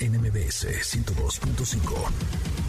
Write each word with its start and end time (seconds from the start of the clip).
NMBS 0.00 0.64
102.5. 0.64 2.67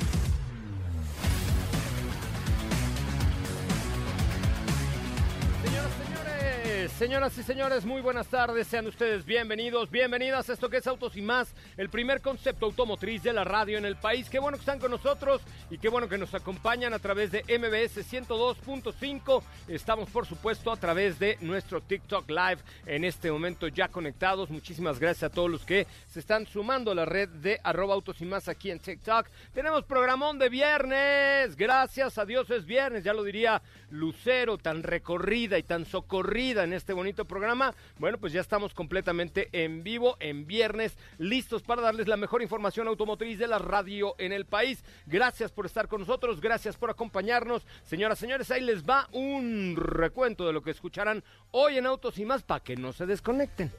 Señoras 6.98 7.38
y 7.38 7.44
señores, 7.44 7.86
muy 7.86 8.02
buenas 8.02 8.28
tardes. 8.28 8.68
Sean 8.68 8.88
ustedes 8.88 9.26
bienvenidos, 9.26 9.90
bienvenidas 9.90 10.50
a 10.50 10.54
esto 10.54 10.70
que 10.70 10.78
es 10.78 10.88
Autos 10.88 11.16
y 11.16 11.22
más, 11.22 11.54
el 11.78 11.90
primer 11.90 12.22
concepto 12.22 12.66
automotriz 12.66 13.24
de 13.24 13.32
la 13.32 13.44
radio 13.44 13.78
en 13.78 13.86
el 13.86 13.96
país. 13.96 14.30
Qué 14.30 14.40
bueno 14.40 14.58
que 14.58 14.62
están 14.62 14.80
con 14.80 14.92
nosotros 14.92 15.42
y 15.70 15.78
qué 15.78 15.88
bueno 15.88 16.10
que 16.10 16.18
nos 16.18 16.34
acompañan 16.34 16.94
a 16.94 17.00
través 17.00 17.32
de 17.32 17.44
MBS 17.44 18.06
102.5. 18.12 19.44
Estamos, 19.68 20.10
por 20.10 20.26
supuesto, 20.26 20.72
a 20.72 20.78
través 20.78 21.20
de 21.20 21.38
nuestro 21.42 21.82
TikTok 21.82 22.30
Live 22.30 22.60
en 22.86 23.06
este 23.06 23.32
momento 23.32 23.68
ya 23.68 23.88
conectados. 23.88 24.50
Muchísimas 24.50 25.00
gracias 25.00 25.32
a 25.32 25.34
todos 25.34 25.50
los 25.50 25.66
que 25.66 25.88
se 26.08 26.20
están 26.20 26.48
sumando 26.48 26.92
a 26.92 26.96
la 26.96 27.06
red 27.06 27.30
de 27.30 27.60
arroba 27.64 27.94
autos 27.94 28.20
y 28.22 28.26
más 28.26 28.50
aquí 28.50 28.72
en 28.72 28.80
TikTok. 28.80 29.28
Tenemos 29.54 29.86
programón 29.86 30.38
de 30.40 30.50
viernes. 30.50 31.56
Gracias 31.56 32.18
a 32.18 32.26
Dios 32.26 32.50
es 32.50 32.66
viernes, 32.66 33.04
ya 33.04 33.14
lo 33.14 33.24
diría 33.24 33.62
Lucero, 33.92 34.58
tan 34.58 34.84
recorrida 34.84 35.58
y 35.58 35.64
tan 35.64 35.86
socorrida 35.86 36.64
en 36.64 36.74
este 36.80 36.94
bonito 36.94 37.26
programa. 37.26 37.76
Bueno, 38.00 38.18
pues 38.18 38.34
ya 38.34 38.42
estamos 38.42 38.74
completamente 38.74 39.50
en 39.52 39.84
vivo, 39.84 40.18
en 40.20 40.48
viernes, 40.48 40.98
listos 41.18 41.62
para 41.62 41.82
darles 41.82 42.08
la 42.08 42.18
mejor 42.18 42.42
información 42.42 42.88
automotriz 42.88 43.38
de 43.38 43.48
la 43.48 43.60
radio 43.60 44.16
en 44.18 44.34
el 44.34 44.46
país. 44.46 44.84
Gracias 45.06 45.52
por 45.52 45.68
estar 45.68 45.88
con 45.88 46.02
nosotros, 46.02 46.42
gracias 46.42 46.76
por 46.78 46.90
acompañarnos. 46.90 47.66
Señoras, 47.84 48.18
señores, 48.18 48.50
ahí 48.50 48.62
les 48.62 48.84
va 48.84 49.08
un 49.12 49.76
recuento 49.78 50.48
de 50.48 50.54
lo 50.54 50.64
que 50.64 50.72
escucharán 50.72 51.24
hoy 51.52 51.78
en 51.78 51.86
Autos 51.86 52.18
y 52.18 52.26
más 52.26 52.44
para 52.44 52.64
que 52.64 52.76
no 52.76 52.94
se 52.94 53.06
desconecten. 53.06 53.72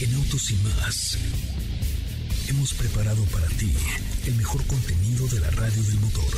En 0.00 0.14
Autos 0.14 0.50
y 0.50 0.56
más 0.56 1.18
hemos 2.48 2.74
preparado 2.74 3.24
para 3.32 3.46
ti 3.46 3.74
el 4.26 4.34
mejor 4.36 4.64
contenido 4.66 5.26
de 5.28 5.40
la 5.40 5.50
radio 5.50 5.82
del 5.82 6.00
motor. 6.00 6.34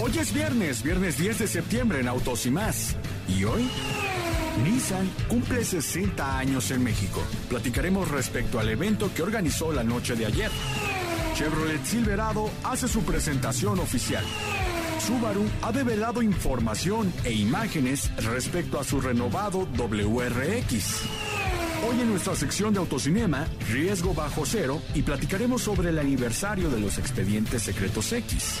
Hoy 0.00 0.16
es 0.16 0.32
viernes, 0.32 0.84
viernes 0.84 1.18
10 1.18 1.40
de 1.40 1.46
septiembre 1.48 1.98
en 1.98 2.06
Autos 2.06 2.46
y 2.46 2.52
más. 2.52 2.94
¿Y 3.26 3.42
hoy? 3.42 3.68
Nissan 4.62 5.10
cumple 5.26 5.64
60 5.64 6.38
años 6.38 6.70
en 6.70 6.84
México. 6.84 7.20
Platicaremos 7.48 8.08
respecto 8.08 8.60
al 8.60 8.68
evento 8.68 9.10
que 9.12 9.22
organizó 9.22 9.72
la 9.72 9.82
noche 9.82 10.14
de 10.14 10.26
ayer. 10.26 10.52
Chevrolet 11.34 11.84
Silverado 11.84 12.48
hace 12.62 12.86
su 12.86 13.02
presentación 13.02 13.80
oficial. 13.80 14.24
Subaru 15.04 15.44
ha 15.62 15.72
develado 15.72 16.22
información 16.22 17.12
e 17.24 17.32
imágenes 17.32 18.08
respecto 18.18 18.78
a 18.78 18.84
su 18.84 19.00
renovado 19.00 19.66
WRX. 19.76 21.02
Hoy 21.88 22.00
en 22.00 22.10
nuestra 22.10 22.36
sección 22.36 22.72
de 22.72 22.78
autocinema, 22.78 23.48
Riesgo 23.68 24.14
Bajo 24.14 24.46
Cero, 24.46 24.80
y 24.94 25.02
platicaremos 25.02 25.62
sobre 25.62 25.88
el 25.88 25.98
aniversario 25.98 26.70
de 26.70 26.78
los 26.78 26.98
expedientes 26.98 27.62
secretos 27.64 28.12
X. 28.12 28.60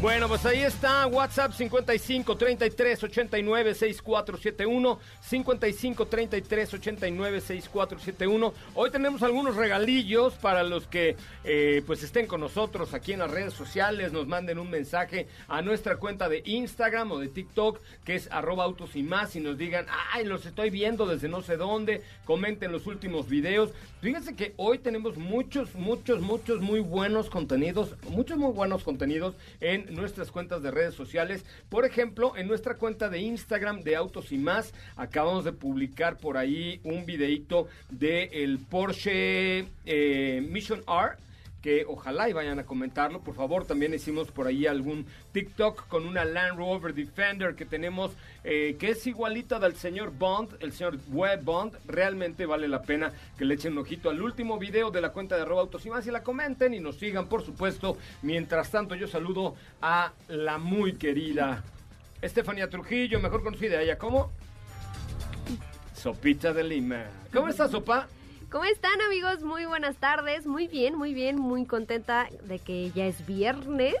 Bueno, 0.00 0.28
pues 0.28 0.46
ahí 0.46 0.60
está 0.60 1.08
WhatsApp 1.08 1.52
55 1.54 2.36
33 2.36 3.02
89 3.02 3.74
6471 3.74 5.00
55 5.20 6.06
33 6.06 6.74
89 6.74 7.40
6471. 7.40 8.54
Hoy 8.76 8.90
tenemos 8.92 9.24
algunos 9.24 9.56
regalillos 9.56 10.34
para 10.34 10.62
los 10.62 10.86
que 10.86 11.16
eh, 11.42 11.82
pues 11.84 12.04
estén 12.04 12.28
con 12.28 12.40
nosotros 12.40 12.94
aquí 12.94 13.12
en 13.12 13.18
las 13.18 13.32
redes 13.32 13.54
sociales, 13.54 14.12
nos 14.12 14.28
manden 14.28 14.60
un 14.60 14.70
mensaje 14.70 15.26
a 15.48 15.62
nuestra 15.62 15.96
cuenta 15.96 16.28
de 16.28 16.44
Instagram 16.44 17.10
o 17.10 17.18
de 17.18 17.26
TikTok 17.26 17.80
que 18.04 18.14
es 18.14 18.30
arroba 18.30 18.62
autos 18.62 18.94
y 18.94 19.02
más 19.02 19.34
y 19.34 19.40
nos 19.40 19.58
digan, 19.58 19.86
ay, 20.12 20.24
los 20.24 20.46
estoy 20.46 20.70
viendo 20.70 21.06
desde 21.06 21.28
no 21.28 21.42
sé 21.42 21.56
dónde, 21.56 22.04
comenten 22.24 22.70
los 22.70 22.86
últimos 22.86 23.28
videos. 23.28 23.72
Fíjense 24.00 24.36
que 24.36 24.54
hoy 24.58 24.78
tenemos 24.78 25.16
muchos, 25.16 25.74
muchos, 25.74 26.20
muchos 26.20 26.60
muy 26.60 26.78
buenos 26.78 27.28
contenidos, 27.30 27.96
muchos 28.10 28.38
muy 28.38 28.52
buenos 28.52 28.84
contenidos 28.84 29.34
en 29.58 29.87
nuestras 29.90 30.30
cuentas 30.30 30.62
de 30.62 30.70
redes 30.70 30.94
sociales. 30.94 31.44
Por 31.68 31.84
ejemplo, 31.84 32.36
en 32.36 32.48
nuestra 32.48 32.74
cuenta 32.74 33.08
de 33.08 33.18
Instagram 33.20 33.80
de 33.80 33.96
Autos 33.96 34.32
y 34.32 34.38
más, 34.38 34.72
acabamos 34.96 35.44
de 35.44 35.52
publicar 35.52 36.16
por 36.18 36.36
ahí 36.36 36.80
un 36.84 37.06
videito 37.06 37.68
de 37.90 38.24
el 38.32 38.58
Porsche 38.58 39.66
eh, 39.84 40.46
Mission 40.48 40.82
R 40.86 41.27
que 41.62 41.84
ojalá 41.86 42.28
y 42.28 42.32
vayan 42.32 42.58
a 42.58 42.64
comentarlo. 42.64 43.20
Por 43.20 43.34
favor, 43.34 43.64
también 43.64 43.94
hicimos 43.94 44.30
por 44.30 44.46
ahí 44.46 44.66
algún 44.66 45.06
TikTok 45.32 45.88
con 45.88 46.06
una 46.06 46.24
Land 46.24 46.58
Rover 46.58 46.94
Defender 46.94 47.54
que 47.54 47.64
tenemos, 47.64 48.12
eh, 48.44 48.76
que 48.78 48.90
es 48.90 49.06
igualita 49.06 49.58
del 49.58 49.74
señor 49.76 50.12
Bond, 50.12 50.56
el 50.60 50.72
señor 50.72 50.98
Web 51.08 51.42
Bond. 51.42 51.76
Realmente 51.86 52.46
vale 52.46 52.68
la 52.68 52.82
pena 52.82 53.12
que 53.36 53.44
le 53.44 53.54
echen 53.54 53.72
un 53.72 53.78
ojito 53.78 54.10
al 54.10 54.22
último 54.22 54.58
video 54.58 54.90
de 54.90 55.00
la 55.00 55.10
cuenta 55.10 55.36
de 55.36 55.42
arroba 55.42 55.62
autos 55.62 55.84
y 55.84 55.90
más 55.90 56.06
y 56.06 56.10
la 56.10 56.22
comenten 56.22 56.74
y 56.74 56.80
nos 56.80 56.96
sigan, 56.96 57.28
por 57.28 57.42
supuesto. 57.42 57.96
Mientras 58.22 58.70
tanto, 58.70 58.94
yo 58.94 59.08
saludo 59.08 59.56
a 59.82 60.12
la 60.28 60.58
muy 60.58 60.94
querida 60.94 61.64
Estefanía 62.20 62.68
Trujillo, 62.68 63.20
mejor 63.20 63.42
conocida 63.42 63.80
ella 63.80 63.96
como 63.96 64.32
Sopita 65.94 66.52
de 66.52 66.64
Lima. 66.64 67.06
¿Cómo 67.32 67.48
está, 67.48 67.68
Sopa? 67.68 68.08
¿Cómo 68.50 68.64
están 68.64 68.98
amigos? 69.02 69.42
Muy 69.42 69.66
buenas 69.66 69.96
tardes. 69.96 70.46
Muy 70.46 70.68
bien, 70.68 70.94
muy 70.94 71.12
bien, 71.12 71.36
muy 71.36 71.66
contenta 71.66 72.30
de 72.44 72.58
que 72.58 72.90
ya 72.92 73.04
es 73.04 73.26
viernes. 73.26 73.96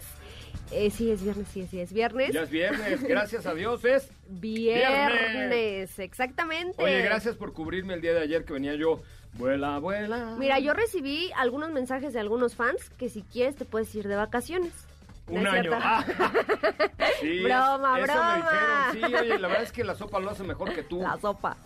Eh, 0.70 0.90
sí, 0.90 1.10
es 1.10 1.22
viernes, 1.22 1.48
sí, 1.48 1.66
sí, 1.70 1.80
es 1.80 1.92
viernes. 1.92 2.32
Ya 2.32 2.44
es 2.44 2.50
viernes, 2.50 3.02
gracias 3.06 3.44
a 3.44 3.52
Dios 3.52 3.84
es 3.84 4.10
viernes. 4.26 5.98
Exactamente. 5.98 6.82
Oye, 6.82 7.02
gracias 7.02 7.36
por 7.36 7.52
cubrirme 7.52 7.92
el 7.92 8.00
día 8.00 8.14
de 8.14 8.20
ayer 8.20 8.46
que 8.46 8.54
venía 8.54 8.74
yo. 8.74 9.02
Vuela, 9.34 9.78
vuela. 9.80 10.34
Mira, 10.38 10.58
yo 10.60 10.72
recibí 10.72 11.30
algunos 11.36 11.70
mensajes 11.70 12.14
de 12.14 12.20
algunos 12.20 12.54
fans 12.54 12.88
que 12.96 13.10
si 13.10 13.24
quieres 13.24 13.54
te 13.54 13.66
puedes 13.66 13.94
ir 13.94 14.08
de 14.08 14.16
vacaciones. 14.16 14.72
Un 15.28 15.46
año. 15.46 15.70
Ah. 15.74 16.04
Sí, 17.20 17.40
broma, 17.40 17.98
eso 17.98 18.12
broma. 18.12 18.36
Me 18.92 19.00
dijeron. 19.00 19.10
Sí, 19.10 19.14
oye, 19.16 19.38
la 19.40 19.48
verdad 19.48 19.62
es 19.64 19.72
que 19.72 19.82
la 19.82 19.96
sopa 19.96 20.20
lo 20.20 20.30
hace 20.30 20.44
mejor 20.44 20.72
que 20.72 20.84
tú. 20.84 21.00
La 21.00 21.18
sopa. 21.18 21.56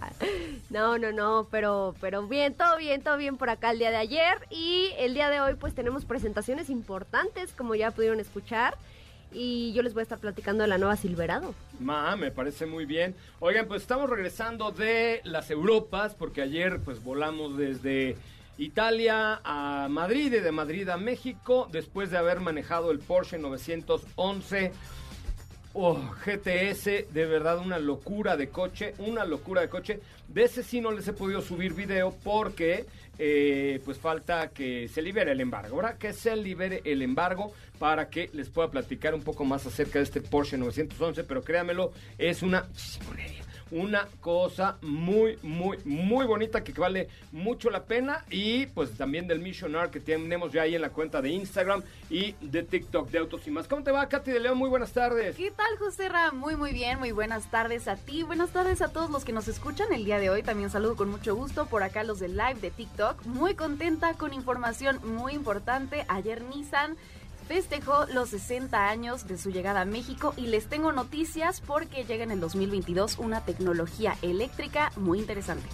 No, 0.71 0.97
no, 0.97 1.13
no, 1.13 1.47
pero, 1.51 1.95
pero 2.01 2.27
bien, 2.27 2.55
todo 2.55 2.79
bien, 2.79 3.03
todo 3.03 3.19
bien 3.19 3.37
por 3.37 3.51
acá 3.51 3.73
el 3.73 3.79
día 3.79 3.91
de 3.91 3.99
ayer. 3.99 4.39
Y 4.49 4.93
el 4.99 5.13
día 5.13 5.29
de 5.29 5.43
hoy 5.43 5.55
pues 5.55 5.75
tenemos 5.75 6.07
presentaciones 6.07 6.71
importantes, 6.71 7.53
como 7.53 7.75
ya 7.75 7.91
pudieron 7.91 8.19
escuchar. 8.19 8.77
Y 9.31 9.73
yo 9.75 9.83
les 9.83 9.93
voy 9.95 10.01
a 10.01 10.05
estar 10.05 10.19
platicando 10.19 10.63
de 10.63 10.69
la 10.69 10.79
nueva 10.79 10.97
Silverado. 10.97 11.55
Ma, 11.81 12.17
me 12.17 12.31
parece 12.31 12.65
muy 12.65 12.87
bien. 12.87 13.15
Oigan, 13.41 13.67
pues 13.67 13.83
estamos 13.83 14.09
regresando 14.09 14.71
de 14.73 15.21
las 15.25 15.51
Europas, 15.51 16.15
porque 16.15 16.41
ayer 16.43 16.81
pues 16.85 17.03
volamos 17.03 17.57
desde 17.59 18.17
Italia 18.63 19.41
a 19.45 19.89
Madrid 19.91 20.33
y 20.33 20.41
de 20.41 20.53
Madrid 20.53 20.89
a 20.89 20.97
México, 20.97 21.69
después 21.71 22.11
de 22.11 22.19
haber 22.19 22.41
manejado 22.41 22.91
el 22.91 23.01
Porsche 23.01 23.39
911 23.39 24.73
Oh, 25.75 25.99
GTS, 26.27 26.85
de 26.85 27.27
verdad 27.27 27.59
una 27.59 27.79
locura 27.79 28.37
de 28.37 28.51
coche, 28.51 28.93
una 28.99 29.25
locura 29.25 29.63
de 29.63 29.71
coche. 29.71 30.01
De 30.29 30.45
ese 30.45 30.63
sí 30.63 30.83
no 30.83 30.91
les 30.91 31.09
he 31.09 31.15
podido 31.15 31.41
subir 31.41 31.73
video 31.73 32.15
porque 32.23 32.85
eh, 33.19 33.81
pues 33.83 33.97
falta 33.97 34.49
que 34.49 34.89
se 34.89 35.01
libere 35.01 35.33
el 35.33 35.41
embargo, 35.41 35.77
¿verdad? 35.77 35.97
Que 35.97 36.13
se 36.13 36.37
libere 36.37 36.83
el 36.85 37.01
embargo 37.01 37.55
para 37.79 38.11
que 38.11 38.29
les 38.35 38.51
pueda 38.51 38.71
platicar 38.71 39.15
un 39.15 39.23
poco 39.23 39.47
más 39.47 39.65
acerca 39.67 39.99
de 39.99 40.05
este 40.05 40.21
Porsche 40.21 40.59
911, 40.59 41.25
pero 41.25 41.43
créanmelo, 41.43 41.93
es 42.19 42.43
una 42.43 42.69
una 43.73 44.07
cosa 44.21 44.77
muy, 44.83 45.39
muy, 45.43 45.79
muy 45.85 46.27
bonita 46.27 46.63
que 46.63 46.73
vale 46.73 47.09
mucho 47.33 47.71
la 47.71 47.85
pena. 47.85 48.25
Y 48.31 48.67
pues 48.67 48.93
también 48.93 49.27
del 49.27 49.41
Missionar 49.41 49.91
que 49.91 49.99
tenemos 49.99 50.53
ya 50.53 50.63
ahí 50.63 50.75
en 50.75 50.83
la 50.83 50.91
cuenta 50.91 51.21
de 51.21 51.31
Instagram 51.31 51.83
y 52.11 52.33
de 52.41 52.63
TikTok 52.63 53.11
de 53.11 53.19
Autos 53.19 53.47
y 53.47 53.51
más. 53.51 53.67
¿Cómo 53.67 53.83
te 53.83 53.91
va, 53.91 54.09
Katy 54.09 54.31
de 54.31 54.41
León? 54.41 54.59
Muy 54.59 54.69
buenas 54.69 54.93
tardes. 54.93 55.37
¿Qué 55.37 55.51
tal, 55.51 55.79
José 55.79 56.09
Ra? 56.09 56.33
Muy, 56.33 56.55
muy 56.55 56.73
bien. 56.73 56.99
Muy 56.99 57.13
buenas 57.13 57.51
tardes 57.51 57.89
a 57.89 57.97
ti. 57.97 58.23
Buenas 58.23 58.51
tardes 58.51 58.83
a 58.83 58.89
todos 58.89 59.11
los 59.11 59.25
que 59.25 59.33
nos 59.33 59.49
escuchan 59.49 59.93
el 59.93 60.05
día 60.05 60.19
de 60.19 60.31
hoy. 60.31 60.43
También 60.43 60.71
saludo 60.71 60.95
con 60.95 61.11
mucho 61.11 61.35
gusto 61.35 61.67
por 61.67 61.83
acá 61.83 62.05
los 62.05 62.21
de 62.21 62.29
live 62.29 62.57
de 62.61 62.71
TikTok. 62.71 63.25
Muy 63.25 63.55
contenta 63.55 64.15
con 64.15 64.35
información 64.35 65.01
muy 65.03 65.33
importante. 65.33 66.05
Ayer 66.09 66.43
Nissan 66.43 66.97
festejó 67.47 68.07
los 68.13 68.31
60 68.31 68.89
años 68.89 69.27
de 69.27 69.39
su 69.39 69.51
llegada 69.51 69.83
a 69.83 69.85
México 69.85 70.35
y 70.37 70.47
les 70.47 70.67
tengo 70.67 70.93
noticias 70.93 71.61
porque 71.61 72.05
llega 72.05 72.25
en 72.25 72.31
el 72.31 72.41
2022 72.41 73.19
una 73.19 73.45
tecnología 73.45 74.17
eléctrica 74.23 74.93
muy 74.97 75.19
interesante. 75.19 75.69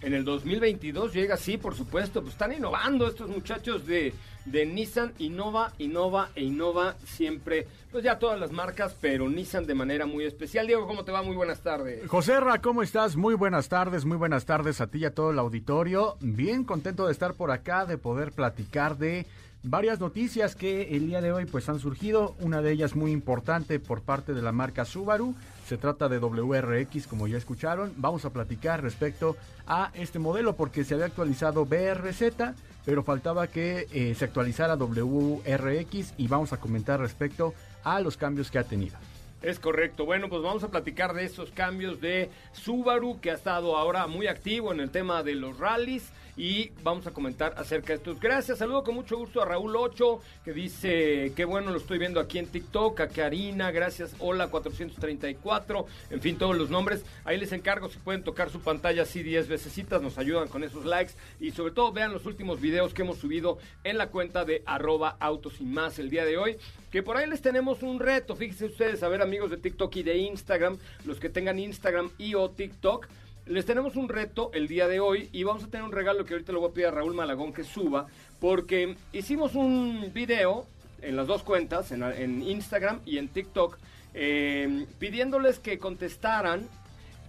En 0.00 0.14
el 0.14 0.24
2022 0.24 1.12
llega, 1.12 1.36
sí, 1.36 1.58
por 1.58 1.74
supuesto, 1.74 2.20
pues 2.20 2.34
están 2.34 2.52
innovando 2.52 3.08
estos 3.08 3.28
muchachos 3.28 3.84
de, 3.84 4.14
de 4.44 4.64
Nissan, 4.64 5.12
innova, 5.18 5.72
innova 5.78 6.30
e 6.36 6.44
innova 6.44 6.94
siempre, 7.04 7.66
pues 7.90 8.04
ya 8.04 8.16
todas 8.16 8.38
las 8.38 8.52
marcas, 8.52 8.94
pero 9.00 9.28
Nissan 9.28 9.66
de 9.66 9.74
manera 9.74 10.06
muy 10.06 10.24
especial. 10.24 10.68
Diego, 10.68 10.86
¿cómo 10.86 11.04
te 11.04 11.10
va? 11.10 11.22
Muy 11.22 11.34
buenas 11.34 11.62
tardes. 11.62 12.06
José 12.06 12.38
Ra, 12.38 12.60
¿cómo 12.60 12.84
estás? 12.84 13.16
Muy 13.16 13.34
buenas 13.34 13.68
tardes, 13.68 14.04
muy 14.04 14.16
buenas 14.16 14.44
tardes 14.44 14.80
a 14.80 14.86
ti 14.86 14.98
y 14.98 15.04
a 15.04 15.14
todo 15.14 15.32
el 15.32 15.38
auditorio. 15.40 16.16
Bien 16.20 16.62
contento 16.62 17.06
de 17.06 17.12
estar 17.12 17.34
por 17.34 17.50
acá, 17.50 17.84
de 17.84 17.98
poder 17.98 18.30
platicar 18.30 18.98
de 18.98 19.26
varias 19.62 20.00
noticias 20.00 20.54
que 20.54 20.96
el 20.96 21.06
día 21.06 21.20
de 21.20 21.32
hoy 21.32 21.46
pues 21.46 21.68
han 21.68 21.78
surgido, 21.78 22.36
una 22.40 22.62
de 22.62 22.72
ellas 22.72 22.94
muy 22.94 23.12
importante 23.12 23.80
por 23.80 24.02
parte 24.02 24.34
de 24.34 24.42
la 24.42 24.52
marca 24.52 24.84
Subaru, 24.84 25.34
se 25.66 25.76
trata 25.76 26.08
de 26.08 26.18
WRX 26.18 27.06
como 27.06 27.26
ya 27.26 27.36
escucharon, 27.36 27.92
vamos 27.96 28.24
a 28.24 28.30
platicar 28.30 28.82
respecto 28.82 29.36
a 29.66 29.90
este 29.94 30.18
modelo 30.18 30.56
porque 30.56 30.84
se 30.84 30.94
había 30.94 31.06
actualizado 31.06 31.66
BRZ, 31.66 32.54
pero 32.84 33.02
faltaba 33.02 33.48
que 33.48 33.86
eh, 33.92 34.14
se 34.14 34.24
actualizara 34.24 34.76
WRX 34.76 36.14
y 36.16 36.28
vamos 36.28 36.52
a 36.52 36.58
comentar 36.58 37.00
respecto 37.00 37.54
a 37.84 38.00
los 38.00 38.16
cambios 38.16 38.50
que 38.50 38.58
ha 38.58 38.64
tenido. 38.64 38.96
Es 39.40 39.60
correcto. 39.60 40.04
Bueno, 40.04 40.28
pues 40.28 40.42
vamos 40.42 40.64
a 40.64 40.68
platicar 40.68 41.14
de 41.14 41.24
esos 41.24 41.52
cambios 41.52 42.00
de 42.00 42.28
Subaru 42.52 43.20
que 43.20 43.30
ha 43.30 43.34
estado 43.34 43.76
ahora 43.76 44.08
muy 44.08 44.26
activo 44.26 44.72
en 44.72 44.80
el 44.80 44.90
tema 44.90 45.22
de 45.22 45.36
los 45.36 45.58
rallies 45.58 46.10
y 46.36 46.70
vamos 46.82 47.06
a 47.06 47.10
comentar 47.10 47.54
acerca 47.56 47.88
de 47.88 47.94
estos. 47.94 48.20
Gracias, 48.20 48.58
saludo 48.58 48.84
con 48.84 48.94
mucho 48.94 49.16
gusto 49.16 49.42
a 49.42 49.44
Raúl 49.44 49.74
8 49.76 50.20
que 50.44 50.52
dice, 50.52 51.32
qué 51.34 51.44
bueno 51.44 51.72
lo 51.72 51.78
estoy 51.78 51.98
viendo 51.98 52.20
aquí 52.20 52.38
en 52.38 52.46
TikTok, 52.46 53.00
a 53.00 53.08
Karina, 53.08 53.72
gracias, 53.72 54.14
hola 54.20 54.48
434, 54.48 55.86
en 56.10 56.20
fin, 56.20 56.38
todos 56.38 56.56
los 56.56 56.70
nombres. 56.70 57.04
Ahí 57.24 57.38
les 57.38 57.52
encargo 57.52 57.88
si 57.88 57.98
pueden 57.98 58.22
tocar 58.22 58.50
su 58.50 58.60
pantalla 58.60 59.02
así 59.02 59.22
10 59.22 59.48
veces, 59.48 59.76
nos 60.00 60.18
ayudan 60.18 60.48
con 60.48 60.62
esos 60.64 60.84
likes 60.84 61.14
y 61.40 61.50
sobre 61.50 61.72
todo 61.72 61.92
vean 61.92 62.12
los 62.12 62.26
últimos 62.26 62.60
videos 62.60 62.94
que 62.94 63.02
hemos 63.02 63.18
subido 63.18 63.58
en 63.82 63.98
la 63.98 64.08
cuenta 64.08 64.44
de 64.44 64.62
arroba 64.64 65.16
autos 65.20 65.60
y 65.60 65.64
más 65.64 65.98
el 65.98 66.08
día 66.08 66.24
de 66.24 66.38
hoy. 66.38 66.56
Que 66.90 67.02
por 67.02 67.18
ahí 67.18 67.28
les 67.28 67.42
tenemos 67.42 67.82
un 67.82 68.00
reto, 68.00 68.34
fíjense 68.34 68.64
ustedes, 68.64 69.02
a 69.02 69.08
ver 69.08 69.20
amigos 69.20 69.50
de 69.50 69.58
TikTok 69.58 69.94
y 69.96 70.02
de 70.02 70.16
Instagram, 70.16 70.78
los 71.04 71.20
que 71.20 71.28
tengan 71.28 71.58
Instagram 71.58 72.10
y 72.16 72.34
o 72.34 72.48
TikTok, 72.48 73.06
les 73.46 73.66
tenemos 73.66 73.96
un 73.96 74.08
reto 74.08 74.50
el 74.54 74.68
día 74.68 74.88
de 74.88 74.98
hoy 74.98 75.28
y 75.32 75.42
vamos 75.42 75.64
a 75.64 75.68
tener 75.68 75.84
un 75.84 75.92
regalo 75.92 76.24
que 76.24 76.32
ahorita 76.32 76.52
le 76.52 76.58
voy 76.58 76.70
a 76.70 76.72
pedir 76.72 76.86
a 76.86 76.90
Raúl 76.90 77.14
Malagón 77.14 77.52
que 77.52 77.62
suba, 77.62 78.06
porque 78.40 78.96
hicimos 79.12 79.54
un 79.54 80.10
video 80.14 80.66
en 81.02 81.14
las 81.14 81.26
dos 81.26 81.42
cuentas, 81.42 81.92
en, 81.92 82.42
Instagram 82.42 83.00
y 83.04 83.18
en 83.18 83.28
TikTok, 83.28 83.78
eh, 84.14 84.86
pidiéndoles 84.98 85.58
que 85.58 85.78
contestaran 85.78 86.66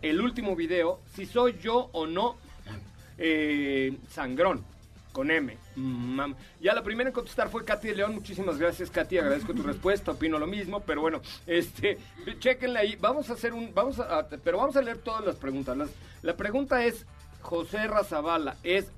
el 0.02 0.22
último 0.22 0.56
video, 0.56 1.02
si 1.16 1.26
soy 1.26 1.58
yo 1.62 1.90
o 1.92 2.08
no 2.08 2.38
eh, 3.18 3.98
sangrón 4.10 4.64
con 5.12 5.32
M. 5.32 5.58
Ya 6.62 6.74
la 6.74 6.84
primera 6.84 7.10
en 7.10 7.14
contestar 7.14 7.50
fue 7.50 7.66
Katy 7.66 7.90
de 7.90 7.96
León. 7.96 8.16
Muchísimas 8.16 8.58
gracias, 8.58 8.90
Katy. 8.90 9.18
Agradezco 9.18 9.54
tu 9.54 9.64
respuesta. 9.64 10.12
Opino 10.12 10.40
lo 10.40 10.48
mismo, 10.48 10.82
pero 10.82 11.02
bueno, 11.02 11.22
este, 11.48 11.98
chequenle 12.40 12.80
ahí. 12.80 12.96
Vamos 12.96 13.30
a 13.30 13.34
hacer 13.34 13.54
un, 13.54 13.74
vamos 13.74 14.00
a, 14.00 14.28
pero 14.44 14.58
vamos 14.58 14.76
a 14.76 14.82
leer 14.82 14.98
todas 15.00 15.26
las 15.26 15.36
preguntas. 15.36 15.78
la 16.22 16.36
pregunta 16.36 16.84
es, 16.86 17.06
José 17.42 17.88
Razabala, 17.88 18.58
¿es 18.64 18.92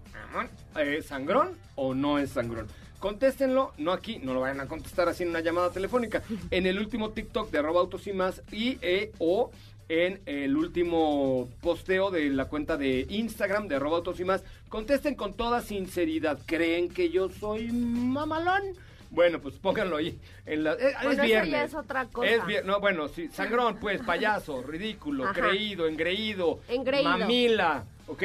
eh, 0.77 1.01
sangrón 1.01 1.57
o 1.75 1.93
no 1.93 2.19
es 2.19 2.31
sangrón? 2.31 2.67
Contéstenlo, 2.99 3.73
no 3.79 3.93
aquí, 3.93 4.19
no 4.19 4.35
lo 4.35 4.41
vayan 4.41 4.59
a 4.59 4.67
contestar 4.67 5.09
así 5.09 5.23
en 5.23 5.29
una 5.29 5.39
llamada 5.39 5.71
telefónica. 5.71 6.21
En 6.51 6.67
el 6.67 6.77
último 6.77 7.09
TikTok 7.09 7.49
de 7.49 7.57
arroba 7.57 7.81
autos 7.81 8.05
y 8.05 8.13
más 8.13 8.43
y 8.51 8.77
e, 8.83 9.11
o 9.17 9.49
en 9.91 10.21
el 10.25 10.55
último 10.55 11.49
posteo 11.59 12.11
de 12.11 12.29
la 12.29 12.45
cuenta 12.45 12.77
de 12.77 13.05
Instagram 13.09 13.67
de 13.67 13.77
Robotos 13.77 14.21
y 14.21 14.23
más. 14.23 14.41
Contesten 14.69 15.15
con 15.15 15.33
toda 15.33 15.61
sinceridad. 15.61 16.39
¿Creen 16.45 16.87
que 16.87 17.09
yo 17.09 17.27
soy 17.27 17.73
mamalón? 17.73 18.61
Bueno, 19.09 19.41
pues 19.41 19.55
pónganlo 19.55 19.97
ahí. 19.97 20.17
En 20.45 20.63
la, 20.63 20.75
eh, 20.75 20.93
es 21.11 21.21
viernes. 21.21 21.65
es 21.65 21.75
otra 21.75 22.05
cosa. 22.05 22.29
Es 22.29 22.65
no, 22.65 22.79
bueno, 22.79 23.09
sí, 23.09 23.27
sangrón, 23.33 23.79
pues, 23.81 24.01
payaso, 24.01 24.63
ridículo, 24.63 25.29
creído, 25.33 25.85
engreído, 25.85 26.61
mamila, 27.03 27.83
¿ok? 28.07 28.23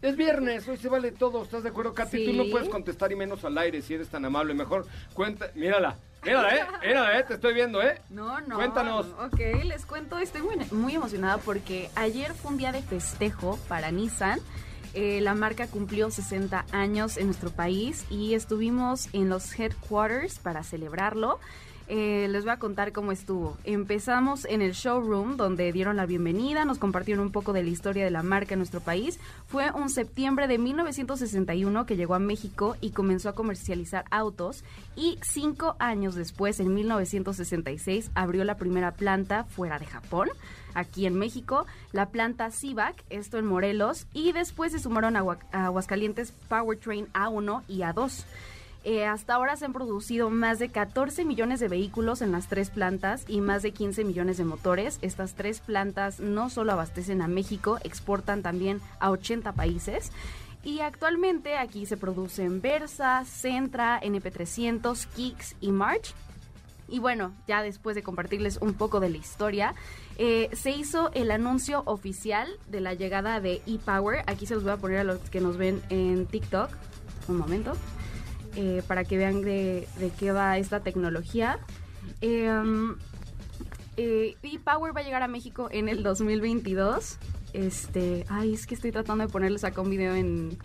Es 0.00 0.16
viernes, 0.16 0.66
hoy 0.66 0.78
se 0.78 0.88
vale 0.88 1.12
todo, 1.12 1.42
¿estás 1.42 1.62
de 1.62 1.68
acuerdo, 1.68 1.92
Katy? 1.92 2.24
Tú 2.24 2.32
no 2.32 2.44
puedes 2.50 2.70
contestar 2.70 3.12
y 3.12 3.16
menos 3.16 3.44
al 3.44 3.58
aire 3.58 3.82
si 3.82 3.92
eres 3.92 4.08
tan 4.08 4.24
amable. 4.24 4.54
Mejor 4.54 4.86
cuenta, 5.12 5.50
mírala, 5.54 5.98
Mira, 6.26 6.56
eh, 6.56 6.66
mira, 6.84 7.18
eh, 7.18 7.22
te 7.22 7.34
estoy 7.34 7.54
viendo, 7.54 7.80
eh. 7.80 8.00
No, 8.10 8.40
no. 8.40 8.56
Cuéntanos. 8.56 9.06
Ok, 9.20 9.38
les 9.64 9.86
cuento, 9.86 10.18
estoy 10.18 10.42
muy, 10.42 10.56
muy 10.72 10.94
emocionada 10.94 11.38
porque 11.38 11.88
ayer 11.94 12.34
fue 12.34 12.50
un 12.50 12.58
día 12.58 12.72
de 12.72 12.82
festejo 12.82 13.58
para 13.68 13.90
Nissan. 13.92 14.40
Eh, 14.94 15.20
la 15.20 15.34
marca 15.34 15.66
cumplió 15.66 16.10
60 16.10 16.64
años 16.72 17.16
en 17.16 17.26
nuestro 17.26 17.50
país 17.50 18.06
y 18.10 18.34
estuvimos 18.34 19.08
en 19.12 19.28
los 19.28 19.58
headquarters 19.58 20.38
para 20.38 20.62
celebrarlo. 20.62 21.38
Eh, 21.88 22.26
les 22.30 22.42
voy 22.42 22.52
a 22.52 22.58
contar 22.58 22.92
cómo 22.92 23.12
estuvo. 23.12 23.56
Empezamos 23.64 24.44
en 24.46 24.60
el 24.60 24.72
showroom 24.72 25.36
donde 25.36 25.70
dieron 25.72 25.96
la 25.96 26.06
bienvenida, 26.06 26.64
nos 26.64 26.78
compartieron 26.78 27.26
un 27.26 27.32
poco 27.32 27.52
de 27.52 27.62
la 27.62 27.70
historia 27.70 28.04
de 28.04 28.10
la 28.10 28.24
marca 28.24 28.54
en 28.54 28.58
nuestro 28.58 28.80
país. 28.80 29.20
Fue 29.46 29.70
un 29.70 29.88
septiembre 29.88 30.48
de 30.48 30.58
1961 30.58 31.86
que 31.86 31.96
llegó 31.96 32.14
a 32.14 32.18
México 32.18 32.76
y 32.80 32.90
comenzó 32.90 33.28
a 33.28 33.34
comercializar 33.34 34.04
autos 34.10 34.64
y 34.96 35.18
cinco 35.22 35.76
años 35.78 36.16
después, 36.16 36.58
en 36.58 36.74
1966, 36.74 38.10
abrió 38.14 38.42
la 38.44 38.56
primera 38.56 38.92
planta 38.92 39.44
fuera 39.44 39.78
de 39.78 39.86
Japón 39.86 40.28
aquí 40.76 41.06
en 41.06 41.18
México, 41.18 41.66
la 41.92 42.10
planta 42.10 42.50
CIVAC, 42.50 43.02
esto 43.08 43.38
en 43.38 43.46
Morelos, 43.46 44.06
y 44.12 44.32
después 44.32 44.72
se 44.72 44.78
sumaron 44.78 45.16
a, 45.16 45.24
Aguascalientes 45.52 46.32
Powertrain 46.48 47.06
A1 47.14 47.62
y 47.66 47.78
A2. 47.78 48.24
Eh, 48.88 49.04
hasta 49.04 49.34
ahora 49.34 49.56
se 49.56 49.64
han 49.64 49.72
producido 49.72 50.30
más 50.30 50.60
de 50.60 50.68
14 50.68 51.24
millones 51.24 51.58
de 51.58 51.66
vehículos 51.66 52.22
en 52.22 52.30
las 52.30 52.46
tres 52.46 52.70
plantas 52.70 53.24
y 53.26 53.40
más 53.40 53.64
de 53.64 53.72
15 53.72 54.04
millones 54.04 54.36
de 54.36 54.44
motores. 54.44 55.00
Estas 55.02 55.34
tres 55.34 55.58
plantas 55.58 56.20
no 56.20 56.50
solo 56.50 56.70
abastecen 56.70 57.20
a 57.20 57.26
México, 57.26 57.78
exportan 57.82 58.42
también 58.42 58.80
a 59.00 59.10
80 59.10 59.54
países. 59.54 60.12
Y 60.62 60.82
actualmente 60.82 61.56
aquí 61.56 61.84
se 61.84 61.96
producen 61.96 62.60
Versa, 62.60 63.24
Centra, 63.24 64.00
NP300, 64.00 65.08
Kicks 65.16 65.56
y 65.60 65.72
March. 65.72 66.14
Y 66.86 67.00
bueno, 67.00 67.34
ya 67.48 67.62
después 67.62 67.96
de 67.96 68.04
compartirles 68.04 68.58
un 68.58 68.74
poco 68.74 69.00
de 69.00 69.10
la 69.10 69.16
historia, 69.16 69.74
eh, 70.16 70.48
se 70.52 70.70
hizo 70.70 71.10
el 71.12 71.32
anuncio 71.32 71.82
oficial 71.86 72.48
de 72.68 72.80
la 72.80 72.94
llegada 72.94 73.40
de 73.40 73.62
ePower. 73.66 74.22
Aquí 74.28 74.46
se 74.46 74.54
los 74.54 74.62
voy 74.62 74.74
a 74.74 74.76
poner 74.76 74.98
a 74.98 75.04
los 75.04 75.18
que 75.28 75.40
nos 75.40 75.56
ven 75.56 75.82
en 75.90 76.26
TikTok. 76.26 76.70
Un 77.26 77.38
momento. 77.38 77.72
Eh, 78.56 78.82
para 78.86 79.04
que 79.04 79.18
vean 79.18 79.42
de, 79.42 79.86
qué 80.18 80.32
va 80.32 80.58
esta 80.58 80.80
tecnología. 80.80 81.58
Em, 82.20 82.96
eh, 83.96 84.34
y 84.42 84.58
Power 84.58 84.96
va 84.96 85.00
a 85.00 85.04
llegar 85.04 85.22
a 85.22 85.28
México 85.28 85.68
en 85.70 85.88
el 85.88 86.02
2022. 86.02 87.18
Este, 87.52 88.24
ay, 88.28 88.54
es 88.54 88.66
que 88.66 88.74
estoy 88.74 88.92
tratando 88.92 89.26
de 89.26 89.32
ponerles 89.32 89.64
acá 89.64 89.80
un 89.82 89.90
video 89.90 90.14
en, 90.14 90.58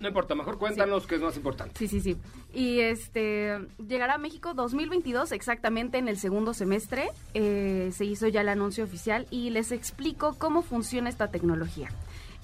no 0.00 0.08
importa, 0.08 0.34
mejor 0.34 0.58
cuéntanos 0.58 1.06
qué 1.06 1.16
es 1.16 1.20
más 1.20 1.36
importante. 1.36 1.74
Sí, 1.76 1.88
sí, 1.88 2.00
sí. 2.00 2.16
Y 2.52 2.80
este 2.80 3.58
llegará 3.84 4.14
a 4.14 4.18
México 4.18 4.54
2022, 4.54 5.32
exactamente 5.32 5.98
en 5.98 6.08
el 6.08 6.18
segundo 6.18 6.54
semestre. 6.54 7.08
Eh, 7.34 7.90
se 7.92 8.04
hizo 8.04 8.28
ya 8.28 8.42
el 8.42 8.48
anuncio 8.48 8.84
oficial 8.84 9.26
y 9.30 9.50
les 9.50 9.72
explico 9.72 10.36
cómo 10.38 10.62
funciona 10.62 11.08
esta 11.08 11.28
tecnología. 11.28 11.88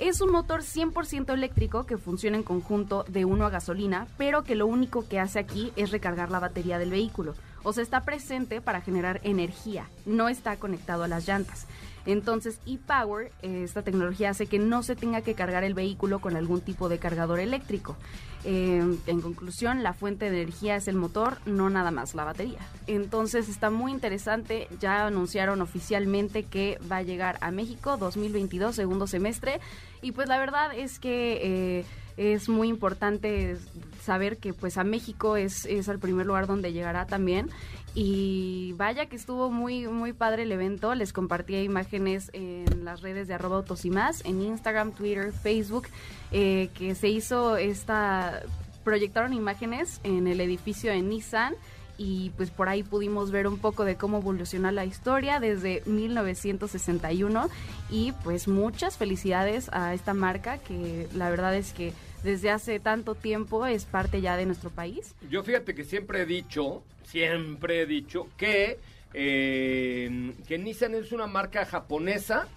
Es 0.01 0.21
un 0.21 0.33
motor 0.33 0.63
100% 0.63 1.33
eléctrico 1.33 1.87
que 1.87 1.99
funciona 1.99 2.37
en 2.37 2.43
conjunto 2.43 3.05
de 3.05 3.25
uno 3.25 3.47
a 3.47 3.51
gasolina, 3.51 4.09
pero 4.19 4.43
que 4.43 4.57
lo 4.57 4.67
único 4.67 5.07
que 5.07 5.21
hace 5.21 5.39
aquí 5.39 5.73
es 5.77 5.93
recargar 5.93 6.33
la 6.33 6.41
batería 6.41 6.81
del 6.81 6.91
vehículo. 6.91 7.35
O 7.63 7.73
sea, 7.73 7.85
está 7.85 8.01
presente 8.05 8.61
para 8.61 8.81
generar 8.81 9.21
energía, 9.23 9.89
no 10.05 10.29
está 10.29 10.57
conectado 10.57 11.05
a 11.05 11.09
las 11.09 11.29
llantas. 11.29 11.69
Entonces, 12.07 12.61
ePower, 12.67 13.33
esta 13.43 13.83
tecnología 13.83 14.31
hace 14.31 14.47
que 14.47 14.59
no 14.59 14.83
se 14.83 14.97
tenga 14.97 15.23
que 15.23 15.35
cargar 15.35 15.65
el 15.65 15.75
vehículo 15.75 16.19
con 16.19 16.37
algún 16.37 16.61
tipo 16.61 16.89
de 16.89 16.99
cargador 16.99 17.41
eléctrico. 17.41 17.97
Eh, 18.45 18.83
en 19.07 19.21
conclusión, 19.23 19.83
la 19.83 19.95
fuente 19.95 20.31
de 20.31 20.43
energía 20.43 20.77
es 20.77 20.87
el 20.87 20.97
motor, 20.97 21.39
no 21.47 21.71
nada 21.71 21.91
más 21.91 22.15
la 22.15 22.25
batería. 22.25 22.61
Entonces, 22.87 23.49
está 23.49 23.71
muy 23.71 23.91
interesante. 23.91 24.69
Ya 24.81 25.07
anunciaron 25.07 25.63
oficialmente 25.63 26.43
que 26.43 26.79
va 26.91 26.99
a 26.99 27.03
llegar 27.03 27.39
a 27.41 27.51
México 27.51 27.97
2022, 27.97 28.77
segundo 28.77 29.07
semestre. 29.07 29.61
Y 30.03 30.13
pues 30.13 30.29
la 30.29 30.39
verdad 30.39 30.77
es 30.77 30.99
que... 30.99 31.81
Eh, 31.81 31.85
es 32.17 32.49
muy 32.49 32.69
importante 32.69 33.57
saber 34.03 34.39
que 34.39 34.53
pues 34.53 34.77
a 34.77 34.85
México 34.85 35.37
es, 35.37 35.67
es 35.67 35.89
el 35.89 35.99
primer 35.99 36.27
lugar 36.27 36.47
donde 36.47 36.73
llegará 36.73 37.07
también. 37.07 37.51
Y 37.95 38.73
vaya 38.77 39.07
que 39.07 39.15
estuvo 39.15 39.51
muy 39.51 39.87
muy 39.87 40.13
padre 40.13 40.43
el 40.43 40.53
evento. 40.53 40.95
Les 40.95 41.13
compartí 41.13 41.57
imágenes 41.57 42.31
en 42.33 42.85
las 42.85 43.03
redes 43.03 43.29
de 43.29 43.35
arroba 43.35 43.57
autos 43.57 43.85
y 43.85 43.91
más 43.91 44.25
en 44.25 44.43
Instagram 44.43 44.93
Twitter 44.93 45.33
Facebook 45.33 45.87
eh, 46.33 46.71
que 46.75 46.95
se 46.95 47.09
hizo 47.09 47.57
esta 47.57 48.43
proyectaron 48.83 49.33
imágenes 49.33 50.01
en 50.03 50.27
el 50.27 50.41
edificio 50.41 50.91
de 50.93 51.01
Nissan 51.01 51.55
y 51.97 52.31
pues 52.37 52.51
por 52.51 52.69
ahí 52.69 52.83
pudimos 52.83 53.31
ver 53.31 53.47
un 53.47 53.59
poco 53.59 53.85
de 53.85 53.97
cómo 53.97 54.19
evolucionó 54.19 54.71
la 54.71 54.85
historia 54.85 55.41
desde 55.41 55.83
1961 55.87 57.49
y 57.91 58.13
pues 58.25 58.49
muchas 58.49 58.97
felicidades 58.97 59.69
a 59.73 59.95
esta 59.95 60.15
marca 60.15 60.59
que 60.59 61.09
la 61.15 61.31
verdad 61.31 61.55
es 61.55 61.73
que 61.73 61.93
desde 62.23 62.51
hace 62.51 62.81
tanto 62.81 63.15
tiempo 63.15 63.67
es 63.67 63.85
parte 63.85 64.21
ya 64.21 64.37
de 64.37 64.47
nuestro 64.47 64.71
país. 64.71 65.15
Yo 65.31 65.43
fíjate 65.43 65.75
que 65.75 65.85
siempre 65.85 66.23
he 66.23 66.27
dicho, 66.27 66.83
siempre 67.05 67.83
he 67.83 67.87
dicho 67.87 68.29
que, 68.37 68.79
eh, 69.13 70.33
que 70.49 70.59
Nissan 70.59 70.95
es 70.95 71.13
una 71.13 71.27
marca 71.27 71.65
japonesa 71.65 72.49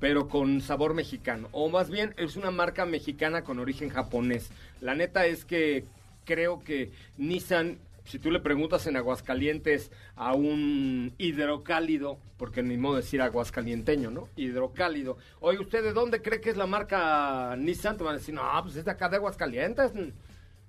pero 0.00 0.28
con 0.28 0.60
sabor 0.60 0.94
mexicano. 0.94 1.48
O 1.52 1.68
más 1.68 1.90
bien 1.90 2.14
es 2.16 2.36
una 2.36 2.50
marca 2.50 2.84
mexicana 2.84 3.42
con 3.42 3.58
origen 3.58 3.88
japonés. 3.88 4.50
La 4.80 4.94
neta 4.94 5.26
es 5.26 5.44
que 5.44 5.84
creo 6.24 6.62
que 6.62 6.90
Nissan 7.16 7.78
si 8.06 8.18
tú 8.18 8.30
le 8.30 8.40
preguntas 8.40 8.86
en 8.86 8.96
Aguascalientes 8.96 9.90
a 10.14 10.34
un 10.34 11.12
hidrocálido, 11.18 12.18
porque 12.36 12.62
ni 12.62 12.76
modo 12.76 12.96
decir 12.96 13.20
aguascalienteño, 13.20 14.10
¿no? 14.10 14.28
Hidrocálido. 14.36 15.18
Oye, 15.40 15.58
¿usted 15.58 15.82
de 15.82 15.92
dónde 15.92 16.22
cree 16.22 16.40
que 16.40 16.50
es 16.50 16.56
la 16.56 16.66
marca 16.66 17.54
Nissan? 17.56 17.96
Te 17.96 18.04
van 18.04 18.14
a 18.14 18.18
decir, 18.18 18.34
no, 18.34 18.42
pues 18.62 18.76
es 18.76 18.84
de 18.84 18.90
acá 18.90 19.08
de 19.08 19.16
Aguascalientes. 19.16 19.92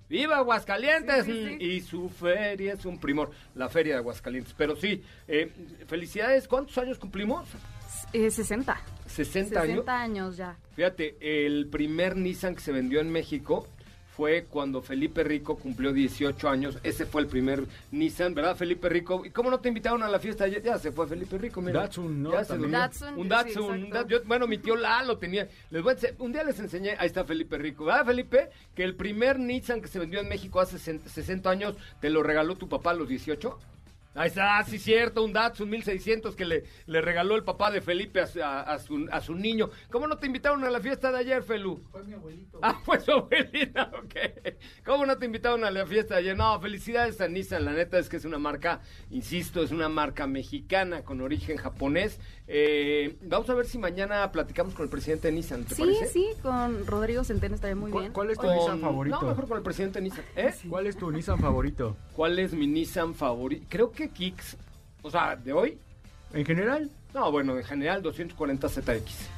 ¡Viva 0.08 0.38
Aguascalientes! 0.38 1.28
Y 1.60 1.80
su 1.80 2.08
feria 2.08 2.72
es 2.72 2.84
un 2.84 2.98
primor, 2.98 3.30
la 3.54 3.68
feria 3.68 3.94
de 3.94 3.98
Aguascalientes. 3.98 4.54
Pero 4.56 4.74
sí, 4.74 5.02
eh, 5.28 5.52
felicidades. 5.86 6.48
¿Cuántos 6.48 6.76
años 6.78 6.98
cumplimos? 6.98 7.46
Eh, 8.12 8.30
60. 8.30 8.80
60 9.06 9.60
años. 9.60 9.68
60 9.68 10.00
años 10.00 10.36
ya. 10.36 10.56
Fíjate, 10.74 11.16
el 11.20 11.68
primer 11.68 12.16
Nissan 12.16 12.54
que 12.54 12.62
se 12.62 12.72
vendió 12.72 13.00
en 13.00 13.10
México 13.10 13.66
fue 14.18 14.46
cuando 14.50 14.82
Felipe 14.82 15.22
Rico 15.22 15.54
cumplió 15.56 15.92
18 15.92 16.48
años. 16.48 16.76
Ese 16.82 17.06
fue 17.06 17.22
el 17.22 17.28
primer 17.28 17.62
Nissan, 17.92 18.34
¿verdad, 18.34 18.56
Felipe 18.56 18.88
Rico? 18.88 19.24
¿Y 19.24 19.30
cómo 19.30 19.48
no 19.48 19.60
te 19.60 19.68
invitaron 19.68 20.02
a 20.02 20.08
la 20.08 20.18
fiesta? 20.18 20.48
Ya, 20.48 20.76
se 20.76 20.90
fue 20.90 21.06
Felipe 21.06 21.38
Rico, 21.38 21.62
mira. 21.62 21.82
Datsun, 21.82 22.24
¿no? 22.24 22.32
Ya 22.32 22.42
se 22.44 22.54
Un 22.54 22.68
Datsun, 22.72 23.16
Un 23.16 23.28
Datsun. 23.28 23.76
sí, 23.84 23.90
Dat- 23.92 24.08
yo- 24.08 24.24
bueno, 24.24 24.48
mi 24.48 24.58
tío 24.58 24.74
Lalo 24.74 25.18
tenía. 25.18 25.46
Les 25.70 25.84
voy 25.84 25.94
a 25.94 25.96
un 26.22 26.32
día 26.32 26.42
les 26.42 26.58
enseñé, 26.58 26.96
ahí 26.98 27.06
está 27.06 27.22
Felipe 27.22 27.58
Rico. 27.58 27.84
¿Verdad, 27.84 28.06
Felipe? 28.06 28.50
Que 28.74 28.82
el 28.82 28.96
primer 28.96 29.38
Nissan 29.38 29.80
que 29.80 29.86
se 29.86 30.00
vendió 30.00 30.18
en 30.18 30.28
México 30.28 30.58
hace 30.58 30.78
60 30.80 31.08
60 31.08 31.48
años 31.48 31.76
te 32.00 32.10
lo 32.10 32.24
regaló 32.24 32.56
tu 32.56 32.68
papá 32.68 32.90
a 32.90 32.94
los 32.94 33.06
18. 33.08 33.56
Ahí 34.14 34.28
está, 34.28 34.60
sí 34.64 34.78
cierto, 34.80 35.22
un 35.22 35.32
Datsun 35.32 35.70
1600 35.70 36.34
que 36.34 36.44
le, 36.44 36.64
le 36.86 37.00
regaló 37.00 37.36
el 37.36 37.44
papá 37.44 37.70
de 37.70 37.80
Felipe 37.80 38.20
a, 38.20 38.26
su- 38.26 38.42
a- 38.42 38.62
a 38.62 38.78
su, 38.80 39.06
a 39.12 39.20
su 39.20 39.34
niño. 39.36 39.70
¿Cómo 39.90 40.08
no 40.08 40.16
te 40.18 40.26
invitaron 40.26 40.64
a 40.64 40.70
la 40.70 40.80
fiesta 40.80 41.12
de 41.12 41.18
ayer, 41.18 41.42
Felu? 41.44 41.80
Fue 41.92 42.02
mi 42.02 42.14
abuelito. 42.14 42.58
Ah, 42.62 42.80
fue 42.84 42.98
su 43.00 43.12
abuelita, 43.12 43.92
ok. 44.02 44.54
¿Cómo 44.84 45.06
no 45.06 45.16
te 45.18 45.26
invitaron 45.26 45.62
a 45.64 45.70
la 45.70 45.86
fiesta 45.86 46.14
de 46.14 46.20
ayer? 46.22 46.36
No, 46.36 46.58
felicidades 46.60 47.20
a 47.20 47.28
Nissan, 47.28 47.64
la 47.64 47.72
neta 47.72 47.98
es 47.98 48.08
que 48.08 48.16
es 48.16 48.24
una 48.24 48.38
marca, 48.38 48.80
insisto, 49.10 49.62
es 49.62 49.70
una 49.70 49.88
marca 49.88 50.26
mexicana 50.26 51.04
con 51.04 51.20
origen 51.20 51.56
japonés. 51.56 52.18
Eh, 52.48 53.18
vamos 53.22 53.48
a 53.50 53.54
ver 53.54 53.66
si 53.66 53.78
mañana 53.78 54.32
platicamos 54.32 54.74
con 54.74 54.84
el 54.84 54.90
presidente 54.90 55.28
de 55.28 55.34
Nissan, 55.34 55.64
¿te 55.64 55.74
Sí, 55.76 55.82
parece? 55.82 56.06
sí, 56.06 56.26
con 56.42 56.86
Rodrigo 56.86 57.22
Centeno 57.22 57.54
estaría 57.54 57.76
muy 57.76 57.90
¿Cuál- 57.92 58.04
bien. 58.04 58.12
cuál 58.14 58.30
es 58.30 58.38
tu 58.38 58.46
Con- 58.46 58.56
Nissan 58.56 58.80
favorito? 58.80 59.20
No, 59.20 59.28
mejor 59.28 59.46
con 59.46 59.58
el 59.58 59.62
presidente 59.62 59.98
de 60.00 60.04
Nissan. 60.04 60.24
¿Eh? 60.34 60.52
¿Cuál 60.68 60.86
es 60.88 60.96
tu 60.96 61.10
Nissan 61.12 61.38
favorito? 61.38 61.96
¿Cuál 62.16 62.38
es 62.40 62.52
mi 62.52 62.66
Nissan 62.66 63.14
favorito? 63.14 63.66
Creo 63.68 63.92
que 63.92 63.97
Kicks. 64.06 64.56
O 65.02 65.10
sea, 65.10 65.34
de 65.34 65.52
hoy. 65.52 65.78
¿En 66.32 66.44
general? 66.44 66.88
No, 67.12 67.32
bueno, 67.32 67.56
en 67.56 67.64
general 67.64 68.02
240 68.02 68.68
ZX. 68.68 69.28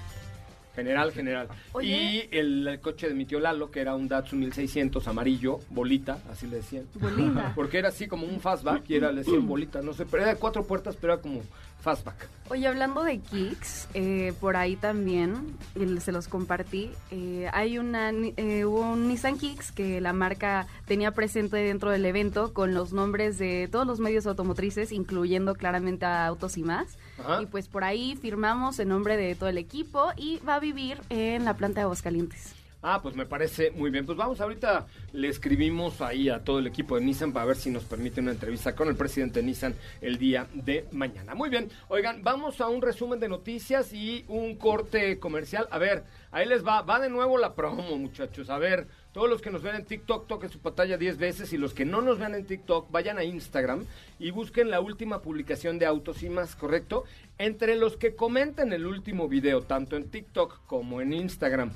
General, 0.74 1.12
general. 1.12 1.48
Oye. 1.72 1.88
Y 1.88 2.28
el, 2.36 2.66
el 2.66 2.80
coche 2.80 3.08
de 3.08 3.14
mi 3.14 3.24
tío 3.24 3.40
Lalo, 3.40 3.70
que 3.70 3.80
era 3.80 3.94
un 3.94 4.06
Datsun 4.06 4.38
1600 4.40 5.06
amarillo, 5.08 5.60
bolita, 5.70 6.18
así 6.30 6.46
le 6.46 6.56
decían. 6.56 6.86
Bolita. 6.94 7.52
Porque 7.56 7.78
era 7.78 7.88
así 7.88 8.06
como 8.06 8.26
un 8.26 8.40
fastback 8.40 8.88
y 8.88 8.94
era, 8.96 9.10
le 9.10 9.18
decían 9.18 9.46
bolita, 9.48 9.82
no 9.82 9.92
sé, 9.92 10.06
pero 10.06 10.22
era 10.22 10.34
de 10.34 10.38
cuatro 10.38 10.64
puertas, 10.64 10.96
pero 10.96 11.14
era 11.14 11.22
como 11.22 11.42
fastback. 11.80 12.28
Oye, 12.50 12.66
hablando 12.66 13.04
de 13.04 13.20
Kicks, 13.20 13.88
eh, 13.94 14.32
por 14.40 14.56
ahí 14.56 14.74
también, 14.74 15.56
y 15.76 16.00
se 16.00 16.10
los 16.10 16.26
compartí, 16.26 16.90
eh, 17.12 17.48
hay 17.52 17.78
una, 17.78 18.10
eh, 18.10 18.64
hubo 18.64 18.80
un 18.80 19.06
Nissan 19.06 19.38
Kicks 19.38 19.70
que 19.70 20.00
la 20.00 20.12
marca 20.12 20.66
tenía 20.84 21.12
presente 21.12 21.58
dentro 21.58 21.90
del 21.90 22.04
evento 22.04 22.52
con 22.52 22.74
los 22.74 22.92
nombres 22.92 23.38
de 23.38 23.68
todos 23.70 23.86
los 23.86 24.00
medios 24.00 24.26
automotrices, 24.26 24.90
incluyendo 24.90 25.54
claramente 25.54 26.06
a 26.06 26.26
Autos 26.26 26.58
y 26.58 26.64
más. 26.64 26.98
Ajá. 27.20 27.40
Y 27.40 27.46
pues 27.46 27.68
por 27.68 27.84
ahí 27.84 28.16
firmamos 28.20 28.80
el 28.80 28.88
nombre 28.88 29.16
de 29.16 29.36
todo 29.36 29.48
el 29.48 29.58
equipo 29.58 30.08
y 30.16 30.40
va 30.40 30.56
a 30.56 30.60
vivir 30.60 30.98
en 31.08 31.44
la 31.44 31.54
planta 31.54 31.80
de 31.80 31.82
Aguascalientes. 31.82 32.59
Ah, 32.82 33.00
pues 33.02 33.14
me 33.14 33.26
parece 33.26 33.70
muy 33.72 33.90
bien. 33.90 34.06
Pues 34.06 34.16
vamos, 34.16 34.40
ahorita 34.40 34.86
le 35.12 35.28
escribimos 35.28 36.00
ahí 36.00 36.30
a 36.30 36.42
todo 36.42 36.60
el 36.60 36.66
equipo 36.66 36.96
de 36.96 37.02
Nissan 37.04 37.32
para 37.32 37.44
ver 37.44 37.56
si 37.56 37.70
nos 37.70 37.84
permite 37.84 38.22
una 38.22 38.30
entrevista 38.30 38.74
con 38.74 38.88
el 38.88 38.96
presidente 38.96 39.40
de 39.40 39.46
Nissan 39.46 39.74
el 40.00 40.16
día 40.16 40.46
de 40.54 40.86
mañana. 40.90 41.34
Muy 41.34 41.50
bien, 41.50 41.70
oigan, 41.88 42.22
vamos 42.22 42.60
a 42.62 42.68
un 42.68 42.80
resumen 42.80 43.20
de 43.20 43.28
noticias 43.28 43.92
y 43.92 44.24
un 44.28 44.56
corte 44.56 45.18
comercial. 45.18 45.68
A 45.70 45.76
ver, 45.76 46.04
ahí 46.30 46.48
les 46.48 46.66
va, 46.66 46.80
va 46.80 46.98
de 47.00 47.10
nuevo 47.10 47.36
la 47.36 47.54
promo, 47.54 47.98
muchachos. 47.98 48.48
A 48.48 48.56
ver, 48.56 48.86
todos 49.12 49.28
los 49.28 49.42
que 49.42 49.50
nos 49.50 49.62
ven 49.62 49.76
en 49.76 49.84
TikTok, 49.84 50.26
toquen 50.26 50.48
su 50.48 50.60
pantalla 50.60 50.96
10 50.96 51.18
veces 51.18 51.52
y 51.52 51.58
los 51.58 51.74
que 51.74 51.84
no 51.84 52.00
nos 52.00 52.18
vean 52.18 52.34
en 52.34 52.46
TikTok, 52.46 52.90
vayan 52.90 53.18
a 53.18 53.24
Instagram 53.24 53.84
y 54.18 54.30
busquen 54.30 54.70
la 54.70 54.80
última 54.80 55.20
publicación 55.20 55.78
de 55.78 55.84
Autos 55.84 56.22
y 56.22 56.30
más, 56.30 56.56
¿correcto? 56.56 57.04
Entre 57.36 57.76
los 57.76 57.98
que 57.98 58.14
comenten 58.14 58.72
el 58.72 58.86
último 58.86 59.28
video, 59.28 59.60
tanto 59.62 59.96
en 59.96 60.08
TikTok 60.08 60.64
como 60.66 61.02
en 61.02 61.12
Instagram, 61.12 61.72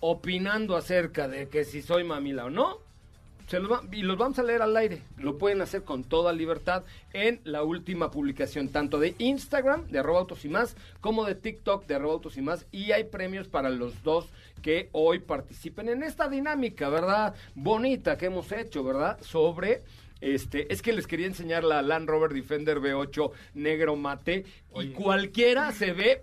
opinando 0.00 0.76
acerca 0.76 1.28
de 1.28 1.48
que 1.48 1.64
si 1.64 1.82
soy 1.82 2.04
mamila 2.04 2.46
o 2.46 2.50
no, 2.50 2.78
se 3.46 3.60
los 3.60 3.70
va- 3.70 3.82
y 3.92 4.02
los 4.02 4.16
vamos 4.16 4.38
a 4.38 4.42
leer 4.42 4.62
al 4.62 4.76
aire. 4.76 5.02
Lo 5.18 5.36
pueden 5.36 5.60
hacer 5.60 5.82
con 5.82 6.02
toda 6.04 6.32
libertad 6.32 6.82
en 7.12 7.40
la 7.44 7.62
última 7.62 8.10
publicación, 8.10 8.68
tanto 8.68 8.98
de 8.98 9.14
Instagram, 9.18 9.86
de 9.88 9.98
arroba 9.98 10.20
autos 10.20 10.44
y 10.44 10.48
más, 10.48 10.76
como 11.00 11.24
de 11.26 11.34
TikTok, 11.34 11.86
de 11.86 11.94
arroba 11.94 12.14
autos 12.14 12.36
y 12.38 12.42
más. 12.42 12.66
Y 12.72 12.92
hay 12.92 13.04
premios 13.04 13.48
para 13.48 13.68
los 13.68 14.02
dos 14.02 14.28
que 14.62 14.88
hoy 14.92 15.18
participen 15.18 15.90
en 15.90 16.02
esta 16.02 16.28
dinámica, 16.28 16.88
¿verdad? 16.88 17.34
Bonita 17.54 18.16
que 18.16 18.26
hemos 18.26 18.50
hecho, 18.52 18.82
¿verdad? 18.82 19.18
Sobre... 19.20 19.82
Este, 20.20 20.72
es 20.72 20.80
que 20.80 20.94
les 20.94 21.06
quería 21.06 21.26
enseñar 21.26 21.64
la 21.64 21.82
Land 21.82 22.08
Rover 22.08 22.32
Defender 22.32 22.78
V8 22.78 23.30
negro 23.54 23.94
mate 23.94 24.46
y 24.80 24.86
cualquiera 24.92 25.70
se 25.72 25.92
ve, 25.92 26.22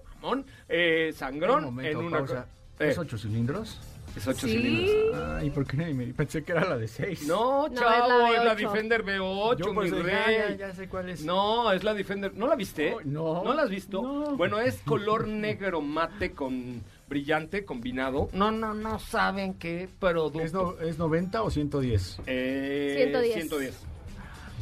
eh, 0.69 1.11
sangrón 1.15 1.65
Un 1.65 1.75
momento, 1.75 1.99
en 1.99 2.05
una 2.07 2.17
pausa. 2.17 2.47
Eh, 2.81 2.89
¿Es 2.89 2.97
ocho 2.97 3.17
cilindros? 3.17 3.79
es 4.15 4.27
ocho 4.27 4.45
Sí. 4.47 4.53
cilindros. 4.57 5.15
Ay, 5.39 5.49
¿por 5.51 5.65
qué 5.65 5.77
no? 5.77 5.93
me- 5.93 6.13
Pensé 6.13 6.43
que 6.43 6.51
era 6.51 6.65
la 6.67 6.77
de 6.77 6.87
seis. 6.87 7.25
No, 7.27 7.67
No, 7.69 7.75
chavo, 7.79 7.91
es 7.91 8.09
la 8.09 8.29
es 8.39 8.43
la 8.45 8.53
V8. 8.55 8.57
Defender 8.71 9.03
V8, 9.05 9.57
Yo 9.57 9.73
pues 9.73 9.91
mi 9.91 9.97
dije, 9.99 10.09
rey. 10.25 10.35
ya, 10.49 10.67
ya 10.67 10.73
sé 10.73 10.87
cuál 10.89 11.09
es. 11.09 11.23
No, 11.23 11.71
es 11.71 11.83
la 11.83 11.93
Defender. 11.93 12.33
¿No 12.35 12.47
la 12.47 12.55
viste? 12.55 12.95
No. 13.05 13.43
¿No 13.43 13.53
la 13.53 13.63
has 13.63 13.69
visto? 13.69 14.01
No. 14.01 14.35
Bueno, 14.35 14.59
es 14.59 14.81
color 14.85 15.27
negro 15.27 15.81
mate 15.81 16.31
con 16.33 16.81
brillante 17.07 17.63
combinado. 17.65 18.29
No, 18.33 18.51
no, 18.51 18.73
no 18.73 18.99
saben 18.99 19.53
qué 19.55 19.87
producto. 19.99 20.41
¿Es, 20.41 20.53
no- 20.53 20.77
¿Es 20.79 20.97
90 20.97 21.41
o 21.43 21.49
110? 21.49 22.19
Eh, 22.25 22.93
110. 22.97 23.33
110. 23.33 23.75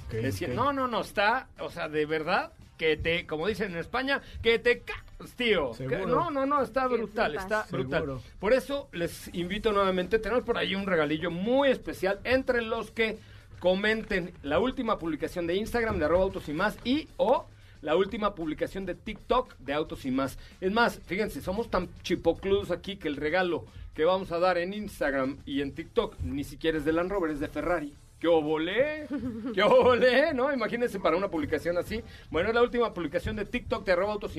Ok, 0.07 0.13
Es. 0.15 0.49
No, 0.49 0.73
no, 0.73 0.87
no, 0.87 1.01
está, 1.01 1.47
o 1.59 1.69
sea, 1.69 1.87
de 1.89 2.05
verdad 2.05 2.51
que 2.77 2.97
te, 2.97 3.27
como 3.27 3.45
dicen 3.47 3.71
en 3.73 3.77
España, 3.77 4.21
que 4.41 4.57
te 4.57 4.79
ca... 4.81 5.03
tío. 5.35 5.73
Seguro. 5.73 6.07
No, 6.07 6.31
no, 6.31 6.45
no, 6.45 6.61
está 6.61 6.87
brutal, 6.87 7.35
está 7.35 7.65
brutal. 7.69 8.01
Seguro. 8.01 8.21
Por 8.39 8.53
eso 8.53 8.89
les 8.91 9.33
invito 9.33 9.71
nuevamente, 9.71 10.19
tenemos 10.19 10.43
por 10.43 10.57
ahí 10.57 10.75
un 10.75 10.85
regalillo 10.85 11.31
muy 11.31 11.69
especial 11.69 12.19
entre 12.23 12.61
los 12.61 12.91
que 12.91 13.17
comenten 13.59 14.33
la 14.43 14.59
última 14.59 14.97
publicación 14.97 15.45
de 15.47 15.55
Instagram 15.55 15.99
de 15.99 16.05
arroba 16.05 16.23
autos 16.23 16.47
y 16.49 16.53
más 16.53 16.77
y 16.83 17.07
o 17.17 17.45
la 17.81 17.95
última 17.95 18.35
publicación 18.35 18.85
de 18.85 18.95
TikTok 18.95 19.57
de 19.59 19.73
Autos 19.73 20.05
y 20.05 20.11
más. 20.11 20.37
Es 20.59 20.71
más, 20.71 20.99
fíjense, 21.05 21.41
somos 21.41 21.69
tan 21.69 21.89
chipocludos 22.01 22.71
aquí 22.71 22.97
que 22.97 23.07
el 23.07 23.15
regalo 23.15 23.65
que 23.93 24.05
vamos 24.05 24.31
a 24.31 24.39
dar 24.39 24.57
en 24.57 24.73
Instagram 24.73 25.37
y 25.45 25.61
en 25.61 25.73
TikTok 25.73 26.19
ni 26.21 26.43
siquiera 26.43 26.77
es 26.77 26.85
de 26.85 26.93
Land 26.93 27.11
Rover, 27.11 27.31
es 27.31 27.39
de 27.39 27.47
Ferrari. 27.47 27.93
¡Qué 28.19 28.27
obolé! 28.27 29.07
¡Qué 29.53 29.63
obolé! 29.63 30.33
¿No? 30.33 30.51
Imagínense 30.51 30.99
para 30.99 31.15
una 31.15 31.29
publicación 31.29 31.77
así. 31.77 32.03
Bueno, 32.29 32.49
es 32.49 32.55
la 32.55 32.61
última 32.61 32.93
publicación 32.93 33.35
de 33.37 33.45
TikTok 33.45 33.85
de 33.85 33.93
arroba 33.93 34.13
autos 34.13 34.33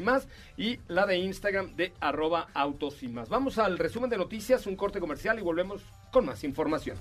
y 0.56 0.78
la 0.88 1.06
de 1.06 1.16
Instagram 1.16 1.74
de 1.76 1.92
arroba 2.00 2.48
autos. 2.52 2.98
Vamos 3.28 3.58
al 3.58 3.78
resumen 3.78 4.10
de 4.10 4.18
noticias, 4.18 4.66
un 4.66 4.76
corte 4.76 5.00
comercial 5.00 5.38
y 5.38 5.42
volvemos 5.42 5.82
con 6.12 6.26
más 6.26 6.44
información. 6.44 6.98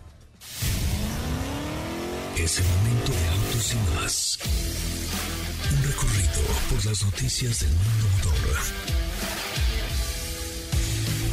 Es 2.37 2.59
el 2.59 2.65
momento 2.65 3.11
de 3.11 3.27
autos 3.27 3.73
y 3.73 3.95
más. 3.95 4.39
Un 5.71 5.83
recorrido 5.83 6.41
por 6.69 6.85
las 6.85 7.03
noticias 7.03 7.59
del 7.59 7.71
mundo 7.71 8.07
motor. 8.15 9.08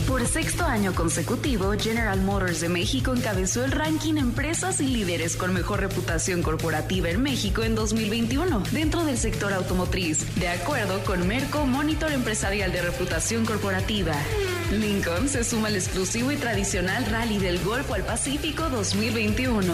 Por 0.06 0.25
sexto 0.25 0.64
año 0.64 0.94
consecutivo, 0.94 1.72
General 1.76 2.20
Motors 2.20 2.60
de 2.60 2.68
México 2.68 3.12
encabezó 3.12 3.64
el 3.64 3.72
ranking 3.72 4.14
Empresas 4.14 4.80
y 4.80 4.86
líderes 4.86 5.36
con 5.36 5.52
mejor 5.52 5.80
reputación 5.80 6.42
corporativa 6.42 7.10
en 7.10 7.22
México 7.22 7.64
en 7.64 7.75
2021, 7.75 8.62
dentro 8.70 9.04
del 9.04 9.18
sector 9.18 9.52
automotriz, 9.52 10.25
de 10.36 10.48
acuerdo 10.48 11.02
con 11.04 11.26
Merco 11.26 11.66
Monitor 11.66 12.12
Empresarial 12.12 12.70
de 12.70 12.82
Reputación 12.82 13.44
Corporativa. 13.44 14.14
Lincoln 14.70 15.28
se 15.28 15.44
suma 15.44 15.68
al 15.68 15.76
exclusivo 15.76 16.30
y 16.30 16.36
tradicional 16.36 17.04
Rally 17.06 17.38
del 17.38 17.58
Golfo 17.62 17.94
al 17.94 18.02
Pacífico 18.02 18.68
2021. 18.68 19.72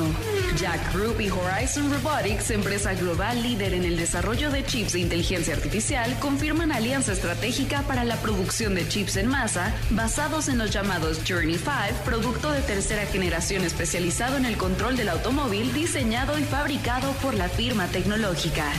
Jack 0.58 0.94
Group 0.94 1.20
y 1.20 1.30
Horizon 1.30 1.90
Robotics, 1.92 2.50
empresa 2.50 2.94
global 2.94 3.42
líder 3.42 3.74
en 3.74 3.84
el 3.84 3.96
desarrollo 3.96 4.50
de 4.50 4.64
chips 4.64 4.92
de 4.92 5.00
inteligencia 5.00 5.54
artificial, 5.54 6.18
confirman 6.20 6.72
alianza 6.72 7.12
estratégica 7.12 7.82
para 7.82 8.04
la 8.04 8.16
producción 8.16 8.74
de 8.74 8.88
chips 8.88 9.16
en 9.16 9.28
masa 9.28 9.74
basada 9.90 10.21
en 10.22 10.56
los 10.56 10.70
llamados 10.70 11.18
Journey 11.28 11.58
5, 11.58 12.04
producto 12.04 12.52
de 12.52 12.60
tercera 12.62 13.04
generación 13.06 13.64
especializado 13.64 14.36
en 14.36 14.44
el 14.44 14.56
control 14.56 14.96
del 14.96 15.08
automóvil, 15.08 15.74
diseñado 15.74 16.38
y 16.38 16.44
fabricado 16.44 17.10
por 17.14 17.34
la 17.34 17.48
firma 17.48 17.88
tecnológica. 17.88 18.72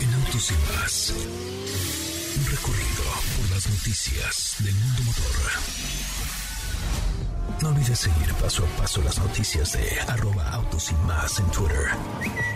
En 0.00 0.14
Autos 0.14 0.50
y 0.50 0.54
Más, 0.76 1.12
un 2.36 2.46
recorrido 2.50 3.04
por 3.38 3.50
las 3.54 3.68
noticias 3.68 4.56
del 4.58 4.74
mundo 4.74 5.02
motor. 5.04 5.36
No 7.62 7.68
olvides 7.68 7.98
seguir 8.00 8.34
paso 8.34 8.64
a 8.64 8.82
paso 8.82 9.00
las 9.02 9.18
noticias 9.18 9.72
de 9.72 10.00
arroba 10.08 10.50
autos 10.50 10.90
y 10.90 10.94
más 11.06 11.38
en 11.38 11.46
Twitter. 11.52 12.55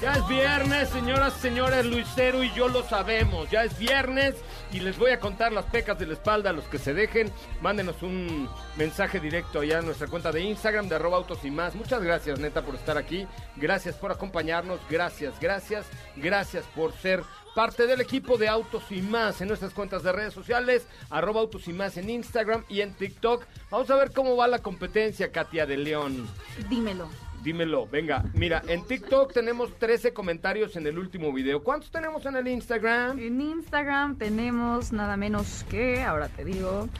Ya 0.00 0.12
es 0.12 0.28
viernes, 0.28 0.88
señoras 0.90 1.34
y 1.38 1.40
señores, 1.40 1.84
Luisero 1.84 2.44
y 2.44 2.52
yo 2.52 2.68
lo 2.68 2.84
sabemos. 2.84 3.50
Ya 3.50 3.64
es 3.64 3.76
viernes 3.76 4.36
y 4.72 4.78
les 4.78 4.96
voy 4.96 5.10
a 5.10 5.18
contar 5.18 5.50
las 5.50 5.64
pecas 5.64 5.98
de 5.98 6.06
la 6.06 6.12
espalda 6.12 6.50
a 6.50 6.52
los 6.52 6.66
que 6.66 6.78
se 6.78 6.94
dejen. 6.94 7.32
Mándenos 7.60 8.00
un 8.02 8.48
mensaje 8.76 9.18
directo 9.18 9.58
allá 9.58 9.80
a 9.80 9.82
nuestra 9.82 10.06
cuenta 10.06 10.30
de 10.30 10.42
Instagram 10.42 10.88
de 10.88 10.94
arroba 10.94 11.16
autos 11.16 11.44
y 11.44 11.50
más. 11.50 11.74
Muchas 11.74 12.00
gracias, 12.00 12.38
neta, 12.38 12.62
por 12.62 12.76
estar 12.76 12.96
aquí. 12.96 13.26
Gracias 13.56 13.96
por 13.96 14.12
acompañarnos. 14.12 14.78
Gracias, 14.88 15.34
gracias, 15.40 15.84
gracias 16.14 16.64
por 16.76 16.92
ser 16.92 17.24
parte 17.56 17.88
del 17.88 18.00
equipo 18.00 18.38
de 18.38 18.46
Autos 18.46 18.84
y 18.90 19.02
Más 19.02 19.40
en 19.40 19.48
nuestras 19.48 19.74
cuentas 19.74 20.04
de 20.04 20.12
redes 20.12 20.32
sociales, 20.32 20.86
arroba 21.10 21.40
Autos 21.40 21.66
y 21.66 21.72
Más 21.72 21.96
en 21.96 22.08
Instagram 22.08 22.64
y 22.68 22.82
en 22.82 22.94
TikTok. 22.94 23.44
Vamos 23.68 23.90
a 23.90 23.96
ver 23.96 24.12
cómo 24.12 24.36
va 24.36 24.46
la 24.46 24.60
competencia, 24.60 25.32
Katia 25.32 25.66
de 25.66 25.76
León. 25.76 26.28
Dímelo. 26.68 27.08
Dímelo, 27.48 27.86
venga. 27.86 28.22
Mira, 28.34 28.62
en 28.68 28.84
TikTok 28.84 29.32
tenemos 29.32 29.74
13 29.78 30.12
comentarios 30.12 30.76
en 30.76 30.86
el 30.86 30.98
último 30.98 31.32
video. 31.32 31.62
¿Cuántos 31.62 31.90
tenemos 31.90 32.26
en 32.26 32.36
el 32.36 32.46
Instagram? 32.46 33.18
En 33.18 33.40
Instagram 33.40 34.18
tenemos 34.18 34.92
nada 34.92 35.16
menos 35.16 35.64
que, 35.70 36.02
ahora 36.02 36.28
te 36.28 36.44
digo, 36.44 36.90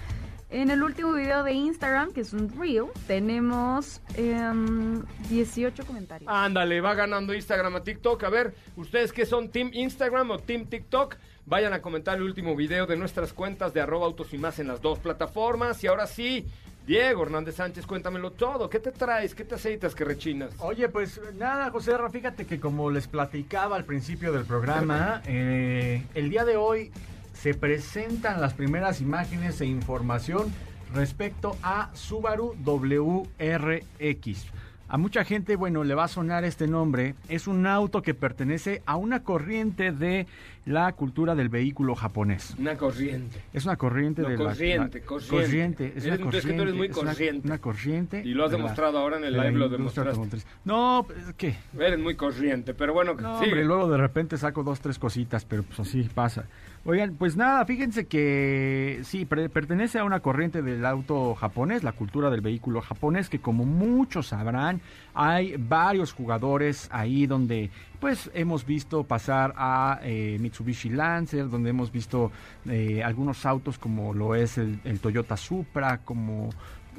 en 0.49 0.71
el 0.71 0.83
último 0.83 1.13
video 1.13 1.43
de 1.43 1.53
Instagram, 1.53 2.15
que 2.15 2.23
es 2.23 2.33
un 2.33 2.49
reel, 2.59 2.87
tenemos 3.07 4.01
em, 4.15 5.03
18 5.29 5.85
comentarios. 5.85 6.33
Ándale, 6.33 6.81
va 6.81 6.95
ganando 6.95 7.35
Instagram 7.35 7.77
a 7.77 7.85
TikTok. 7.85 8.25
A 8.25 8.31
ver, 8.31 8.55
ustedes 8.75 9.13
que 9.13 9.27
son 9.27 9.51
Team 9.51 9.69
Instagram 9.75 10.31
o 10.31 10.39
Team 10.39 10.65
TikTok, 10.65 11.17
vayan 11.45 11.75
a 11.75 11.83
comentar 11.83 12.17
el 12.17 12.23
último 12.23 12.57
video 12.57 12.87
de 12.87 12.97
nuestras 12.97 13.35
cuentas 13.35 13.75
de 13.75 13.83
arroba 13.83 14.07
autos 14.07 14.33
y 14.33 14.39
más 14.39 14.59
en 14.59 14.69
las 14.69 14.81
dos 14.81 14.99
plataformas. 14.99 15.85
Y 15.85 15.89
ahora 15.89 16.07
sí, 16.07 16.47
Diego 16.89 17.23
Hernández 17.23 17.57
Sánchez, 17.57 17.87
cuéntamelo 17.87 18.33
todo. 18.33 18.71
¿Qué 18.71 18.81
te 18.81 18.93
traes? 18.93 19.35
¿Qué 19.35 19.45
te 19.45 19.57
aceitas 19.57 19.95
que 19.95 20.07
rechinas? 20.07 20.55
Oye, 20.61 20.89
pues 20.89 21.21
nada, 21.35 21.71
José 21.71 21.95
Ra, 21.99 22.09
fíjate 22.09 22.47
que 22.47 22.59
como 22.59 22.91
les 22.91 23.07
platicaba 23.07 23.77
al 23.77 23.85
principio 23.85 24.33
del 24.33 24.47
programa, 24.47 25.21
eh, 25.27 26.03
el 26.15 26.31
día 26.31 26.47
de 26.47 26.57
hoy 26.57 26.91
se 27.35 27.53
presentan 27.53 28.41
las 28.41 28.55
primeras 28.55 29.03
imágenes 29.03 29.61
e 29.61 29.67
información 29.67 30.51
respecto 30.95 31.59
a 31.63 31.91
Subaru 31.93 32.57
WRX. 32.65 34.47
A 34.91 34.97
mucha 34.97 35.23
gente, 35.23 35.55
bueno, 35.57 35.85
le 35.85 35.95
va 35.95 36.05
a 36.05 36.09
sonar 36.09 36.45
este 36.45 36.67
nombre. 36.67 37.15
Es 37.29 37.47
un 37.47 37.67
auto 37.67 38.01
que 38.01 38.15
pertenece 38.15 38.83
a 38.87 38.97
una 38.97 39.23
corriente 39.23 39.93
de 39.93 40.27
la 40.65 40.91
cultura 40.93 41.35
del 41.35 41.51
vehículo 41.51 41.95
japonés. 41.95 42.55
Una 42.59 42.75
corriente. 42.77 43.43
Es 43.53 43.67
una 43.67 43.77
corriente 43.77 44.23
No, 44.23 44.29
de 44.31 44.39
la- 44.39 44.45
corriente, 44.45 45.01
la, 45.01 45.07
corriente. 45.07 45.93
Es 45.95 46.07
Eres- 46.07 46.21
una 46.21 46.37
es 46.39 46.47
que 46.47 46.53
tú 46.55 46.63
eres 46.63 46.75
muy 46.75 46.89
corriente, 46.89 46.91
es 46.91 46.97
una- 47.03 47.13
corriente. 47.13 47.49
Una, 47.49 47.59
corriente. 47.59 48.23
Y 48.25 48.33
lo 48.33 48.45
has 48.45 48.51
de 48.51 48.57
la- 48.57 48.63
demostrado 48.65 48.99
ahora 48.99 49.19
en 49.19 49.25
el 49.25 49.37
la 49.37 49.45
live, 49.45 49.59
lo 49.59 49.69
demostraste. 49.69 50.39
No, 50.65 51.05
pues, 51.07 51.19
¿qué? 51.37 51.57
Eres 51.79 51.99
muy 51.99 52.17
corriente, 52.17 52.73
pero 52.73 52.95
bueno, 52.95 53.13
No, 53.15 53.39
sigue. 53.41 53.51
hombre, 53.51 53.65
luego 53.67 53.91
de 53.91 53.99
repente 53.99 54.39
saco 54.39 54.63
dos, 54.63 54.81
tres 54.81 54.99
cositas, 54.99 55.45
pero 55.45 55.65
pues 55.65 55.81
así 55.81 56.03
pasa. 56.15 56.47
Oigan, 56.85 57.17
pues 57.19 57.37
nada, 57.37 57.65
fíjense 57.67 58.07
que 58.07 59.01
sí, 59.03 59.25
pertenece 59.27 59.99
a 59.99 60.05
una 60.05 60.21
corriente 60.21 60.63
del 60.63 60.87
auto 60.87 61.35
japonés, 61.35 61.83
la 61.83 61.93
cultura 61.93 62.31
del 62.31 62.41
vehículo 62.41 62.81
japonés, 62.81 63.29
que 63.29 63.41
como 63.41 63.65
muchos 63.65 64.29
sabrán, 64.29 64.81
hay 65.13 65.57
varios 65.59 66.13
jugadores 66.13 66.89
ahí 66.91 67.27
donde 67.27 67.71
pues 68.01 68.31
hemos 68.33 68.65
visto 68.65 69.05
pasar 69.05 69.55
a 69.57 70.01
eh, 70.03 70.39
Mitsubishi 70.41 70.89
Lancer, 70.91 71.51
donde 71.51 71.71
hemos 71.71 71.91
visto 71.91 72.31
eh, 72.67 73.03
algunos 73.03 73.45
autos 73.45 73.77
como 73.77 74.15
lo 74.15 74.35
es 74.35 74.57
el, 74.57 74.81
el 74.85 75.01
Toyota 75.01 75.37
Supra, 75.37 75.99
como 75.99 76.51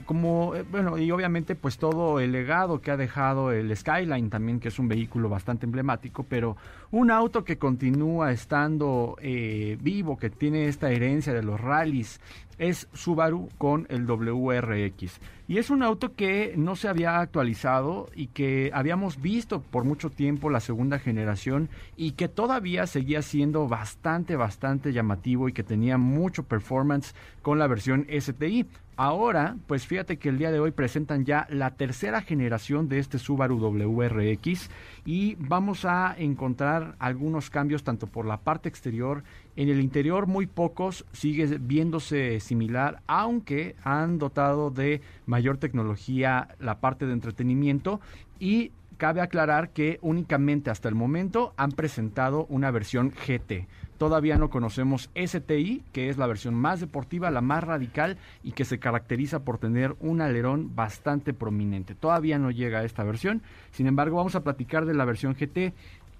como 0.06 0.56
eh, 0.56 0.64
bueno 0.70 0.98
y 0.98 1.12
obviamente 1.12 1.56
pues 1.56 1.78
todo 1.78 2.20
el 2.20 2.32
legado 2.32 2.82
que 2.82 2.92
ha 2.92 2.98
dejado 2.98 3.52
el 3.52 3.76
Skyline 3.76 4.30
también 4.30 4.60
que 4.60 4.70
es 4.70 4.80
un 4.80 4.88
vehículo 4.88 5.30
bastante 5.30 5.66
emblemático 5.66 6.24
pero 6.28 6.58
un 6.92 7.12
auto 7.12 7.44
que 7.44 7.58
continúa 7.58 8.32
estando 8.32 9.16
eh, 9.22 9.78
vivo 9.82 10.18
que 10.18 10.30
tiene 10.30 10.68
esta 10.68 10.92
herencia 10.92 11.34
de 11.34 11.44
los 11.44 11.60
rallies 11.60 12.20
es 12.58 12.88
Subaru 12.94 13.50
con 13.58 13.88
el 13.90 14.06
WRX 14.06 15.20
y 15.48 15.58
es 15.58 15.70
un 15.70 15.82
auto 15.82 16.14
que 16.14 16.54
no 16.58 16.76
se 16.76 16.90
había 16.90 17.20
actualizado 17.20 18.10
y 18.14 18.28
que 18.28 18.70
habíamos 18.74 19.22
visto 19.22 19.62
por 19.62 19.86
mucho 19.86 20.10
tiempo 20.10 20.50
la 20.50 20.60
segunda 20.60 21.00
generación 21.00 21.70
y 21.96 22.12
que 22.12 22.28
todavía 22.28 22.86
seguía 22.86 23.22
siendo 23.22 23.68
bastante 23.68 24.36
bastante 24.36 24.92
llamativo 24.94 25.48
y 25.48 25.54
que 25.54 25.64
tenía 25.64 25.98
mucho 25.98 26.44
performance 26.44 27.16
con 27.42 27.60
la 27.60 27.68
versión 27.68 28.06
STI 28.10 28.68
Ahora, 29.02 29.56
pues 29.66 29.88
fíjate 29.88 30.18
que 30.18 30.28
el 30.28 30.38
día 30.38 30.52
de 30.52 30.60
hoy 30.60 30.72
presentan 30.72 31.24
ya 31.24 31.48
la 31.50 31.72
tercera 31.72 32.22
generación 32.22 32.90
de 32.90 33.00
este 33.00 33.18
Subaru 33.18 33.58
WRX 33.58 34.70
y 35.06 35.36
vamos 35.36 35.86
a 35.86 36.14
encontrar 36.18 36.98
algunos 37.00 37.50
cambios 37.50 37.86
tanto 37.86 38.08
por 38.08 38.26
la 38.26 38.42
parte 38.42 38.68
exterior, 38.68 39.24
en 39.56 39.70
el 39.70 39.80
interior 39.80 40.28
muy 40.28 40.48
pocos, 40.48 41.06
sigue 41.14 41.46
viéndose 41.62 42.42
similar, 42.42 43.02
aunque 43.08 43.78
han 43.86 44.18
dotado 44.18 44.70
de 44.70 45.00
mayor 45.26 45.60
tecnología 45.60 46.50
la 46.60 46.82
parte 46.82 47.06
de 47.06 47.14
entretenimiento 47.14 48.02
y 48.38 48.74
cabe 48.98 49.22
aclarar 49.22 49.70
que 49.70 49.98
únicamente 50.02 50.72
hasta 50.72 50.90
el 50.90 50.96
momento 50.96 51.54
han 51.56 51.72
presentado 51.72 52.48
una 52.50 52.70
versión 52.70 53.12
GT. 53.12 53.66
Todavía 54.00 54.38
no 54.38 54.50
conocemos 54.50 55.10
STI, 55.14 55.84
que 55.92 56.08
es 56.08 56.18
la 56.18 56.26
versión 56.26 56.56
más 56.56 56.80
deportiva, 56.80 57.30
la 57.32 57.42
más 57.42 57.66
radical 57.66 58.18
y 58.46 58.54
que 58.54 58.64
se 58.64 58.80
caracteriza 58.80 59.40
por 59.40 59.58
tener 59.58 59.94
un 60.00 60.22
alerón 60.22 60.74
bastante 60.74 61.34
prominente. 61.34 61.96
Todavía 61.96 62.40
no 62.40 62.50
llega 62.50 62.80
a 62.80 62.86
esta 62.86 63.04
versión. 63.04 63.42
Sin 63.72 63.88
embargo, 63.88 64.16
vamos 64.16 64.36
a 64.36 64.44
platicar 64.44 64.86
de 64.86 64.94
la 64.94 65.04
versión 65.04 65.36
GT. 65.36 65.74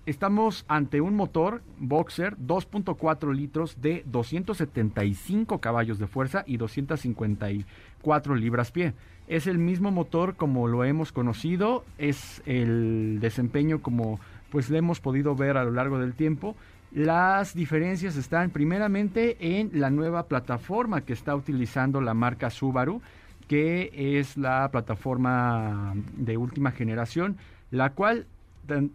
Estamos 0.06 0.66
ante 0.68 1.00
un 1.00 1.16
motor 1.16 1.62
Boxer 1.78 2.36
2.4 2.38 3.34
litros 3.34 3.82
de 3.82 4.04
275 4.08 5.60
caballos 5.60 6.00
de 6.00 6.08
fuerza 6.08 6.44
y 6.46 6.58
254 6.58 8.36
libras-pie. 8.36 8.94
Es 9.30 9.48
el 9.48 9.58
mismo 9.58 9.92
motor 9.92 10.36
como 10.36 10.68
lo 10.68 10.84
hemos 10.84 11.14
conocido, 11.14 11.86
es 11.98 12.42
el 12.46 13.20
desempeño 13.22 13.82
como 13.82 14.20
pues 14.52 14.70
le 14.70 14.80
hemos 14.80 15.00
podido 15.00 15.36
ver 15.36 15.56
a 15.58 15.64
lo 15.64 15.72
largo 15.72 16.00
del 16.00 16.14
tiempo 16.14 16.56
Las 16.92 17.54
diferencias 17.54 18.16
están 18.16 18.50
primeramente 18.50 19.38
en 19.40 19.72
la 19.80 19.90
nueva 19.90 20.28
plataforma 20.28 21.02
que 21.02 21.14
está 21.14 21.36
utilizando 21.36 22.02
la 22.02 22.16
marca 22.16 22.50
Subaru, 22.50 23.02
que 23.48 23.92
es 23.94 24.38
la 24.38 24.70
plataforma 24.72 25.94
de 26.18 26.38
última 26.38 26.72
generación, 26.72 27.38
la 27.70 27.92
cual 27.92 28.26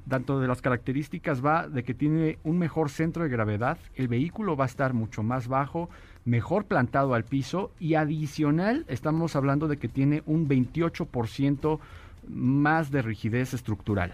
tanto 0.09 0.38
de 0.38 0.46
las 0.48 0.62
características 0.62 1.44
va 1.44 1.68
de 1.68 1.83
que 1.83 1.94
tiene 1.94 2.38
un 2.44 2.59
mejor 2.59 2.90
centro 2.90 3.24
de 3.24 3.28
gravedad, 3.28 3.78
el 3.96 4.09
vehículo 4.09 4.57
va 4.57 4.64
a 4.64 4.68
estar 4.68 4.94
mucho 4.94 5.22
más 5.22 5.48
bajo, 5.48 5.90
mejor 6.24 6.66
plantado 6.66 7.14
al 7.14 7.24
piso 7.24 7.72
y 7.80 7.94
adicional 7.94 8.85
estamos 8.88 9.35
hablando 9.35 9.66
de 9.66 9.76
que 9.76 9.88
tiene 9.88 10.22
un 10.26 10.48
28% 10.48 11.80
más 12.28 12.90
de 12.90 13.02
rigidez 13.02 13.54
estructural. 13.54 14.12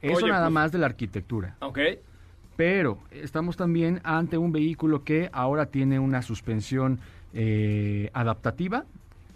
Eso 0.00 0.26
nada 0.26 0.46
pues 0.46 0.54
más 0.54 0.72
de 0.72 0.78
la 0.78 0.86
arquitectura. 0.86 1.56
Ok. 1.60 1.78
Pero 2.56 2.98
estamos 3.10 3.56
también 3.56 4.00
ante 4.02 4.38
un 4.38 4.50
vehículo 4.50 5.04
que 5.04 5.28
ahora 5.32 5.66
tiene 5.66 5.98
una 5.98 6.22
suspensión 6.22 7.00
eh, 7.34 8.10
adaptativa. 8.14 8.84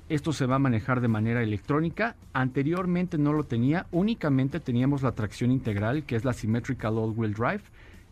Esto 0.09 0.33
se 0.33 0.47
va 0.47 0.57
a 0.57 0.59
manejar 0.59 1.01
de 1.01 1.09
manera 1.09 1.43
electrónica. 1.43 2.17
Anteriormente 2.33 3.19
no 3.19 3.33
lo 3.33 3.45
tenía, 3.45 3.87
únicamente 3.93 4.59
teníamos 4.59 5.03
la 5.03 5.13
tracción 5.13 5.53
integral, 5.53 6.05
que 6.05 6.17
es 6.17 6.25
la 6.25 6.33
Symmetrical 6.33 6.99
All-Wheel 6.99 7.35
Drive, 7.35 7.63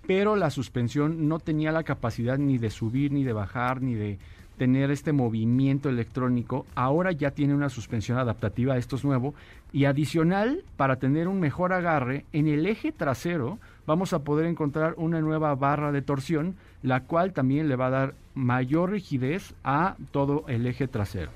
pero 0.06 0.36
la 0.36 0.50
suspensión 0.50 1.26
no 1.26 1.38
tenía 1.40 1.72
la 1.72 1.82
capacidad 1.82 2.38
ni 2.38 2.58
de 2.58 2.70
subir, 2.70 3.10
ni 3.10 3.24
de 3.24 3.32
bajar, 3.32 3.82
ni 3.82 3.94
de 3.94 4.18
tener 4.58 4.90
este 4.90 5.12
movimiento 5.12 5.88
electrónico. 5.88 6.66
Ahora 6.74 7.12
ya 7.12 7.30
tiene 7.30 7.54
una 7.54 7.68
suspensión 7.68 8.18
adaptativa, 8.18 8.76
esto 8.76 8.96
es 8.96 9.04
nuevo. 9.04 9.34
Y 9.72 9.86
adicional, 9.86 10.64
para 10.76 10.96
tener 10.96 11.28
un 11.28 11.40
mejor 11.40 11.72
agarre, 11.72 12.26
en 12.32 12.46
el 12.46 12.66
eje 12.66 12.92
trasero 12.92 13.58
vamos 13.88 14.12
a 14.12 14.18
poder 14.18 14.44
encontrar 14.44 14.92
una 14.98 15.22
nueva 15.22 15.54
barra 15.54 15.92
de 15.92 16.02
torsión, 16.02 16.56
la 16.82 17.04
cual 17.04 17.32
también 17.32 17.70
le 17.70 17.76
va 17.76 17.86
a 17.86 17.90
dar 17.90 18.14
mayor 18.34 18.90
rigidez 18.90 19.54
a 19.64 19.96
todo 20.12 20.44
el 20.46 20.66
eje 20.66 20.86
trasero. 20.88 21.30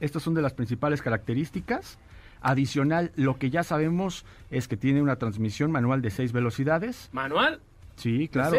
Estas 0.00 0.22
son 0.22 0.32
de 0.32 0.40
las 0.40 0.54
principales 0.54 1.02
características. 1.02 1.98
Adicional, 2.40 3.12
lo 3.14 3.36
que 3.36 3.50
ya 3.50 3.62
sabemos 3.62 4.24
es 4.50 4.68
que 4.68 4.78
tiene 4.78 5.02
una 5.02 5.16
transmisión 5.16 5.70
manual 5.70 6.00
de 6.00 6.08
seis 6.08 6.32
velocidades. 6.32 7.10
¿Manual? 7.12 7.60
Sí, 7.96 8.28
claro. 8.28 8.56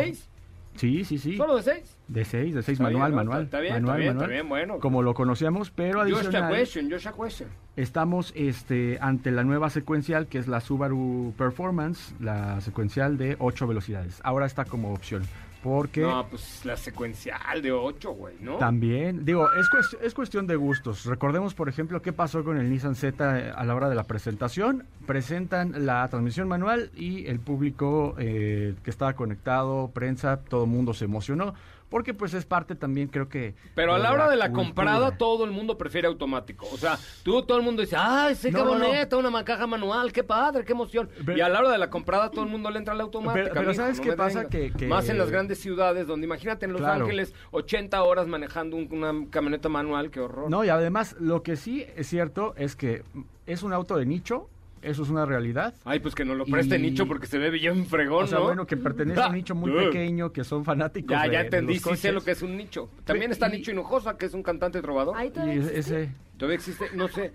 Sí, 0.76 1.04
sí, 1.06 1.18
sí. 1.18 1.38
¿Solo 1.38 1.58
de 1.58 1.64
seis? 1.64 1.98
De 2.08 2.26
seis, 2.26 2.56
de 2.56 2.64
seis, 2.64 2.80
manual, 2.80 3.14
manual. 3.14 3.44
Está 3.44 3.60
bien, 3.60 3.74
manual, 3.74 4.02
está 4.02 4.14
manual, 4.14 4.30
bien, 4.30 4.50
bueno. 4.50 4.80
Como 4.80 5.04
lo 5.04 5.14
conocíamos, 5.14 5.70
pero 5.72 6.02
adicional... 6.02 6.52
question, 6.54 6.90
question. 6.90 7.50
Estamos 7.76 8.34
este, 8.36 8.98
ante 9.02 9.32
la 9.32 9.44
nueva 9.44 9.70
secuencial, 9.70 10.28
que 10.28 10.38
es 10.38 10.48
la 10.48 10.60
Subaru 10.62 11.34
Performance, 11.38 12.16
la 12.20 12.62
secuencial 12.62 13.18
de 13.18 13.36
ocho 13.40 13.68
velocidades. 13.68 14.20
Ahora 14.24 14.46
está 14.46 14.66
como 14.66 14.94
opción. 14.94 15.24
Porque... 15.64 16.02
No, 16.02 16.28
pues 16.28 16.66
la 16.66 16.76
secuencial 16.76 17.62
de 17.62 17.72
8, 17.72 18.12
güey, 18.14 18.36
¿no? 18.40 18.58
También, 18.58 19.26
digo, 19.26 19.48
es, 19.54 19.70
es 20.02 20.14
cuestión 20.14 20.48
de 20.48 20.56
gustos. 20.56 21.06
Recordemos, 21.06 21.54
por 21.54 21.70
ejemplo, 21.70 22.02
qué 22.02 22.14
pasó 22.14 22.44
con 22.44 22.58
el 22.58 22.70
Nissan 22.70 22.96
Z 22.96 23.40
eh, 23.40 23.52
a 23.56 23.64
la 23.64 23.76
hora 23.76 23.90
de 23.90 23.96
la 23.96 24.04
presentación. 24.04 24.86
Presentan 25.06 25.86
la 25.86 26.08
transmisión 26.08 26.48
manual 26.48 26.92
y 26.96 27.28
el 27.28 27.40
público 27.40 28.16
eh, 28.18 28.74
que 28.84 28.90
estaba 28.90 29.14
conectado, 29.14 29.92
prensa, 29.94 30.38
todo 30.38 30.64
el 30.64 30.70
mundo 30.70 30.94
se 30.94 31.06
emocionó 31.06 31.54
porque 31.92 32.14
pues 32.14 32.34
es 32.34 32.46
parte 32.46 32.74
también 32.74 33.10
creo 33.10 33.28
que... 33.28 33.54
Pero 33.76 33.94
a 33.94 34.00
la 34.00 34.14
hora 34.14 34.30
de 34.30 34.38
la 34.38 34.54
comprada 34.54 35.18
todo 35.18 35.44
el 35.44 35.52
mundo 35.52 35.78
prefiere 35.78 36.08
automático. 36.08 36.66
O 36.72 36.78
sea, 36.78 36.98
tú 37.22 37.44
todo 37.44 37.58
el 37.58 37.64
mundo 37.64 37.82
dice, 37.82 37.98
¡ay, 38.00 38.34
sí, 38.34 38.50
qué 38.50 38.62
bonita, 38.62 39.18
una 39.18 39.44
caja 39.44 39.68
manual, 39.68 40.14
qué 40.14 40.24
padre, 40.24 40.64
qué 40.64 40.72
emoción! 40.72 41.10
y 41.36 41.42
a 41.42 41.50
la 41.50 41.60
hora 41.60 41.70
de 41.70 41.78
la 41.78 41.90
comprada 41.90 42.32
todo 42.32 42.46
el 42.46 42.50
mundo 42.50 42.72
le 42.72 42.80
entra 42.80 42.94
al 42.94 43.02
automático. 43.02 43.50
Pero, 43.54 43.74
¿sabes 43.74 44.00
qué 44.00 44.14
pasa? 44.14 44.48
Que, 44.48 44.72
Más 44.88 45.10
en 45.10 45.18
las 45.18 45.30
grandes 45.30 45.60
ciudades 45.60 46.08
donde 46.08 46.26
imagínate 46.26 46.66
en 46.66 46.72
Los 46.72 46.82
Ángeles 46.82 47.34
80 47.52 48.02
horas 48.02 48.26
manejando 48.26 48.78
una 48.78 49.14
camioneta 49.30 49.68
manual, 49.68 50.12
qué 50.12 50.22
horror. 50.22 50.50
No, 50.50 50.64
y 50.64 50.70
además 50.70 51.18
lo 51.20 51.44
que 51.44 51.58
sí 51.58 51.86
es 51.98 52.08
cierto 52.08 52.54
es 52.56 52.78
que 52.78 53.04
es 53.46 53.64
un 53.64 53.74
auto 53.74 53.98
de 53.98 54.06
nicho, 54.06 54.48
eso 54.82 55.04
es 55.04 55.10
una 55.10 55.26
realidad. 55.26 55.74
Ay, 55.84 56.00
pues 56.00 56.16
que 56.16 56.26
nos 56.26 56.38
lo 56.38 56.46
preste 56.46 56.80
nicho 56.80 57.08
porque 57.08 57.28
se 57.28 57.38
ve 57.38 57.50
bien 57.50 57.86
fregón, 57.86 58.24
o 58.26 58.28
sea, 58.28 58.40
bueno, 58.40 58.66
que 58.66 58.78
pertenece 58.78 59.22
a 59.22 59.28
un 59.28 59.36
nicho 59.36 59.56
muy 59.56 59.72
pequeño, 59.86 60.32
que 60.32 60.44
son 60.44 60.66
fanáticos 60.66 61.12
Ya, 61.12 61.28
ya 61.28 61.42
entendí, 61.42 61.80
sí 61.80 61.96
sé 61.96 62.12
lo 62.12 62.22
que 62.22 62.32
es 62.32 62.42
un 62.42 62.58
nicho. 62.58 62.90
También 63.04 63.32
está 63.32 63.48
Nicho 63.48 63.72
Hinojosa, 63.72 64.18
que 64.18 64.26
es 64.26 64.34
un 64.34 64.44
cantante 64.44 64.82
trovador. 64.82 65.16
Ay, 65.18 65.30
¿todavía 65.30 65.56
existe? 65.56 65.80
Ese... 65.80 66.10
Todavía 66.38 66.56
existe, 66.56 66.86
no 66.96 67.08
sé. 67.08 67.32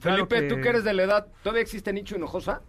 Felipe, 0.00 0.42
tú 0.42 0.60
que 0.60 0.68
eres 0.68 0.84
de 0.84 0.92
la 0.92 1.04
edad, 1.04 1.26
¿todavía 1.42 1.62
existe 1.62 1.92
Nicho 1.92 2.16
Hinojosa? 2.16 2.62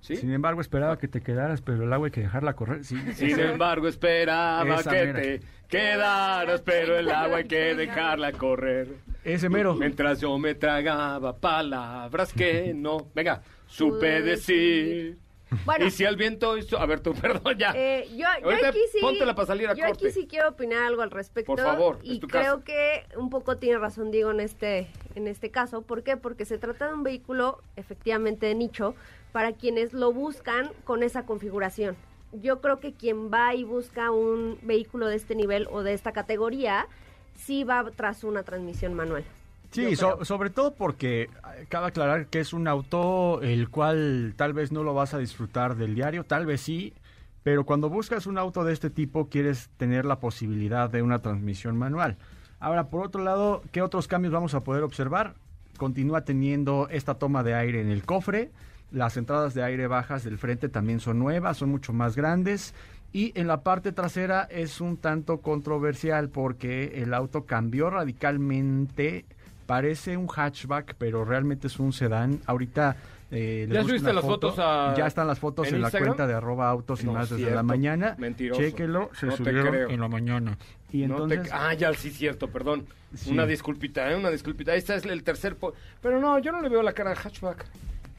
¿Sí? 0.00 0.16
Sin 0.16 0.32
embargo, 0.32 0.60
esperaba 0.60 0.96
que 0.96 1.08
te 1.08 1.20
quedaras, 1.20 1.60
pero 1.60 1.82
el 1.82 1.92
agua 1.92 2.06
hay 2.06 2.12
que 2.12 2.20
dejarla 2.20 2.54
correr. 2.54 2.84
Sí, 2.84 2.96
Sin 3.14 3.38
embargo, 3.38 3.88
esperaba 3.88 4.82
que 4.82 5.12
te 5.12 5.40
quedaras, 5.68 6.62
pero 6.62 6.98
el 6.98 7.10
agua 7.10 7.38
hay 7.38 7.48
que 7.48 7.74
dejarla 7.74 8.32
correr. 8.32 8.88
Ese 9.24 9.48
mero. 9.48 9.74
Mientras 9.74 10.20
yo 10.20 10.38
me 10.38 10.54
tragaba 10.54 11.36
palabras 11.36 12.32
que 12.32 12.72
no. 12.74 13.08
Venga, 13.14 13.42
supe 13.68 14.22
decir. 14.22 15.18
Bueno, 15.64 15.86
y 15.86 15.90
si 15.90 16.04
el 16.04 16.16
viento 16.16 16.56
hizo... 16.58 16.78
A 16.78 16.86
ver, 16.86 17.00
tú, 17.00 17.14
perdón, 17.20 17.56
ya. 17.58 17.72
Eh, 17.74 18.08
yo, 18.16 18.26
aquí 18.28 18.78
sí... 18.92 18.98
Póntela 19.00 19.34
para 19.34 19.46
salir 19.46 19.68
a 19.68 19.74
Yo 19.74 19.86
aquí 19.86 20.10
sí 20.10 20.26
quiero 20.26 20.50
opinar 20.50 20.82
algo 20.82 21.02
al 21.02 21.10
respecto. 21.10 21.54
Por 21.54 21.60
favor, 21.60 21.98
Y 22.02 22.20
creo 22.20 22.64
que 22.64 23.06
un 23.16 23.30
poco 23.30 23.56
tiene 23.56 23.78
razón, 23.78 24.10
digo, 24.10 24.30
en 24.30 24.40
este, 24.40 24.88
en 25.14 25.26
este 25.26 25.50
caso. 25.50 25.82
¿Por 25.82 26.02
qué? 26.02 26.16
Porque 26.16 26.44
se 26.44 26.58
trata 26.58 26.88
de 26.88 26.94
un 26.94 27.02
vehículo, 27.02 27.62
efectivamente, 27.76 28.46
de 28.46 28.54
nicho, 28.54 28.94
para 29.32 29.52
quienes 29.52 29.92
lo 29.92 30.12
buscan 30.12 30.70
con 30.84 31.02
esa 31.02 31.24
configuración. 31.24 31.96
Yo 32.32 32.60
creo 32.60 32.78
que 32.78 32.92
quien 32.92 33.32
va 33.32 33.54
y 33.54 33.64
busca 33.64 34.10
un 34.10 34.58
vehículo 34.62 35.06
de 35.06 35.16
este 35.16 35.34
nivel 35.34 35.66
o 35.70 35.82
de 35.82 35.94
esta 35.94 36.12
categoría, 36.12 36.86
sí 37.34 37.64
va 37.64 37.90
tras 37.96 38.22
una 38.22 38.42
transmisión 38.42 38.92
manual. 38.92 39.24
Sí, 39.70 39.96
sobre 39.96 40.50
todo 40.50 40.74
porque 40.74 41.22
eh, 41.22 41.66
cabe 41.68 41.88
aclarar 41.88 42.26
que 42.26 42.40
es 42.40 42.52
un 42.52 42.66
auto 42.68 43.42
el 43.42 43.68
cual 43.68 44.34
tal 44.36 44.54
vez 44.54 44.72
no 44.72 44.82
lo 44.82 44.94
vas 44.94 45.12
a 45.12 45.18
disfrutar 45.18 45.76
del 45.76 45.94
diario, 45.94 46.24
tal 46.24 46.46
vez 46.46 46.62
sí, 46.62 46.94
pero 47.42 47.64
cuando 47.64 47.90
buscas 47.90 48.26
un 48.26 48.38
auto 48.38 48.64
de 48.64 48.72
este 48.72 48.88
tipo 48.90 49.28
quieres 49.28 49.68
tener 49.76 50.04
la 50.04 50.20
posibilidad 50.20 50.88
de 50.88 51.02
una 51.02 51.20
transmisión 51.20 51.76
manual. 51.76 52.16
Ahora, 52.60 52.88
por 52.88 53.04
otro 53.04 53.22
lado, 53.22 53.62
¿qué 53.70 53.82
otros 53.82 54.08
cambios 54.08 54.32
vamos 54.32 54.54
a 54.54 54.64
poder 54.64 54.82
observar? 54.82 55.34
Continúa 55.76 56.22
teniendo 56.22 56.88
esta 56.90 57.14
toma 57.14 57.42
de 57.42 57.54
aire 57.54 57.80
en 57.80 57.90
el 57.90 58.04
cofre, 58.04 58.50
las 58.90 59.16
entradas 59.16 59.54
de 59.54 59.62
aire 59.62 59.86
bajas 59.86 60.24
del 60.24 60.38
frente 60.38 60.68
también 60.68 60.98
son 60.98 61.18
nuevas, 61.18 61.58
son 61.58 61.70
mucho 61.70 61.92
más 61.92 62.16
grandes. 62.16 62.74
Y 63.12 63.38
en 63.38 63.46
la 63.46 63.62
parte 63.62 63.92
trasera 63.92 64.42
es 64.50 64.80
un 64.80 64.96
tanto 64.96 65.40
controversial 65.40 66.30
porque 66.30 67.02
el 67.02 67.14
auto 67.14 67.44
cambió 67.44 67.90
radicalmente 67.90 69.24
Parece 69.68 70.16
un 70.16 70.28
hatchback, 70.28 70.94
pero 70.96 71.26
realmente 71.26 71.66
es 71.66 71.78
un 71.78 71.92
sedán. 71.92 72.40
Ahorita 72.46 72.96
eh, 73.30 73.68
¿Ya 73.70 73.82
subiste 73.82 74.14
las 74.14 74.24
fotos 74.24 74.56
Ya 74.56 75.06
están 75.06 75.26
las 75.26 75.38
fotos 75.38 75.68
en, 75.68 75.82
la 75.82 75.90
cuenta 75.90 76.26
de 76.26 76.32
arroba 76.32 76.70
autos 76.70 77.04
y 77.04 77.06
más 77.06 77.28
desde 77.28 77.50
la 77.50 77.62
mañana. 77.62 78.16
Mentiroso. 78.16 78.62
Chéquelo, 78.62 79.10
se 79.12 79.30
subieron 79.30 79.90
en 79.90 80.00
la 80.00 80.08
mañana. 80.08 80.56
Y 80.90 81.02
entonces... 81.02 81.50
Ah, 81.52 81.74
ya 81.74 81.92
sí, 81.92 82.08
cierto, 82.08 82.48
perdón. 82.48 82.86
Una 83.26 83.44
disculpita, 83.44 84.10
¿eh? 84.10 84.16
Una 84.16 84.30
disculpita. 84.30 84.72
Ahí 84.72 84.78
está 84.78 84.94
es 84.94 85.04
el 85.04 85.22
tercer... 85.22 85.58
Pero 86.00 86.18
no, 86.18 86.38
yo 86.38 86.50
no 86.50 86.62
le 86.62 86.70
veo 86.70 86.82
la 86.82 86.94
cara 86.94 87.10
al 87.10 87.18
hatchback. 87.18 87.66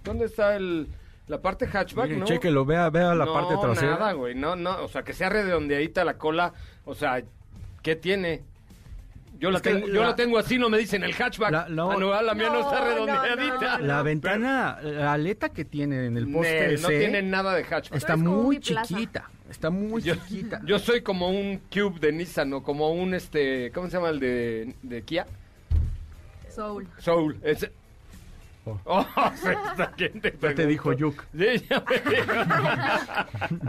¿Dónde 0.03 0.25
está 0.25 0.55
el... 0.55 0.87
La 1.27 1.41
parte 1.41 1.65
hatchback, 1.65 2.11
¿no? 2.11 2.25
Chéquelo, 2.25 2.63
vea, 2.63 2.91
vea 2.91 3.15
la 3.15 3.25
parte 3.25 3.55
trasera. 3.59 3.93
No, 3.93 3.99
nada, 3.99 4.11
güey. 4.13 4.35
No, 4.35 4.55
no. 4.55 4.83
O 4.83 4.87
sea, 4.87 5.01
que 5.01 5.13
sea 5.13 5.29
redondeadita 5.29 6.03
la 6.03 6.19
cola. 6.19 6.53
O 6.85 6.93
sea, 6.93 7.23
¿qué 7.81 7.95
tiene? 7.95 8.43
Yo, 9.39 9.51
la 9.51 9.61
tengo, 9.61 9.87
yo 9.87 10.03
la... 10.03 10.15
tengo 10.15 10.37
así, 10.37 10.57
no 10.57 10.69
me 10.69 10.77
dicen 10.77 11.03
el 11.03 11.13
hatchback. 11.13 11.51
La, 11.51 11.69
no, 11.69 11.91
ah, 12.13 12.21
la 12.21 12.33
mía 12.33 12.49
no, 12.49 12.59
está 12.59 12.83
redondeadita. 12.83 13.79
la 13.79 14.03
ventana, 14.03 14.79
la 14.81 15.13
aleta 15.13 15.49
que 15.49 15.63
tiene 15.63 16.07
en 16.07 16.17
el 16.17 16.29
poste 16.29 16.77
No 16.77 16.87
tiene 16.89 17.21
nada 17.21 17.55
de 17.55 17.63
hatchback. 17.63 17.97
Está 17.97 18.17
muy 18.17 18.59
chiquita. 18.59 19.29
Está 19.49 19.69
muy 19.69 20.01
chiquita. 20.01 20.61
Yo 20.65 20.77
soy 20.77 21.01
como 21.01 21.29
un 21.29 21.61
Cube 21.71 21.99
de 21.99 22.11
Nissan 22.11 22.53
o 22.53 22.63
como 22.63 22.91
un, 22.91 23.13
este, 23.13 23.71
¿cómo 23.71 23.87
se 23.87 23.93
llama 23.93 24.09
el 24.09 24.19
de, 24.19 24.75
de 24.83 25.01
Kia? 25.03 25.25
Soul. 26.49 26.87
Soul. 26.97 27.37
Ese, 27.41 27.71
Oh. 28.65 29.05
oh 29.15 29.33
¿quién 29.95 30.21
te, 30.21 30.35
ya 30.39 30.53
te 30.53 30.65
dijo 30.65 30.93
Yuk. 30.93 31.23
Sí, 31.31 31.65
ya 31.69 31.83
me 31.87 32.11
dijo. 32.11 32.33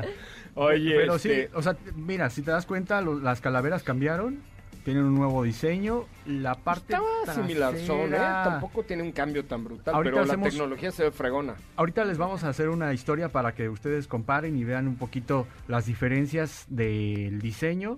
Oye, 0.54 0.96
pero 0.96 1.18
sí, 1.18 1.30
este 1.30 1.56
o 1.56 1.62
sea, 1.62 1.76
mira, 1.94 2.28
si 2.28 2.42
te 2.42 2.50
das 2.50 2.66
cuenta, 2.66 3.00
las 3.00 3.40
calaveras 3.40 3.82
cambiaron 3.82 4.42
tienen 4.84 5.04
un 5.04 5.14
nuevo 5.14 5.42
diseño. 5.42 6.06
La 6.26 6.54
parte 6.54 6.94
Estaba 6.94 7.34
similar, 7.34 7.76
son, 7.78 8.14
¿eh? 8.14 8.18
Tampoco 8.18 8.82
tiene 8.82 9.02
un 9.02 9.12
cambio 9.12 9.44
tan 9.44 9.64
brutal, 9.64 9.94
pero 10.02 10.24
la 10.24 10.36
tecnología 10.36 10.90
se 10.90 11.04
ve 11.04 11.10
fregona. 11.10 11.54
Ahorita 11.76 12.04
les 12.04 12.18
vamos 12.18 12.44
a 12.44 12.48
hacer 12.48 12.68
una 12.68 12.92
historia 12.92 13.30
para 13.30 13.52
que 13.54 13.68
ustedes 13.68 14.06
comparen 14.06 14.56
y 14.56 14.64
vean 14.64 14.88
un 14.88 14.96
poquito 14.96 15.46
las 15.68 15.86
diferencias 15.86 16.66
del 16.68 17.40
diseño. 17.40 17.96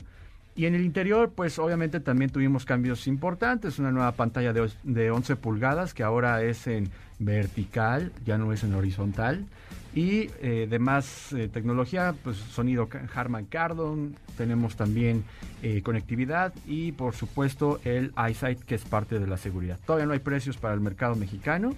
Y 0.54 0.66
en 0.66 0.74
el 0.74 0.84
interior, 0.84 1.32
pues 1.34 1.58
obviamente 1.58 1.98
también 2.00 2.30
tuvimos 2.30 2.66
cambios 2.66 3.06
importantes. 3.06 3.78
Una 3.78 3.90
nueva 3.90 4.12
pantalla 4.12 4.52
de, 4.52 4.70
de 4.82 5.10
11 5.10 5.36
pulgadas 5.36 5.94
que 5.94 6.02
ahora 6.02 6.42
es 6.42 6.66
en 6.66 6.90
vertical, 7.18 8.12
ya 8.24 8.36
no 8.36 8.52
es 8.52 8.62
en 8.62 8.74
horizontal. 8.74 9.46
Y 9.94 10.30
eh, 10.40 10.66
demás 10.70 11.34
eh, 11.34 11.48
tecnología, 11.52 12.14
pues 12.24 12.38
sonido 12.38 12.88
Harman 13.14 13.44
Kardon, 13.44 14.16
tenemos 14.38 14.74
también 14.74 15.22
eh, 15.62 15.82
conectividad 15.82 16.54
y 16.66 16.92
por 16.92 17.14
supuesto 17.14 17.78
el 17.84 18.12
EyeSight 18.16 18.60
que 18.60 18.74
es 18.74 18.84
parte 18.84 19.18
de 19.18 19.26
la 19.26 19.36
seguridad. 19.36 19.78
Todavía 19.84 20.06
no 20.06 20.14
hay 20.14 20.20
precios 20.20 20.56
para 20.56 20.72
el 20.72 20.80
mercado 20.80 21.14
mexicano, 21.14 21.74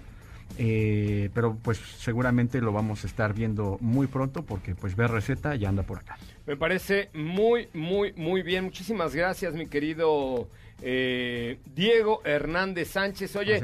eh, 0.58 1.28
pero 1.34 1.56
pues 1.60 1.78
seguramente 1.78 2.60
lo 2.60 2.72
vamos 2.72 3.02
a 3.02 3.08
estar 3.08 3.34
viendo 3.34 3.78
muy 3.80 4.06
pronto 4.06 4.44
porque 4.44 4.76
pues 4.76 4.96
receta 4.96 5.56
ya 5.56 5.68
anda 5.68 5.82
por 5.82 5.98
acá. 5.98 6.16
Me 6.46 6.56
parece 6.56 7.10
muy, 7.14 7.68
muy, 7.74 8.12
muy 8.12 8.42
bien. 8.42 8.62
Muchísimas 8.62 9.12
gracias, 9.12 9.54
mi 9.54 9.66
querido 9.66 10.48
Diego 10.80 12.20
Hernández 12.24 12.90
Sánchez. 12.90 13.34
Oye, 13.34 13.60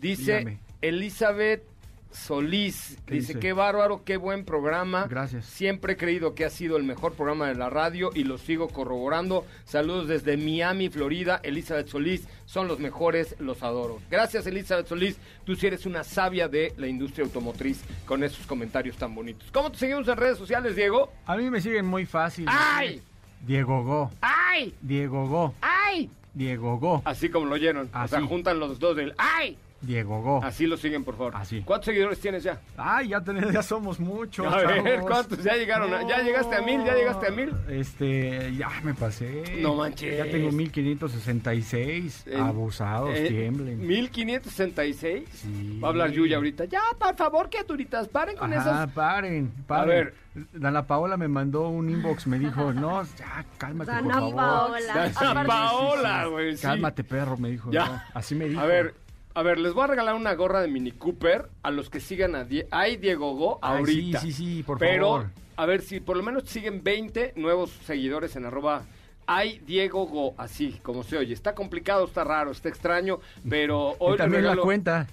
dice 0.00 0.38
dígame. 0.38 0.58
Elizabeth 0.82 1.73
Solís. 2.14 2.96
¿Qué 3.06 3.14
Dice, 3.14 3.26
dice? 3.34 3.38
qué 3.40 3.52
bárbaro, 3.52 4.02
qué 4.04 4.16
buen 4.16 4.44
programa. 4.44 5.06
Gracias. 5.08 5.44
Siempre 5.44 5.94
he 5.94 5.96
creído 5.96 6.34
que 6.34 6.44
ha 6.44 6.50
sido 6.50 6.76
el 6.76 6.84
mejor 6.84 7.14
programa 7.14 7.48
de 7.48 7.54
la 7.54 7.70
radio 7.70 8.10
y 8.14 8.24
lo 8.24 8.38
sigo 8.38 8.68
corroborando. 8.68 9.44
Saludos 9.64 10.08
desde 10.08 10.36
Miami, 10.36 10.88
Florida. 10.88 11.40
Elizabeth 11.42 11.88
Solís, 11.88 12.26
son 12.46 12.68
los 12.68 12.78
mejores, 12.78 13.36
los 13.40 13.62
adoro. 13.62 14.00
Gracias, 14.10 14.46
Elizabeth 14.46 14.86
Solís. 14.86 15.16
Tú 15.44 15.56
sí 15.56 15.66
eres 15.66 15.86
una 15.86 16.04
sabia 16.04 16.48
de 16.48 16.72
la 16.76 16.86
industria 16.86 17.24
automotriz 17.24 17.82
con 18.06 18.22
esos 18.24 18.46
comentarios 18.46 18.96
tan 18.96 19.14
bonitos. 19.14 19.50
¿Cómo 19.52 19.70
te 19.70 19.78
seguimos 19.78 20.06
en 20.08 20.16
redes 20.16 20.38
sociales, 20.38 20.76
Diego? 20.76 21.12
A 21.26 21.36
mí 21.36 21.50
me 21.50 21.60
siguen 21.60 21.86
muy 21.86 22.06
fácil. 22.06 22.46
¡Ay! 22.48 23.02
Diego 23.46 23.84
Go, 23.84 24.10
¡Ay! 24.22 24.74
Diego 24.80 25.28
Go, 25.28 25.54
¡Ay! 25.60 26.08
Diego 26.32 26.78
Go, 26.78 27.02
Así 27.04 27.28
como 27.28 27.46
lo 27.46 27.56
llenan. 27.56 27.90
O 27.94 28.08
sea, 28.08 28.18
Así. 28.18 28.26
juntan 28.26 28.58
los 28.58 28.78
dos 28.78 28.96
del 28.96 29.14
¡Ay! 29.18 29.58
Diego 29.86 30.20
Go. 30.22 30.42
Así 30.42 30.66
lo 30.66 30.76
siguen, 30.76 31.04
por 31.04 31.16
favor. 31.16 31.34
Así. 31.36 31.62
¿Cuántos 31.62 31.86
seguidores 31.86 32.18
tienes 32.20 32.42
ya? 32.42 32.60
Ay, 32.76 33.08
ya, 33.08 33.20
tenemos, 33.22 33.52
ya 33.52 33.62
somos 33.62 34.00
muchos. 34.00 34.46
A 34.52 34.56
ver, 34.58 34.84
chavos. 34.84 35.10
¿cuántos 35.10 35.42
ya 35.44 35.54
llegaron? 35.56 35.92
a- 35.92 36.06
¿Ya 36.08 36.22
llegaste 36.22 36.56
a 36.56 36.62
mil? 36.62 36.84
¿Ya 36.84 36.94
llegaste 36.94 37.26
a 37.28 37.30
mil? 37.30 37.52
Este, 37.68 38.54
ya 38.56 38.70
me 38.82 38.94
pasé. 38.94 39.58
No 39.60 39.74
manches. 39.74 40.16
Ya 40.18 40.24
tengo 40.30 40.50
1566. 40.52 42.24
En- 42.26 42.40
Abusados, 42.40 43.10
eh, 43.16 43.26
tiemblen. 43.28 43.86
1566. 43.86 45.28
Sí. 45.32 45.80
Va 45.82 45.88
a 45.88 45.90
hablar 45.90 46.10
Yuya 46.10 46.36
ahorita. 46.36 46.64
Ya, 46.66 46.80
por 46.98 47.14
favor, 47.16 47.48
criaturitas, 47.50 48.08
paren 48.08 48.36
con 48.36 48.52
Ajá, 48.52 48.60
esas. 48.62 48.90
paren, 48.92 49.52
paren. 49.66 49.88
ver. 49.88 50.14
Dana 50.52 50.84
Paola 50.84 51.16
me 51.16 51.28
mandó 51.28 51.68
un 51.68 51.88
inbox, 51.88 52.26
me 52.26 52.38
dijo, 52.40 52.72
no, 52.74 53.02
ya, 53.16 53.44
cálmate, 53.56 53.92
por 53.92 54.00
Dana 54.02 54.14
favor. 54.14 54.34
Paola. 54.34 55.12
Dana 55.20 55.44
Paola, 55.44 56.26
güey. 56.26 56.56
sí. 56.56 56.62
Cálmate, 56.62 57.04
perro, 57.04 57.36
me 57.36 57.50
dijo. 57.50 57.70
Ya. 57.70 57.86
no, 57.86 58.02
así 58.14 58.34
me 58.34 58.46
dijo. 58.46 58.60
A 58.60 58.66
ver, 58.66 58.94
a 59.34 59.42
ver, 59.42 59.58
les 59.58 59.72
voy 59.72 59.84
a 59.84 59.86
regalar 59.88 60.14
una 60.14 60.34
gorra 60.34 60.60
de 60.60 60.68
Mini 60.68 60.92
Cooper 60.92 61.48
a 61.62 61.70
los 61.70 61.90
que 61.90 62.00
sigan 62.00 62.34
a 62.34 62.44
Die 62.44 62.66
ay, 62.70 62.96
Diego 62.96 63.34
Go 63.34 63.58
Ay, 63.62 63.78
ahorita. 63.78 64.20
sí, 64.20 64.32
sí, 64.32 64.56
sí, 64.56 64.62
por 64.62 64.78
Pero, 64.78 65.04
favor. 65.08 65.26
a 65.56 65.66
ver, 65.66 65.82
si 65.82 66.00
por 66.00 66.16
lo 66.16 66.22
menos 66.22 66.44
siguen 66.44 66.82
20 66.84 67.32
nuevos 67.36 67.70
seguidores 67.84 68.36
en 68.36 68.44
arroba 68.46 68.82
ay, 69.26 69.60
Diego 69.66 70.06
Go, 70.06 70.34
así 70.36 70.78
como 70.82 71.02
se 71.02 71.16
oye. 71.18 71.32
Está 71.34 71.54
complicado, 71.54 72.04
está 72.04 72.24
raro, 72.24 72.50
está 72.52 72.68
extraño, 72.68 73.20
pero 73.48 73.96
hoy 73.98 74.14
y 74.14 74.18
también 74.18 74.44
la 74.44 74.50
regalo- 74.50 74.62
cuenta. 74.62 75.06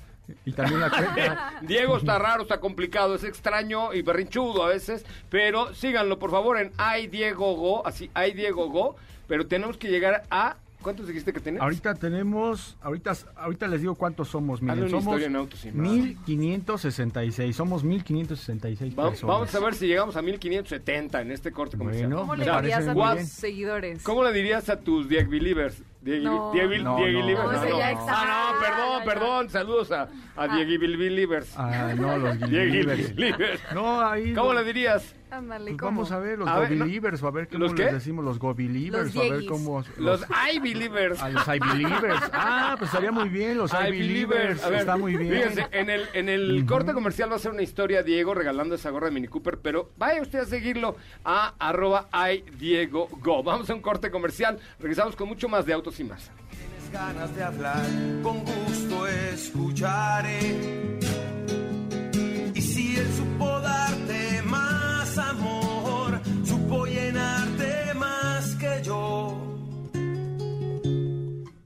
Y 0.45 0.51
también 0.53 0.79
la 0.79 0.89
cuenta. 0.89 1.53
Diego 1.63 1.97
está 1.97 2.17
raro, 2.19 2.43
está 2.43 2.59
complicado, 2.59 3.15
es 3.15 3.23
extraño 3.23 3.93
y 3.93 4.01
berrinchudo 4.01 4.63
a 4.63 4.67
veces, 4.69 5.05
pero 5.29 5.73
síganlo 5.73 6.19
por 6.19 6.29
favor 6.31 6.57
en 6.59 6.71
ay, 6.77 7.07
Diego 7.07 7.55
Go, 7.55 7.85
así, 7.87 8.09
ay, 8.13 8.33
Diego 8.33 8.69
Go, 8.69 8.95
pero 9.27 9.47
tenemos 9.47 9.77
que 9.77 9.89
llegar 9.89 10.23
a... 10.29 10.57
¿Cuántos 10.81 11.07
dijiste 11.07 11.31
que 11.33 11.39
tienes? 11.39 11.61
Ahorita 11.61 11.93
tenemos, 11.95 12.75
ahorita, 12.81 13.13
ahorita 13.35 13.67
les 13.67 13.81
digo 13.81 13.95
cuántos 13.95 14.29
somos. 14.29 14.61
Miren, 14.61 14.71
Hazle 14.71 14.83
una 14.83 14.91
somos 14.91 15.03
historia 15.05 15.27
en 15.27 15.35
autos 15.35 15.65
y 15.65 15.71
más. 15.71 15.87
1566. 15.87 17.55
Somos 17.55 17.83
1566 17.83 18.97
Va- 18.97 19.09
personas. 19.09 19.35
vamos 19.35 19.55
a 19.55 19.59
ver 19.59 19.75
si 19.75 19.87
llegamos 19.87 20.15
a 20.15 20.21
1570 20.21 21.21
en 21.21 21.31
este 21.31 21.51
corte 21.51 21.77
comercial. 21.77 22.07
Bueno, 22.07 22.21
¿Cómo 22.21 22.35
le 22.35 22.45
dirías 22.45 22.87
a 22.87 22.93
tus 22.93 23.13
bien. 23.13 23.27
seguidores? 23.27 24.03
¿Cómo 24.03 24.23
le 24.23 24.33
dirías 24.33 24.69
a 24.69 24.79
tus 24.79 25.07
Dieg 25.09 25.27
Believers? 25.27 25.81
Dieg, 26.01 26.23
No. 26.23 26.51
Dieg- 26.51 26.81
No, 26.81 26.97
Dieg 26.97 27.13
no, 27.13 27.19
Believers, 27.21 27.51
no, 27.69 27.77
Ah, 28.07 28.53
no, 28.53 28.59
perdón, 28.59 28.99
ya. 28.99 29.05
perdón. 29.05 29.49
Saludos 29.49 29.91
a, 29.91 30.09
a 30.35 30.47
Dieg 30.55 30.79
Believers. 30.79 31.53
Ah, 31.57 31.93
no, 31.95 32.17
los 32.17 32.39
Dieg 32.49 32.85
Believers. 33.15 33.61
No, 33.73 34.01
ahí. 34.01 34.33
¿Cómo 34.33 34.53
le 34.53 34.63
dirías? 34.63 35.15
Pues 35.31 35.77
vamos 35.77 36.11
a 36.11 36.19
ver 36.19 36.37
los 36.39 36.47
A 36.49 36.55
Go 36.55 36.59
ver, 36.61 36.71
no- 36.73 36.83
Believers, 36.85 37.23
o 37.23 37.27
a 37.27 37.31
ver 37.31 37.47
cómo 37.47 37.59
¿Los 37.63 37.73
qué? 37.73 37.83
les 37.85 37.93
decimos 37.93 38.25
los 38.25 38.37
Go 38.37 38.53
Believers, 38.53 39.15
Los 39.15 39.15
o 39.15 39.21
a 39.21 39.33
ver 39.33 39.45
cómo 39.45 39.83
Los 39.97 40.21
I 40.53 40.59
Believers. 40.59 41.21
a 41.21 41.29
los 41.29 41.47
I 41.47 41.57
Believers. 41.59 42.21
Ah, 42.33 42.75
pues 42.77 42.89
estaría 42.89 43.13
muy 43.13 43.29
bien 43.29 43.57
los 43.57 43.71
I, 43.71 43.87
I 43.87 43.91
Believers. 43.91 44.61
Ver, 44.69 44.79
Está 44.81 44.97
muy 44.97 45.15
bien. 45.15 45.33
Fíjense, 45.33 45.67
en 45.71 45.89
el, 45.89 46.05
en 46.13 46.27
el 46.27 46.65
corte 46.65 46.91
comercial 46.91 47.31
va 47.31 47.37
a 47.37 47.39
ser 47.39 47.51
una 47.51 47.61
historia 47.61 48.03
Diego 48.03 48.33
regalando 48.33 48.75
esa 48.75 48.89
gorra 48.89 49.05
de 49.07 49.13
Mini 49.13 49.29
Cooper, 49.29 49.59
pero 49.59 49.91
vaya 49.97 50.21
usted 50.21 50.39
a 50.39 50.45
seguirlo 50.45 50.97
a 51.23 51.53
arroba 51.59 52.09
iDiegoGo. 52.11 53.41
Vamos 53.41 53.69
a 53.69 53.73
un 53.73 53.81
corte 53.81 54.11
comercial, 54.11 54.59
regresamos 54.79 55.15
con 55.15 55.29
mucho 55.29 55.47
más 55.47 55.65
de 55.65 55.71
Autos 55.71 55.97
y 56.01 56.03
Más. 56.03 56.29
Tienes 56.49 56.91
ganas 56.91 57.33
de 57.33 57.41
hablar, 57.43 57.85
con 58.21 58.39
gusto 58.43 59.07
escucharé. 59.07 60.57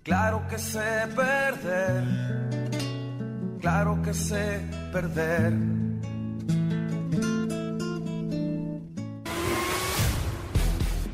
Claro 0.05 0.45
que 0.47 0.59
sé 0.59 1.07
perder, 1.15 2.03
claro 3.59 3.99
que 4.03 4.13
sé 4.13 4.61
perder. 4.93 5.51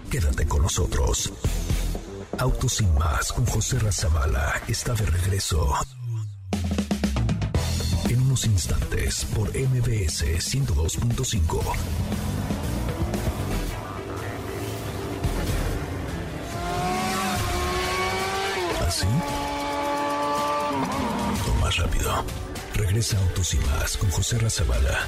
Quédate 0.09 0.45
con 0.45 0.63
nosotros. 0.63 1.31
Autos 2.37 2.73
sin 2.73 2.93
más 2.95 3.31
con 3.31 3.45
José 3.45 3.79
Razabala 3.79 4.61
está 4.67 4.93
de 4.93 5.05
regreso. 5.05 5.73
En 8.09 8.21
unos 8.23 8.43
instantes 8.43 9.23
por 9.33 9.47
MBS 9.57 10.25
102.5. 10.51 12.30
rápido. 21.77 22.25
Regresa 22.75 23.17
Autos 23.17 23.53
y 23.53 23.57
más 23.59 23.97
con 23.97 24.09
José 24.11 24.37
Razabala. 24.37 25.07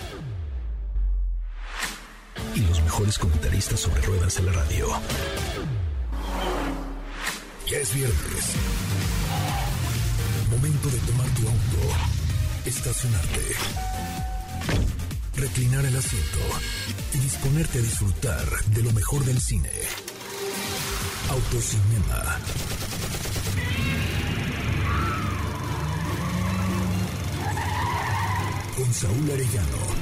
Y 2.55 2.59
los 2.61 2.81
mejores 2.81 3.17
comentaristas 3.17 3.79
sobre 3.79 4.01
ruedas 4.01 4.35
de 4.35 4.43
la 4.43 4.51
radio. 4.51 4.87
Ya 7.67 7.77
es 7.77 7.93
viernes. 7.93 8.55
Momento 10.51 10.89
de 10.89 10.97
tomar 10.99 11.27
tu 11.29 11.41
auto, 11.41 11.95
estacionarte, 12.65 13.55
reclinar 15.35 15.85
el 15.85 15.97
asiento 15.97 16.39
y 17.13 17.17
disponerte 17.17 17.79
a 17.79 17.81
disfrutar 17.81 18.63
de 18.67 18.83
lo 18.83 18.91
mejor 18.93 19.25
del 19.25 19.41
cine. 19.41 19.71
Autocinema. 21.29 22.37
Con 28.83 28.93
Saúl 28.93 29.31
Arellano. 29.31 29.92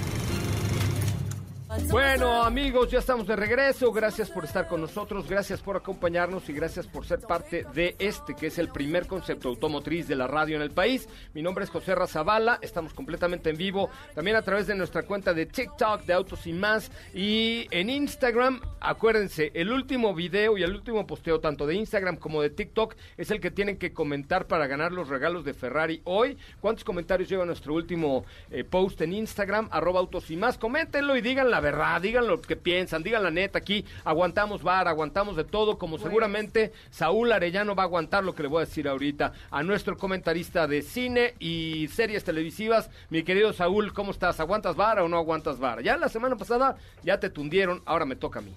Bueno, 1.90 2.44
amigos, 2.44 2.92
ya 2.92 3.00
estamos 3.00 3.26
de 3.26 3.36
regreso. 3.36 3.94
Gracias 3.94 4.30
por 4.30 4.44
estar 4.44 4.68
con 4.68 4.82
nosotros, 4.82 5.30
gracias 5.30 5.62
por 5.62 5.78
acompañarnos 5.78 6.50
y 6.50 6.54
gracias 6.54 6.86
por 6.86 7.06
ser 7.06 7.22
parte 7.22 7.66
de 7.74 7.96
este, 7.98 8.36
que 8.36 8.48
es 8.48 8.58
el 8.58 8.68
primer 8.68 9.08
concepto 9.08 9.48
automotriz 9.48 10.06
de 10.06 10.18
la 10.18 10.28
radio 10.28 10.58
en 10.58 10.64
el 10.64 10.72
país. 10.72 11.08
Mi 11.34 11.42
nombre 11.42 11.64
es 11.64 11.70
José 11.70 11.96
Razabala, 11.96 12.60
estamos 12.62 12.94
completamente 12.94 13.52
en 13.52 13.58
vivo, 13.58 13.90
también 14.14 14.36
a 14.36 14.42
través 14.42 14.68
de 14.68 14.76
nuestra 14.76 15.04
cuenta 15.04 15.34
de 15.34 15.46
TikTok 15.46 16.04
de 16.04 16.14
Autos 16.14 16.46
y 16.46 16.52
Más 16.52 16.92
y 17.14 17.68
en 17.72 17.90
Instagram. 17.90 18.60
Acuérdense, 18.82 19.52
el 19.54 19.72
último 19.72 20.14
video 20.14 20.58
y 20.58 20.64
el 20.64 20.76
último 20.76 21.08
posteo, 21.08 21.40
tanto 21.40 21.66
de 21.66 21.76
Instagram 21.76 22.18
como 22.18 22.42
de 22.42 22.50
TikTok, 22.50 22.96
es 23.16 23.32
el 23.32 23.40
que 23.40 23.52
tienen 23.52 23.78
que 23.78 23.94
comentar 23.94 24.46
para 24.46 24.68
ganar 24.68 24.92
los 24.92 25.08
regalos 25.08 25.46
de 25.46 25.54
Ferrari 25.54 26.02
hoy. 26.04 26.38
¿Cuántos 26.60 26.84
comentarios 26.84 27.30
lleva 27.30 27.46
nuestro 27.46 27.74
último 27.74 28.26
eh, 28.50 28.66
post 28.66 29.00
en 29.02 29.14
Instagram? 29.14 29.70
Arroba 29.72 30.02
Autos 30.02 30.30
y 30.32 30.36
Más. 30.36 30.58
Coméntenlo 30.58 31.16
y 31.16 31.22
digan 31.22 31.50
la 31.62 31.72
verdad, 31.72 32.02
digan 32.02 32.28
lo 32.28 32.42
que 32.42 32.56
piensan, 32.56 33.04
digan 33.04 33.22
la 33.22 33.30
neta. 33.30 33.60
Aquí 33.60 33.86
aguantamos 34.04 34.64
bar, 34.64 34.88
aguantamos 34.88 35.36
de 35.36 35.44
todo, 35.44 35.78
como 35.78 36.00
seguramente 36.00 36.72
Saúl 36.90 37.32
Arellano 37.32 37.76
va 37.76 37.84
a 37.84 37.86
aguantar 37.86 38.24
lo 38.24 38.34
que 38.34 38.42
le 38.42 38.50
voy 38.50 38.64
a 38.64 38.66
decir 38.66 38.88
ahorita 38.88 39.34
a 39.52 39.62
nuestro 39.62 39.96
comentarista 39.96 40.66
de 40.68 40.82
cine 40.82 41.36
y 41.38 41.88
series 41.90 42.24
televisivas. 42.24 42.90
Mi 43.12 43.22
querido 43.22 43.54
Saúl, 43.54 43.94
¿cómo 43.94 44.10
estás? 44.10 44.40
¿Aguantas 44.40 44.76
vara 44.76 45.04
o 45.04 45.08
no 45.08 45.18
aguantas 45.18 45.60
vara? 45.60 45.82
Ya 45.82 45.98
la 45.98 46.10
semana 46.10 46.36
pasada 46.36 46.78
ya 47.04 47.20
te 47.20 47.30
tundieron, 47.30 47.84
ahora 47.86 48.06
me 48.06 48.16
toca 48.16 48.40
a 48.40 48.42
mí. 48.42 48.56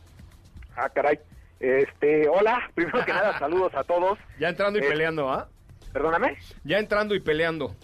Ah, 0.74 0.88
caray. 0.88 1.18
Este, 1.60 2.26
hola, 2.28 2.70
primero 2.74 3.04
que 3.04 3.12
nada, 3.12 3.38
saludos 3.38 3.74
a 3.74 3.84
todos. 3.84 4.18
Ya 4.40 4.48
entrando 4.48 4.78
y 4.78 4.82
Eh, 4.82 4.88
peleando, 4.88 5.30
¿ah? 5.30 5.48
Perdóname. 5.92 6.38
Ya 6.64 6.78
entrando 6.78 7.14
y 7.14 7.20
peleando. 7.20 7.74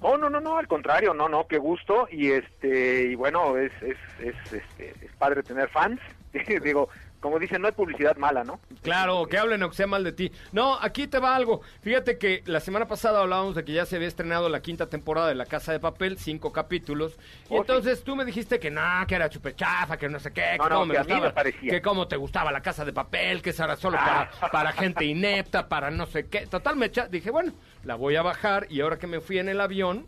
Oh, 0.00 0.16
no, 0.16 0.30
no, 0.30 0.40
no, 0.40 0.58
al 0.58 0.68
contrario, 0.68 1.12
no, 1.12 1.28
no, 1.28 1.46
qué 1.48 1.58
gusto 1.58 2.06
y 2.10 2.30
este 2.30 3.06
y 3.06 3.14
bueno, 3.16 3.56
es 3.56 3.72
es 3.82 3.96
es 4.20 4.52
este 4.52 4.94
es 5.04 5.12
padre 5.18 5.42
tener 5.42 5.68
fans. 5.68 6.00
Digo, 6.62 6.88
como 7.20 7.38
dicen, 7.38 7.60
no 7.62 7.66
hay 7.68 7.72
publicidad 7.72 8.16
mala, 8.16 8.44
¿no? 8.44 8.60
Claro, 8.82 9.26
que 9.26 9.38
hablen 9.38 9.62
o 9.62 9.70
que 9.70 9.76
sea 9.76 9.86
mal 9.86 10.04
de 10.04 10.12
ti. 10.12 10.30
No, 10.52 10.78
aquí 10.80 11.06
te 11.06 11.18
va 11.18 11.34
algo. 11.34 11.60
Fíjate 11.82 12.16
que 12.18 12.42
la 12.46 12.60
semana 12.60 12.86
pasada 12.86 13.20
hablábamos 13.20 13.54
de 13.54 13.64
que 13.64 13.72
ya 13.72 13.86
se 13.86 13.96
había 13.96 14.08
estrenado 14.08 14.48
la 14.48 14.60
quinta 14.60 14.86
temporada 14.86 15.28
de 15.28 15.34
La 15.34 15.46
Casa 15.46 15.72
de 15.72 15.80
Papel, 15.80 16.18
cinco 16.18 16.52
capítulos. 16.52 17.18
Y 17.50 17.54
Oh, 17.54 17.58
entonces 17.62 18.04
tú 18.04 18.14
me 18.16 18.24
dijiste 18.24 18.58
que 18.60 18.70
no, 18.70 18.80
que 19.06 19.14
era 19.16 19.28
chupechafa, 19.28 19.96
que 19.96 20.08
no 20.08 20.20
sé 20.20 20.32
qué, 20.32 20.42
que 20.52 20.58
No, 20.58 20.68
cómo 20.68 20.86
me 20.86 20.94
que 20.94 21.00
gustaba, 21.00 21.20
me 21.26 21.30
parecía. 21.32 21.70
que 21.70 21.82
cómo 21.82 22.06
te 22.08 22.16
gustaba 22.16 22.52
La 22.52 22.60
Casa 22.62 22.84
de 22.84 22.92
Papel, 22.92 23.42
que 23.42 23.50
esa 23.50 23.64
era 23.64 23.76
solo 23.76 23.98
Ah. 24.00 24.30
para, 24.40 24.52
para 24.52 24.72
gente 24.72 25.04
inepta, 25.04 25.68
para 25.68 25.90
no 25.90 26.06
sé 26.06 26.26
qué. 26.28 26.46
Total, 26.46 26.76
me 26.76 26.86
echa- 26.86 27.08
dije, 27.08 27.30
bueno, 27.30 27.52
la 27.84 27.94
voy 27.96 28.16
a 28.16 28.22
bajar 28.22 28.66
y 28.70 28.80
ahora 28.80 28.98
que 28.98 29.06
me 29.06 29.20
fui 29.20 29.38
en 29.38 29.48
el 29.48 29.60
avión, 29.60 30.06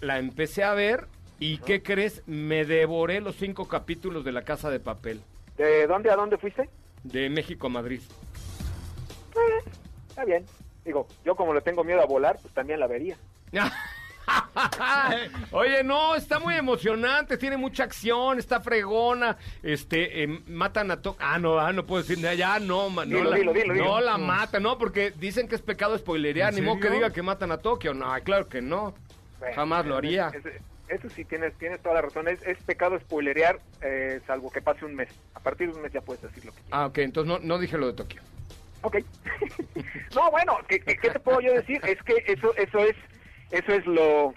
la 0.00 0.18
empecé 0.18 0.64
a 0.64 0.74
ver 0.74 1.06
y 1.38 1.58
¿qué 1.58 1.82
crees? 1.82 2.22
Me 2.26 2.64
devoré 2.64 3.20
los 3.20 3.36
cinco 3.36 3.68
capítulos 3.68 4.24
de 4.24 4.32
La 4.32 4.42
Casa 4.42 4.70
de 4.70 4.80
Papel, 4.80 5.20
¿De 5.56 5.86
dónde 5.86 6.10
a 6.10 6.16
dónde 6.16 6.36
fuiste? 6.38 6.68
de 7.02 7.30
México 7.30 7.68
a 7.68 7.70
Madrid. 7.70 8.00
Eh, 9.34 9.70
está 10.08 10.24
bien. 10.24 10.44
Digo, 10.84 11.06
yo 11.24 11.36
como 11.36 11.54
le 11.54 11.60
tengo 11.60 11.84
miedo 11.84 12.00
a 12.00 12.04
volar, 12.06 12.36
pues 12.42 12.52
también 12.52 12.80
la 12.80 12.88
vería. 12.88 13.16
Oye, 15.52 15.84
no, 15.84 16.16
está 16.16 16.40
muy 16.40 16.54
emocionante, 16.54 17.36
tiene 17.38 17.56
mucha 17.56 17.84
acción, 17.84 18.40
está 18.40 18.60
fregona, 18.60 19.36
este, 19.62 20.24
eh, 20.24 20.42
matan 20.48 20.90
a 20.90 21.00
Tokio, 21.00 21.24
ah, 21.24 21.38
no, 21.38 21.60
ah, 21.60 21.72
no 21.72 21.86
puedo 21.86 22.02
decir, 22.02 22.18
ya, 22.36 22.58
no, 22.58 22.90
ma- 22.90 23.04
no, 23.04 23.18
Dilo, 23.18 23.30
la, 23.30 23.36
dilo, 23.36 23.52
dilo, 23.52 23.66
no 23.68 23.72
dilo. 23.74 24.00
la 24.00 24.18
mata, 24.18 24.58
no, 24.58 24.78
porque 24.78 25.12
dicen 25.12 25.46
que 25.46 25.54
es 25.54 25.62
pecado 25.62 25.96
spoilerear, 25.96 26.48
¿En 26.52 26.56
ni 26.56 26.62
modo 26.66 26.80
que 26.80 26.90
diga 26.90 27.12
que 27.12 27.22
matan 27.22 27.52
a 27.52 27.58
Tokio, 27.58 27.94
no, 27.94 28.12
claro 28.24 28.48
que 28.48 28.60
no, 28.60 28.94
Bueno, 29.38 29.54
jamás 29.54 29.86
lo 29.86 29.96
haría. 29.96 30.32
es- 30.34 30.44
es- 30.46 30.62
eso 30.88 31.08
sí, 31.10 31.24
tienes, 31.24 31.54
tienes 31.54 31.80
toda 31.80 31.96
la 31.96 32.02
razón. 32.02 32.28
Es, 32.28 32.40
es 32.46 32.58
pecado 32.62 32.98
spoilerear, 33.00 33.58
eh, 33.82 34.20
salvo 34.26 34.50
que 34.50 34.62
pase 34.62 34.84
un 34.84 34.94
mes. 34.94 35.08
A 35.34 35.40
partir 35.40 35.68
de 35.70 35.76
un 35.76 35.82
mes 35.82 35.92
ya 35.92 36.00
puedes 36.00 36.22
decir 36.22 36.44
lo 36.44 36.52
que 36.52 36.62
quieras. 36.62 36.80
Ah, 36.80 36.86
ok, 36.86 36.98
entonces 36.98 37.28
no, 37.32 37.38
no 37.46 37.58
dije 37.58 37.76
lo 37.76 37.86
de 37.88 37.92
Tokio. 37.94 38.22
Ok. 38.82 38.98
no, 40.14 40.30
bueno, 40.30 40.58
¿qué, 40.68 40.80
qué, 40.80 40.96
qué 40.96 41.10
te 41.10 41.20
puedo 41.20 41.40
yo 41.40 41.52
decir? 41.52 41.80
Es 41.86 42.00
que 42.02 42.24
eso 42.26 42.54
eso 42.56 42.78
es 42.78 42.96
eso 43.50 43.72
es 43.72 43.86
lo 43.86 44.34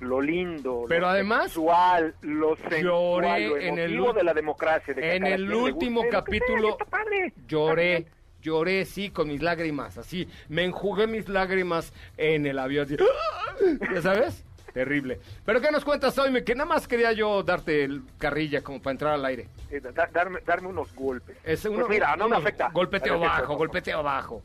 lo 0.00 0.20
lindo, 0.20 0.84
Pero 0.88 1.02
lo 1.02 1.08
además, 1.08 1.44
sexual, 1.44 2.14
lo 2.20 2.56
sensual, 2.56 2.82
lloré 2.82 3.48
lo 3.48 3.56
en 3.56 3.78
el 3.78 4.14
de 4.14 4.24
la 4.24 4.34
democracia. 4.34 4.92
De 4.94 5.16
En 5.16 5.26
el 5.26 5.52
último 5.52 6.00
guste 6.00 6.10
sea, 6.10 6.20
capítulo 6.24 6.76
padre. 6.90 7.32
lloré, 7.46 8.06
lloré, 8.42 8.84
sí, 8.84 9.10
con 9.10 9.28
mis 9.28 9.42
lágrimas, 9.42 9.96
así, 9.96 10.28
me 10.48 10.64
enjugué 10.64 11.06
mis 11.06 11.28
lágrimas 11.28 11.92
en 12.16 12.46
el 12.46 12.58
avión, 12.58 12.84
así, 12.84 12.96
¿ya 13.94 14.02
sabes? 14.02 14.44
Terrible. 14.74 15.20
Pero 15.46 15.60
¿qué 15.60 15.70
nos 15.70 15.84
cuentas 15.84 16.18
hoy? 16.18 16.30
Me- 16.32 16.42
Que 16.44 16.54
nada 16.56 16.68
más 16.68 16.86
quería 16.88 17.12
yo 17.12 17.42
darte 17.44 17.84
el 17.84 18.02
carrilla 18.18 18.60
como 18.62 18.82
para 18.82 18.92
entrar 18.92 19.14
al 19.14 19.24
aire. 19.24 19.46
Eh, 19.70 19.80
da- 19.80 20.08
darme, 20.12 20.40
darme 20.44 20.68
unos 20.68 20.92
golpes. 20.94 21.36
Es 21.44 21.64
uno- 21.64 21.86
Pues 21.86 21.88
mira, 21.90 22.16
no 22.16 22.28
me 22.28 22.36
afecta. 22.36 22.68
Golpeteo 22.72 23.18
Gracias, 23.20 23.40
bajo, 23.40 23.46
por- 23.52 23.56
golpeteo 23.58 24.02
bajo. 24.02 24.42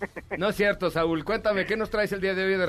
No 0.38 0.48
es 0.48 0.56
cierto, 0.56 0.90
Saúl. 0.90 1.24
Cuéntame, 1.24 1.66
¿qué 1.66 1.76
nos 1.76 1.90
traes 1.90 2.12
el 2.12 2.20
día 2.20 2.34
de 2.34 2.44
hoy 2.44 2.54
de, 2.56 2.66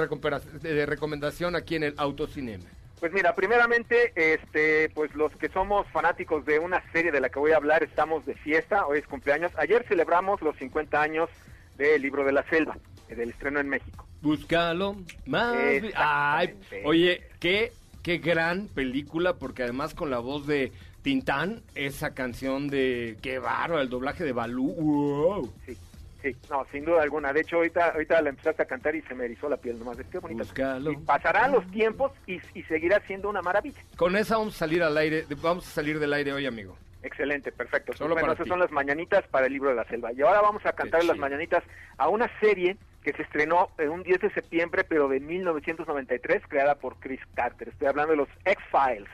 de- 0.60 0.73
de 0.73 0.86
recomendación 0.88 1.56
aquí 1.56 1.76
en 1.76 1.84
el 1.84 1.93
Autocinema? 1.97 2.65
Pues 2.99 3.12
mira, 3.13 3.36
primeramente, 3.36 4.12
este, 4.15 4.89
pues 4.95 5.13
los 5.13 5.36
que 5.36 5.49
somos 5.49 5.86
fanáticos 5.89 6.45
de 6.45 6.58
una 6.60 6.82
serie 6.91 7.12
de 7.12 7.19
la 7.21 7.30
que 7.30 7.38
voy 7.39 7.52
a 7.52 7.58
hablar, 7.58 7.84
estamos 7.84 8.26
de 8.26 8.34
fiesta, 8.34 8.86
hoy 8.88 8.99
es 8.99 9.08
cumpleaños. 9.08 9.52
Ayer 9.58 9.84
celebramos 9.88 10.41
los 10.41 10.56
50 10.58 11.02
años 11.02 11.30
del 11.78 12.02
Libro 12.02 12.23
de 12.23 12.32
la 12.32 12.43
Selva, 12.43 12.78
del 13.15 13.30
estreno 13.30 13.60
en 13.60 13.69
México. 13.69 14.08
Búscalo 14.21 14.95
más. 15.26 15.56
Ay, 15.95 16.56
oye, 16.86 17.23
qué, 17.39 17.71
qué 18.02 18.17
gran 18.17 18.67
película, 18.67 19.34
porque 19.34 19.63
además 19.63 19.93
con 19.93 20.10
la 20.10 20.19
voz 20.19 20.47
de 20.47 20.71
Tintán, 21.02 21.62
esa 21.76 22.13
canción 22.13 22.69
de 22.69 23.17
qué 23.21 23.39
bárbaro, 23.39 23.82
el 23.82 23.89
doblaje 23.89 24.23
de 24.23 24.32
Balú. 24.32 24.73
Wow. 24.73 25.54
Sí, 25.65 25.78
sí, 26.21 26.36
no, 26.49 26.65
sin 26.71 26.86
duda 26.86 27.04
alguna. 27.04 27.34
De 27.34 27.41
hecho, 27.41 27.58
ahorita, 27.58 27.89
ahorita 27.89 28.21
la 28.21 28.30
empezaste 28.30 28.63
a 28.63 28.65
cantar 28.65 28.95
y 28.95 29.02
se 29.02 29.13
me 29.13 29.26
erizó 29.26 29.49
la 29.49 29.58
piel 29.58 29.78
nomás. 29.78 29.97
Qué 30.10 30.19
bonita. 30.19 30.45
Y 30.89 30.95
pasarán 30.97 31.52
los 31.52 31.69
tiempos 31.71 32.13
y, 32.26 32.39
y 32.54 32.63
seguirá 32.63 33.02
siendo 33.06 33.30
una 33.30 33.41
maravilla. 33.41 33.82
Con 33.97 34.15
esa 34.15 34.38
vamos 34.38 34.56
a 34.56 34.60
salir 34.60 34.82
al 34.82 34.97
aire, 34.97 35.26
vamos 35.41 35.67
a 35.67 35.71
salir 35.71 35.99
del 35.99 36.13
aire 36.13 36.32
hoy, 36.32 36.45
amigo. 36.45 36.78
Excelente, 37.04 37.52
perfecto. 37.52 37.91
Solo 37.91 38.15
bueno, 38.15 38.32
esas 38.32 38.45
ti. 38.45 38.49
son 38.49 38.60
las 38.60 38.71
mañanitas 38.71 39.28
para 39.28 39.47
el 39.47 39.52
libro 39.54 39.69
de 39.69 39.76
la 39.76 39.84
selva. 39.84 40.13
Y 40.13 40.21
ahora 40.21 40.39
vamos 40.39 40.65
a 40.65 40.71
cantar 40.71 41.04
las 41.04 41.17
mañanitas 41.17 41.62
a 41.97 42.08
una 42.08 42.32
serie 42.39 42.78
que 43.04 43.13
se 43.13 43.24
estrenó 43.24 43.70
en 43.78 43.89
un 43.89 44.04
10 44.04 44.22
de 44.22 44.30
septiembre, 44.32 44.84
pero 44.84 45.08
de 45.08 45.20
1993, 45.20 46.44
creada 46.48 46.76
por 46.76 46.96
Chris 47.00 47.20
Carter. 47.36 47.68
Estoy 47.68 47.88
hablando 47.88 48.12
de 48.12 48.18
los 48.18 48.30
X-Files, 48.46 49.10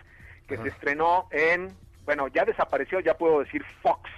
que 0.48 0.56
Ajá. 0.56 0.64
se 0.64 0.70
estrenó 0.70 1.28
en, 1.32 1.70
bueno, 2.06 2.28
ya 2.28 2.46
desapareció, 2.46 3.00
ya 3.00 3.16
puedo 3.16 3.40
decir 3.40 3.64
Fox. 3.82 4.10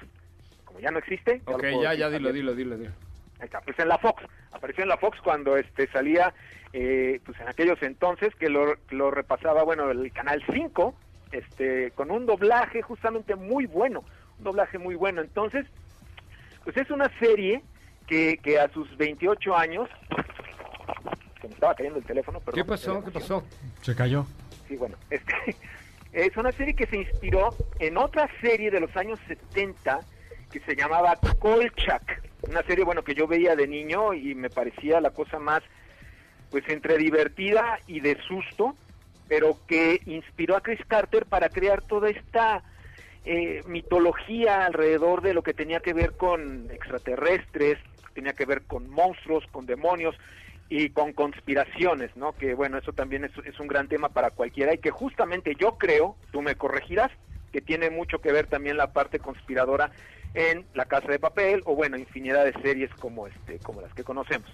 Como 0.65 0.79
ya 0.79 0.91
no 0.91 0.99
existe. 0.99 1.41
Ok, 1.45 1.63
ya, 1.81 1.93
ya, 1.93 2.10
dilo, 2.10 2.31
dilo, 2.31 2.53
dilo, 2.53 2.77
dilo. 2.77 2.91
Ahí 3.39 3.45
está, 3.45 3.62
pues 3.62 3.79
en 3.79 3.88
la 3.88 3.97
Fox, 3.97 4.23
apareció 4.51 4.84
en 4.84 4.89
la 4.89 4.97
Fox 4.97 5.19
cuando 5.21 5.57
este 5.57 5.88
salía, 5.88 6.34
eh, 6.73 7.19
pues 7.25 7.39
en 7.39 7.47
aquellos 7.47 7.81
entonces 7.81 8.36
que 8.36 8.49
lo, 8.49 8.75
lo 8.89 9.10
repasaba, 9.10 9.63
bueno, 9.63 9.89
el 9.89 10.12
Canal 10.12 10.43
5, 10.51 10.93
este, 11.31 11.91
con 11.91 12.12
un 12.12 12.25
doblaje 12.25 12.81
justamente 12.81 13.36
muy 13.36 13.65
bueno, 13.65 14.03
un 14.38 14.43
doblaje 14.43 14.77
muy 14.77 14.95
bueno. 14.95 15.21
Entonces, 15.21 15.65
pues 16.63 16.77
es 16.77 16.91
una 16.91 17.10
serie 17.19 17.63
que, 18.12 18.38
que 18.43 18.60
a 18.60 18.67
sus 18.74 18.97
28 18.97 19.56
años, 19.56 19.88
se 21.41 21.47
me 21.47 21.54
estaba 21.54 21.74
cayendo 21.74 21.97
el 21.97 22.04
teléfono, 22.04 22.41
perdón. 22.41 22.62
¿Qué 22.62 22.65
pasó? 22.65 23.02
¿Qué 23.06 23.10
pasó? 23.10 23.41
Se 23.82 23.95
cayó. 23.95 24.26
Sí, 24.67 24.76
bueno, 24.76 24.97
este, 25.10 25.34
es 26.12 26.36
una 26.36 26.52
serie 26.52 26.74
que 26.74 26.88
se 26.88 26.97
inspiró 26.97 27.56
en 27.80 27.95
otra 27.95 28.30
serie 28.41 28.69
de 28.69 28.82
los 28.82 28.93
años 28.97 29.17
70 29.30 30.02
que 30.52 30.60
se 30.60 30.76
llamaba 30.76 31.15
Kolchak. 31.39 32.30
Una 32.50 32.62
serie, 32.63 32.84
bueno, 32.84 33.02
que 33.02 33.15
yo 33.15 33.28
veía 33.28 33.56
de 33.56 33.65
niño 33.65 34.13
y 34.13 34.36
me 34.36 34.50
parecía 34.50 35.00
la 35.00 35.12
cosa 35.12 35.39
más, 35.39 35.63
pues, 36.50 36.67
entre 36.67 36.97
divertida 36.97 37.80
y 37.88 38.02
de 38.02 38.17
susto, 38.28 38.76
pero 39.30 39.58
que 39.67 40.02
inspiró 40.06 40.58
a 40.58 40.62
Chris 40.62 40.82
Carter 40.86 41.26
para 41.26 41.47
crear 41.47 41.82
toda 41.82 42.10
esta 42.10 42.62
eh, 43.24 43.62
mitología 43.67 44.65
alrededor 44.65 45.21
de 45.21 45.34
lo 45.34 45.43
que 45.43 45.54
tenía 45.54 45.80
que 45.80 45.93
ver 45.93 46.12
con 46.17 46.69
extraterrestres, 46.71 47.78
tenía 48.12 48.34
que 48.34 48.45
ver 48.45 48.63
con 48.63 48.89
monstruos, 48.89 49.45
con 49.52 49.65
demonios 49.65 50.15
y 50.69 50.89
con 50.89 51.13
conspiraciones, 51.13 52.15
¿no? 52.15 52.34
Que 52.34 52.54
bueno, 52.54 52.78
eso 52.78 52.93
también 52.93 53.26
es, 53.26 53.32
es 53.45 53.60
un 53.60 53.67
gran 53.67 53.88
tema 53.88 54.10
para 54.10 54.32
cualquiera 54.32 54.74
y 54.74 54.78
que 54.78 54.91
justamente 54.91 55.56
yo 55.60 55.78
creo, 55.78 56.15
tú 56.32 56.41
me 56.41 56.56
corregirás, 56.56 57.12
que 57.52 57.62
tiene 57.62 57.89
mucho 57.89 58.19
que 58.19 58.32
ver 58.32 58.47
también 58.47 58.78
la 58.78 58.93
parte 58.93 59.19
conspiradora 59.19 59.91
en 60.34 60.65
La 60.74 60.86
Casa 60.86 61.08
de 61.08 61.19
Papel 61.19 61.62
o 61.65 61.76
bueno, 61.76 61.97
infinidad 61.97 62.45
de 62.45 62.54
series 62.62 62.89
como 62.95 63.28
este 63.28 63.60
como 63.60 63.82
las 63.82 63.93
que 63.93 64.04
conocemos. 64.04 64.50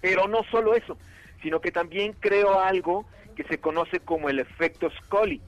Pero 0.00 0.28
no 0.28 0.44
solo 0.50 0.74
eso, 0.74 0.98
sino 1.42 1.60
que 1.60 1.72
también 1.72 2.14
creo 2.20 2.60
algo 2.60 3.06
que 3.34 3.44
se 3.44 3.58
conoce 3.58 4.00
como 4.00 4.28
el 4.28 4.38
efecto 4.38 4.90
Scully. 4.90 5.40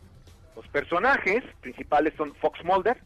Los 0.56 0.66
personajes 0.68 1.42
principales 1.60 2.14
son 2.16 2.34
Fox 2.36 2.64
Mulder 2.64 2.98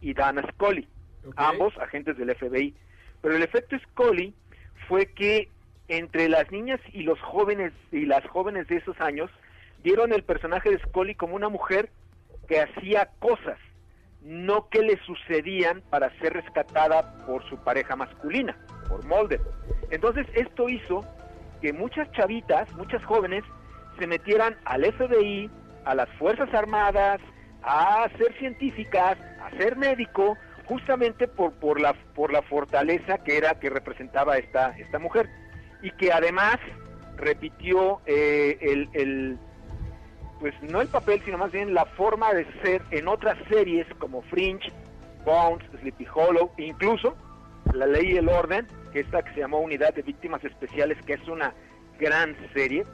y 0.00 0.14
Dana 0.14 0.42
Scully, 0.52 0.88
ambos 1.36 1.76
agentes 1.78 2.16
del 2.16 2.34
FBI. 2.34 2.74
Pero 3.20 3.36
el 3.36 3.42
efecto 3.42 3.76
Scully 3.78 4.34
fue 4.88 5.06
que 5.06 5.48
entre 5.88 6.28
las 6.28 6.50
niñas 6.50 6.80
y 6.92 7.02
los 7.02 7.20
jóvenes 7.20 7.72
y 7.92 8.04
las 8.04 8.24
jóvenes 8.28 8.68
de 8.68 8.76
esos 8.76 9.00
años 9.00 9.30
vieron 9.82 10.12
el 10.12 10.22
personaje 10.22 10.70
de 10.70 10.78
Scully 10.78 11.14
como 11.14 11.34
una 11.34 11.48
mujer 11.48 11.90
que 12.46 12.60
hacía 12.60 13.10
cosas, 13.18 13.58
no 14.22 14.68
que 14.68 14.82
le 14.82 14.98
sucedían 15.04 15.82
para 15.90 16.10
ser 16.18 16.34
rescatada 16.34 17.24
por 17.26 17.48
su 17.48 17.56
pareja 17.62 17.96
masculina, 17.96 18.56
por 18.88 19.04
Mulder. 19.06 19.40
Entonces 19.90 20.26
esto 20.34 20.68
hizo 20.68 21.04
que 21.60 21.72
muchas 21.72 22.10
chavitas, 22.12 22.72
muchas 22.74 23.04
jóvenes, 23.04 23.44
se 23.98 24.06
metieran 24.06 24.56
al 24.64 24.84
FBI, 24.84 25.50
a 25.84 25.94
las 25.94 26.08
Fuerzas 26.18 26.52
Armadas, 26.54 27.20
a 27.62 28.08
ser 28.16 28.32
científicas, 28.38 29.18
a 29.40 29.50
ser 29.58 29.76
médico, 29.76 30.36
justamente 30.68 31.26
por, 31.26 31.52
por, 31.54 31.80
la, 31.80 31.94
por 32.14 32.32
la 32.32 32.42
fortaleza 32.42 33.18
que 33.18 33.38
era 33.38 33.58
que 33.58 33.70
representaba 33.70 34.36
esta, 34.36 34.76
esta 34.78 34.98
mujer. 34.98 35.28
Y 35.82 35.90
que 35.92 36.12
además 36.12 36.58
repitió 37.16 38.00
eh, 38.06 38.58
el, 38.60 38.88
el, 38.92 39.38
pues 40.40 40.54
no 40.62 40.80
el 40.80 40.88
papel, 40.88 41.22
sino 41.24 41.38
más 41.38 41.50
bien 41.52 41.72
la 41.72 41.86
forma 41.86 42.32
de 42.34 42.46
ser 42.62 42.82
en 42.90 43.08
otras 43.08 43.36
series 43.48 43.86
como 43.98 44.22
Fringe, 44.22 44.70
Bones, 45.24 45.64
Sleepy 45.80 46.06
Hollow, 46.14 46.50
incluso 46.58 47.16
La 47.72 47.86
Ley 47.86 48.12
y 48.12 48.16
el 48.18 48.28
Orden, 48.28 48.66
que 48.92 49.00
esta 49.00 49.22
que 49.22 49.32
se 49.34 49.40
llamó 49.40 49.58
Unidad 49.60 49.94
de 49.94 50.02
Víctimas 50.02 50.44
Especiales, 50.44 50.98
que 51.04 51.14
es 51.14 51.28
una 51.28 51.54
gran 51.98 52.36
serie. 52.52 52.84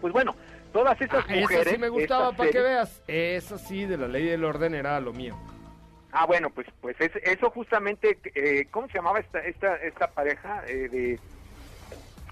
Pues 0.00 0.12
bueno, 0.12 0.34
todas 0.72 1.00
estas 1.00 1.24
Ah, 1.28 1.34
mujeres... 1.34 1.66
esa 1.66 1.70
sí 1.70 1.78
me 1.78 1.88
gustaba, 1.88 2.32
para 2.32 2.50
que 2.50 2.60
veas. 2.60 3.02
Esa 3.06 3.58
sí, 3.58 3.86
de 3.86 3.96
la 3.96 4.08
ley 4.08 4.24
del 4.26 4.44
orden 4.44 4.74
era 4.74 5.00
lo 5.00 5.12
mío. 5.12 5.34
Ah, 6.16 6.26
bueno, 6.26 6.48
pues 6.50 6.68
pues 6.80 6.94
es- 7.00 7.16
eso 7.24 7.50
justamente, 7.50 8.18
eh, 8.36 8.66
¿cómo 8.70 8.86
se 8.86 8.94
llamaba 8.94 9.18
esta 9.18 9.40
esta 9.40 9.74
esta 9.78 10.06
pareja 10.06 10.62
eh, 10.68 10.88
de... 10.88 11.18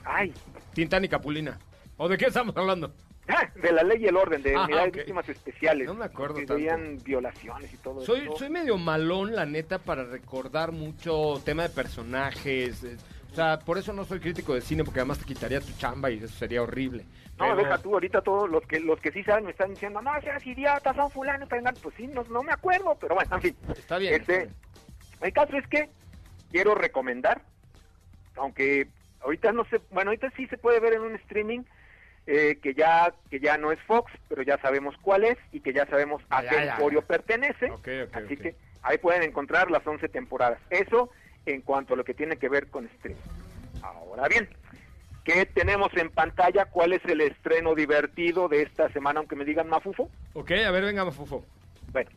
Ay, 0.04 0.32
Tintán 0.72 1.04
y 1.04 1.08
Capulina. 1.08 1.58
¿O 1.96 2.08
de 2.08 2.16
qué 2.16 2.26
estamos 2.26 2.56
hablando? 2.56 2.94
Ah, 3.28 3.48
de 3.54 3.72
la 3.72 3.82
ley 3.82 4.02
y 4.02 4.06
el 4.06 4.16
orden, 4.16 4.40
de 4.42 4.54
Ah, 4.54 4.64
unidades 4.64 4.92
víctimas 4.92 5.28
especiales. 5.28 5.86
No 5.86 5.94
me 5.94 6.04
acuerdo 6.04 6.36
que 6.36 6.46
tanto. 6.46 7.04
violaciones 7.04 7.72
y 7.72 7.76
todo 7.78 8.00
Soy, 8.02 8.20
eso. 8.20 8.36
soy 8.36 8.50
medio 8.50 8.78
malón, 8.78 9.34
la 9.34 9.46
neta, 9.46 9.78
para 9.78 10.04
recordar 10.04 10.70
mucho 10.72 11.40
tema 11.44 11.64
de 11.64 11.68
personajes. 11.70 12.84
O 13.32 13.34
sea, 13.34 13.58
por 13.58 13.78
eso 13.78 13.94
no 13.94 14.04
soy 14.04 14.20
crítico 14.20 14.54
de 14.54 14.60
cine, 14.60 14.84
porque 14.84 15.00
además 15.00 15.18
te 15.18 15.24
quitaría 15.24 15.58
tu 15.60 15.72
chamba 15.78 16.10
y 16.10 16.18
eso 16.18 16.28
sería 16.28 16.62
horrible. 16.62 17.04
No, 17.38 17.46
Pero- 17.46 17.56
deja 17.56 17.78
tú, 17.78 17.94
ahorita 17.94 18.20
todos 18.20 18.48
los 18.50 18.62
que 18.66 18.78
los 18.78 19.00
que 19.00 19.10
sí 19.10 19.24
saben 19.24 19.46
me 19.46 19.52
están 19.52 19.70
diciendo, 19.70 20.02
no 20.02 20.10
seas 20.20 20.46
idiota, 20.46 20.92
son 20.92 21.10
fulano, 21.10 21.46
pues 21.82 21.94
sí, 21.96 22.06
no, 22.08 22.24
no 22.24 22.42
me 22.42 22.52
acuerdo, 22.52 22.94
pero 23.00 23.14
bueno, 23.14 23.34
en 23.36 23.40
fin. 23.40 23.56
Está 23.74 23.96
bien. 23.96 24.12
Este, 24.20 24.32
está 24.34 24.44
bien. 24.44 24.54
El 25.22 25.32
caso 25.32 25.56
es 25.56 25.66
que 25.68 25.88
quiero 26.50 26.74
recomendar, 26.74 27.40
aunque 28.36 28.88
ahorita 29.22 29.50
no 29.52 29.64
sé, 29.64 29.80
bueno, 29.90 30.10
ahorita 30.10 30.30
sí 30.36 30.46
se 30.48 30.58
puede 30.58 30.80
ver 30.80 30.92
en 30.92 31.00
un 31.00 31.14
streaming 31.14 31.60
eh, 32.26 32.58
que 32.62 32.74
ya 32.74 33.14
que 33.30 33.40
ya 33.40 33.56
no 33.56 33.72
es 33.72 33.80
Fox, 33.86 34.12
pero 34.28 34.42
ya 34.42 34.58
sabemos 34.58 34.94
cuál 35.00 35.24
es 35.24 35.38
y 35.52 35.60
que 35.60 35.72
ya 35.72 35.86
sabemos 35.86 36.22
a 36.28 36.42
Ya, 36.42 36.50
qué 36.50 36.66
ya. 36.66 37.00
pertenece, 37.06 37.70
Ok, 37.70 37.88
ok, 38.08 38.14
así 38.16 38.34
ok. 38.34 38.40
que 38.42 38.56
ahí 38.82 38.98
pueden 38.98 39.22
encontrar 39.22 39.70
las 39.70 39.86
11 39.86 40.08
temporadas. 40.10 40.58
Eso 40.68 41.10
en 41.46 41.60
cuanto 41.62 41.94
a 41.94 41.96
lo 41.96 42.04
que 42.04 42.14
tiene 42.14 42.36
que 42.36 42.48
ver 42.48 42.68
con 42.68 42.86
streaming. 42.86 43.20
Ahora 43.82 44.28
bien, 44.28 44.48
¿qué 45.24 45.44
tenemos 45.46 45.88
en 45.96 46.10
pantalla? 46.10 46.66
¿Cuál 46.66 46.92
es 46.92 47.04
el 47.06 47.20
estreno 47.20 47.74
divertido 47.74 48.48
de 48.48 48.62
esta 48.62 48.90
semana, 48.92 49.18
aunque 49.20 49.36
me 49.36 49.44
digan 49.44 49.68
mafufo? 49.68 50.08
Ok, 50.34 50.52
a 50.52 50.70
ver, 50.70 50.84
venga, 50.84 51.04
Mafufo. 51.04 51.44
Bueno, 51.92 52.10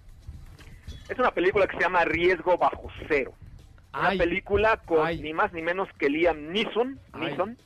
es 1.10 1.18
una 1.20 1.32
película 1.32 1.68
que 1.68 1.76
se 1.78 1.84
llama 1.84 2.06
Riesgo 2.06 2.58
Bajo 2.58 2.88
Cero. 3.08 3.34
Una 3.94 4.10
Ay, 4.10 4.18
película 4.18 4.78
con 4.86 5.06
ay. 5.06 5.22
ni 5.22 5.34
más 5.34 5.54
ni 5.54 5.62
menos 5.62 5.88
que 5.98 6.10
Liam 6.10 6.52
Neeson. 6.52 7.00
Neeson 7.18 7.58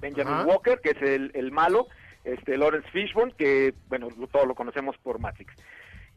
Benjamin 0.00 0.32
Ajá. 0.34 0.44
Walker, 0.44 0.80
que 0.80 0.90
es 0.90 1.02
el, 1.02 1.30
el 1.34 1.50
malo, 1.50 1.88
este 2.24 2.56
Lawrence 2.56 2.88
Fishburne, 2.90 3.32
que 3.36 3.74
bueno, 3.88 4.08
todos 4.30 4.46
lo 4.46 4.54
conocemos 4.54 4.96
por 4.98 5.18
Matrix. 5.18 5.52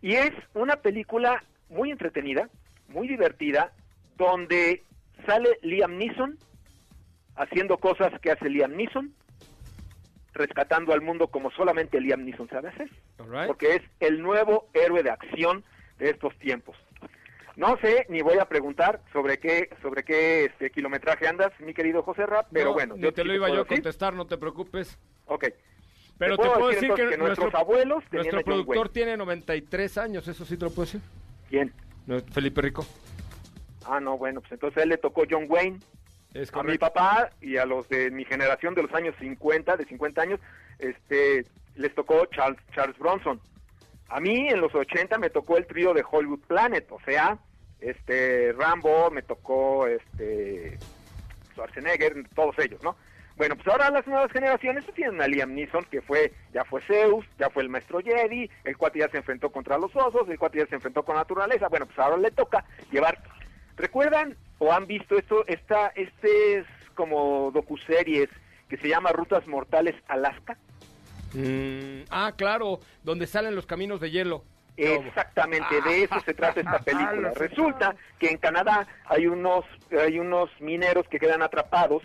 Y 0.01 0.13
es 0.15 0.31
una 0.53 0.75
película 0.77 1.43
muy 1.69 1.89
entretenida, 1.91 2.49
muy 2.89 3.07
divertida, 3.07 3.71
donde 4.17 4.83
sale 5.25 5.57
Liam 5.61 5.97
Neeson 5.97 6.37
haciendo 7.35 7.77
cosas 7.77 8.11
que 8.21 8.31
hace 8.31 8.49
Liam 8.49 8.75
Neeson, 8.75 9.13
rescatando 10.33 10.93
al 10.93 11.01
mundo 11.01 11.27
como 11.27 11.51
solamente 11.51 11.99
Liam 11.99 12.23
Neeson 12.23 12.49
sabe 12.49 12.69
hacer 12.69 12.89
right. 13.29 13.47
porque 13.47 13.75
es 13.75 13.81
el 13.99 14.21
nuevo 14.21 14.69
héroe 14.73 15.03
de 15.03 15.09
acción 15.09 15.63
de 15.99 16.09
estos 16.09 16.37
tiempos. 16.39 16.75
No 17.57 17.77
sé, 17.77 18.05
ni 18.09 18.21
voy 18.21 18.37
a 18.39 18.45
preguntar 18.45 19.01
sobre 19.11 19.37
qué 19.37 19.69
sobre 19.81 20.03
qué 20.03 20.45
este, 20.45 20.71
kilometraje 20.71 21.27
andas, 21.27 21.51
mi 21.59 21.73
querido 21.73 22.01
José 22.01 22.25
Rap, 22.25 22.47
pero 22.51 22.69
No, 22.69 22.73
bueno. 22.73 22.95
Ni 22.95 23.11
te 23.11 23.21
sí 23.21 23.27
lo 23.27 23.33
iba 23.33 23.49
yo 23.49 23.61
a 23.61 23.65
contestar, 23.65 24.13
no 24.13 24.25
te 24.25 24.37
preocupes. 24.37 24.97
Ok. 25.25 25.47
Pero 26.17 26.37
Te 26.37 26.43
te 26.43 26.49
puedo 26.49 26.67
decir 26.67 26.81
decir 26.81 26.95
que, 26.95 27.01
entonces 27.01 27.09
que 27.11 27.17
nuestro, 27.17 27.45
nuestros 27.45 27.61
abuelos 27.61 28.03
nuestro 28.11 28.43
productor 28.43 28.89
tiene 28.89 29.17
93 29.17 29.97
años, 29.97 30.27
eso 30.27 30.45
sí 30.45 30.55
te 30.55 30.65
lo 30.65 30.71
puedo 30.71 30.85
decir. 30.85 31.01
¿Quién? 31.49 31.73
Felipe 32.31 32.61
Rico. 32.61 32.85
Ah, 33.93 33.99
no, 33.99 34.17
bueno, 34.17 34.39
pues 34.39 34.53
entonces 34.53 34.77
a 34.77 34.83
él 34.83 34.89
le 34.89 34.97
tocó 34.97 35.23
John 35.29 35.47
Wayne, 35.49 35.77
Es 36.33 36.53
a 36.53 36.63
mi 36.63 36.77
papá 36.77 37.29
y 37.41 37.57
a 37.57 37.65
los 37.65 37.89
de 37.89 38.09
mi 38.09 38.23
generación 38.23 38.73
de 38.73 38.83
los 38.83 38.93
años 38.93 39.13
50, 39.19 39.75
de 39.75 39.83
50 39.83 40.21
años, 40.21 40.39
este 40.79 41.45
les 41.75 41.93
tocó 41.93 42.25
Charles, 42.27 42.57
Charles 42.73 42.97
Bronson. 42.97 43.41
A 44.07 44.21
mí 44.21 44.47
en 44.47 44.61
los 44.61 44.73
80 44.73 45.17
me 45.17 45.29
tocó 45.29 45.57
el 45.57 45.67
trío 45.67 45.93
de 45.93 46.05
Hollywood 46.09 46.39
Planet, 46.47 46.89
o 46.89 47.01
sea, 47.01 47.37
este 47.81 48.53
Rambo, 48.53 49.11
me 49.11 49.23
tocó 49.23 49.85
este 49.87 50.77
Schwarzenegger, 51.51 52.15
todos 52.33 52.57
ellos, 52.59 52.81
¿no? 52.81 52.95
Bueno, 53.35 53.57
pues 53.57 53.67
ahora 53.67 53.89
las 53.89 54.07
nuevas 54.07 54.31
generaciones 54.31 54.85
pues, 54.85 54.95
tienen 54.95 55.21
a 55.21 55.27
Liam 55.27 55.53
Neeson, 55.53 55.83
que 55.85 56.01
fue, 56.01 56.31
ya 56.53 56.63
fue 56.63 56.81
Zeus, 56.83 57.25
ya 57.37 57.49
fue 57.49 57.63
el 57.63 57.69
maestro 57.69 57.99
Jedi, 57.99 58.49
el 58.63 58.77
cuate 58.77 58.99
ya 58.99 59.09
se 59.09 59.17
enfrentó 59.17 59.51
contra 59.51 59.77
los 59.77 59.93
osos, 59.95 60.29
el 60.29 60.39
cuate 60.39 60.59
ya 60.59 60.67
se 60.67 60.75
enfrentó 60.75 61.03
con 61.03 61.15
la 61.15 61.21
naturaleza, 61.23 61.67
bueno, 61.67 61.87
pues 61.87 61.99
ahora 61.99 62.17
le 62.17 62.31
toca 62.31 62.63
llevar, 62.91 63.17
¿recuerdan 63.81 64.37
o 64.59 64.71
han 64.71 64.85
visto 64.87 65.17
esto, 65.17 65.43
esta, 65.47 65.87
este 65.95 66.59
es 66.59 66.65
como 66.95 67.51
docuseries 67.51 68.29
que 68.69 68.77
se 68.77 68.87
llama 68.87 69.11
Rutas 69.11 69.47
Mortales 69.47 69.95
Alaska? 70.07 70.57
Mm, 71.33 72.03
ah, 72.09 72.33
claro, 72.37 72.79
donde 73.03 73.25
salen 73.27 73.55
los 73.55 73.65
caminos 73.65 73.99
de 73.99 74.11
hielo. 74.11 74.43
Exactamente, 74.77 75.81
de 75.81 76.03
eso 76.03 76.19
se 76.21 76.33
trata 76.33 76.59
esta 76.61 76.79
película. 76.85 77.29
Lo 77.29 77.33
sé. 77.33 77.47
Resulta 77.47 77.95
que 78.19 78.27
en 78.29 78.37
Canadá 78.37 78.87
hay 79.05 79.27
unos, 79.27 79.65
hay 79.91 80.19
unos 80.19 80.49
mineros 80.59 81.07
que 81.09 81.19
quedan 81.19 81.41
atrapados 81.41 82.03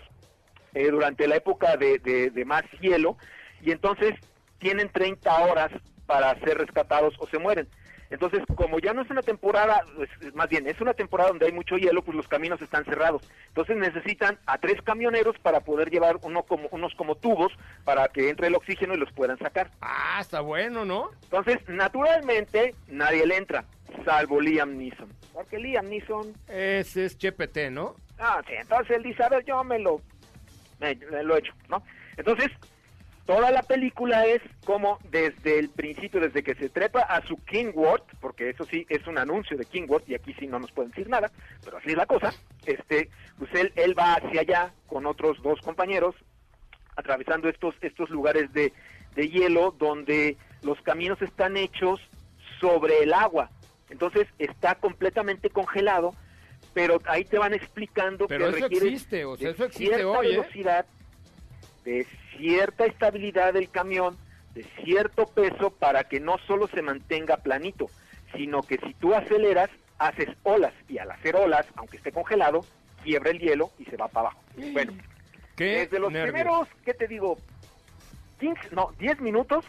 eh, 0.74 0.90
durante 0.90 1.26
la 1.28 1.36
época 1.36 1.76
de, 1.76 1.98
de- 1.98 2.30
de 2.30 2.44
más 2.44 2.64
hielo 2.80 3.16
y 3.62 3.70
entonces 3.70 4.14
tienen 4.58 4.90
30 4.90 5.34
horas 5.46 5.70
para 6.06 6.38
ser 6.40 6.58
rescatados 6.58 7.14
o 7.18 7.26
se 7.26 7.38
mueren. 7.38 7.68
Entonces, 8.10 8.42
como 8.54 8.78
ya 8.78 8.92
no 8.92 9.02
es 9.02 9.10
una 9.10 9.22
temporada, 9.22 9.82
pues, 9.96 10.08
es- 10.20 10.34
más 10.34 10.48
bien, 10.48 10.66
es 10.68 10.80
una 10.80 10.94
temporada 10.94 11.30
donde 11.30 11.46
hay 11.46 11.52
mucho 11.52 11.76
hielo, 11.76 12.02
pues 12.02 12.16
los 12.16 12.28
caminos 12.28 12.60
están 12.62 12.84
cerrados. 12.84 13.22
Entonces 13.48 13.76
necesitan 13.76 14.38
a 14.46 14.58
tres 14.58 14.80
camioneros 14.82 15.36
para 15.40 15.60
poder 15.60 15.90
llevar 15.90 16.16
uno 16.22 16.42
como, 16.44 16.68
unos 16.70 16.94
como 16.94 17.16
tubos 17.16 17.52
para 17.84 18.08
que 18.08 18.28
entre 18.30 18.46
el 18.46 18.54
oxígeno 18.54 18.94
y 18.94 18.98
los 18.98 19.12
puedan 19.12 19.38
sacar. 19.38 19.70
Ah, 19.80 20.18
está 20.20 20.40
bueno, 20.40 20.84
¿no? 20.84 21.10
Entonces, 21.24 21.58
naturalmente, 21.68 22.74
nadie 22.88 23.26
le 23.26 23.36
entra, 23.36 23.64
salvo 24.04 24.40
Liam 24.40 24.76
Neeson. 24.76 25.08
Porque 25.32 25.58
Liam 25.58 25.88
Neeson, 25.88 26.32
Ese 26.48 27.06
es 27.06 27.18
Chepete, 27.18 27.70
¿no? 27.70 27.96
ah, 28.18 28.40
sí, 28.46 28.54
entonces 28.58 28.96
él 28.96 29.02
dice, 29.02 29.22
a 29.24 29.28
ver, 29.28 29.44
yo 29.44 29.62
me 29.64 29.78
lo, 29.78 30.00
me, 30.80 30.94
me 30.94 31.22
lo 31.22 31.36
he 31.36 31.40
hecho, 31.40 31.52
¿no? 31.68 31.82
Entonces, 32.16 32.50
toda 33.26 33.50
la 33.50 33.62
película 33.62 34.24
es 34.24 34.40
como 34.64 34.98
desde 35.10 35.58
el 35.58 35.68
principio, 35.68 36.20
desde 36.20 36.42
que 36.42 36.54
se 36.54 36.68
trepa 36.68 37.00
a 37.00 37.26
su 37.26 37.36
Kingworth, 37.44 38.06
porque 38.20 38.50
eso 38.50 38.64
sí 38.64 38.86
es 38.88 39.06
un 39.06 39.18
anuncio 39.18 39.56
de 39.56 39.64
Kingworth, 39.64 40.08
y 40.08 40.14
aquí 40.14 40.34
sí 40.38 40.46
no 40.46 40.58
nos 40.58 40.72
pueden 40.72 40.92
decir 40.92 41.08
nada, 41.08 41.30
pero 41.64 41.76
así 41.78 41.90
es 41.90 41.96
la 41.96 42.06
cosa, 42.06 42.32
este, 42.64 43.10
pues 43.38 43.52
él, 43.54 43.72
él 43.74 43.98
va 43.98 44.14
hacia 44.14 44.40
allá 44.40 44.72
con 44.86 45.06
otros 45.06 45.42
dos 45.42 45.60
compañeros, 45.60 46.14
atravesando 46.96 47.48
estos, 47.48 47.74
estos 47.82 48.08
lugares 48.10 48.52
de, 48.52 48.72
de 49.16 49.28
hielo 49.28 49.74
donde 49.76 50.36
los 50.62 50.80
caminos 50.82 51.20
están 51.20 51.56
hechos 51.56 52.00
sobre 52.60 53.02
el 53.02 53.12
agua. 53.12 53.50
Entonces 53.90 54.26
está 54.38 54.76
completamente 54.76 55.50
congelado, 55.50 56.14
pero 56.74 57.00
ahí 57.06 57.24
te 57.24 57.38
van 57.38 57.54
explicando 57.54 58.26
Pero 58.26 58.46
que 58.46 58.50
eso 58.50 58.66
requiere 58.66 58.86
existe, 58.88 59.24
o 59.24 59.36
sea, 59.36 59.50
eso 59.50 59.64
existe 59.64 59.94
cierta 59.94 60.08
hoy, 60.08 60.34
¿eh? 60.34 60.84
De 61.86 62.04
cierta 62.36 62.84
estabilidad 62.84 63.54
del 63.54 63.70
camión, 63.70 64.18
de 64.54 64.64
cierto 64.84 65.26
peso 65.26 65.70
para 65.70 66.04
que 66.04 66.18
no 66.18 66.36
solo 66.46 66.66
se 66.66 66.82
mantenga 66.82 67.36
planito, 67.38 67.86
sino 68.34 68.60
que 68.62 68.76
si 68.78 68.92
tú 68.94 69.14
aceleras, 69.14 69.70
haces 69.98 70.28
olas 70.42 70.74
y 70.88 70.98
al 70.98 71.12
hacer 71.12 71.36
olas, 71.36 71.64
aunque 71.76 71.98
esté 71.98 72.10
congelado, 72.10 72.66
quiebra 73.04 73.30
el 73.30 73.38
hielo 73.38 73.70
y 73.78 73.84
se 73.84 73.96
va 73.96 74.08
para 74.08 74.28
abajo. 74.28 74.42
Bueno, 74.72 74.92
¿Qué? 75.54 75.64
desde 75.64 76.00
los 76.00 76.10
nervios. 76.12 76.32
primeros, 76.32 76.68
¿qué 76.84 76.92
te 76.92 77.06
digo? 77.06 77.38
15, 78.40 78.60
no, 78.72 78.92
10 78.98 79.20
minutos, 79.20 79.64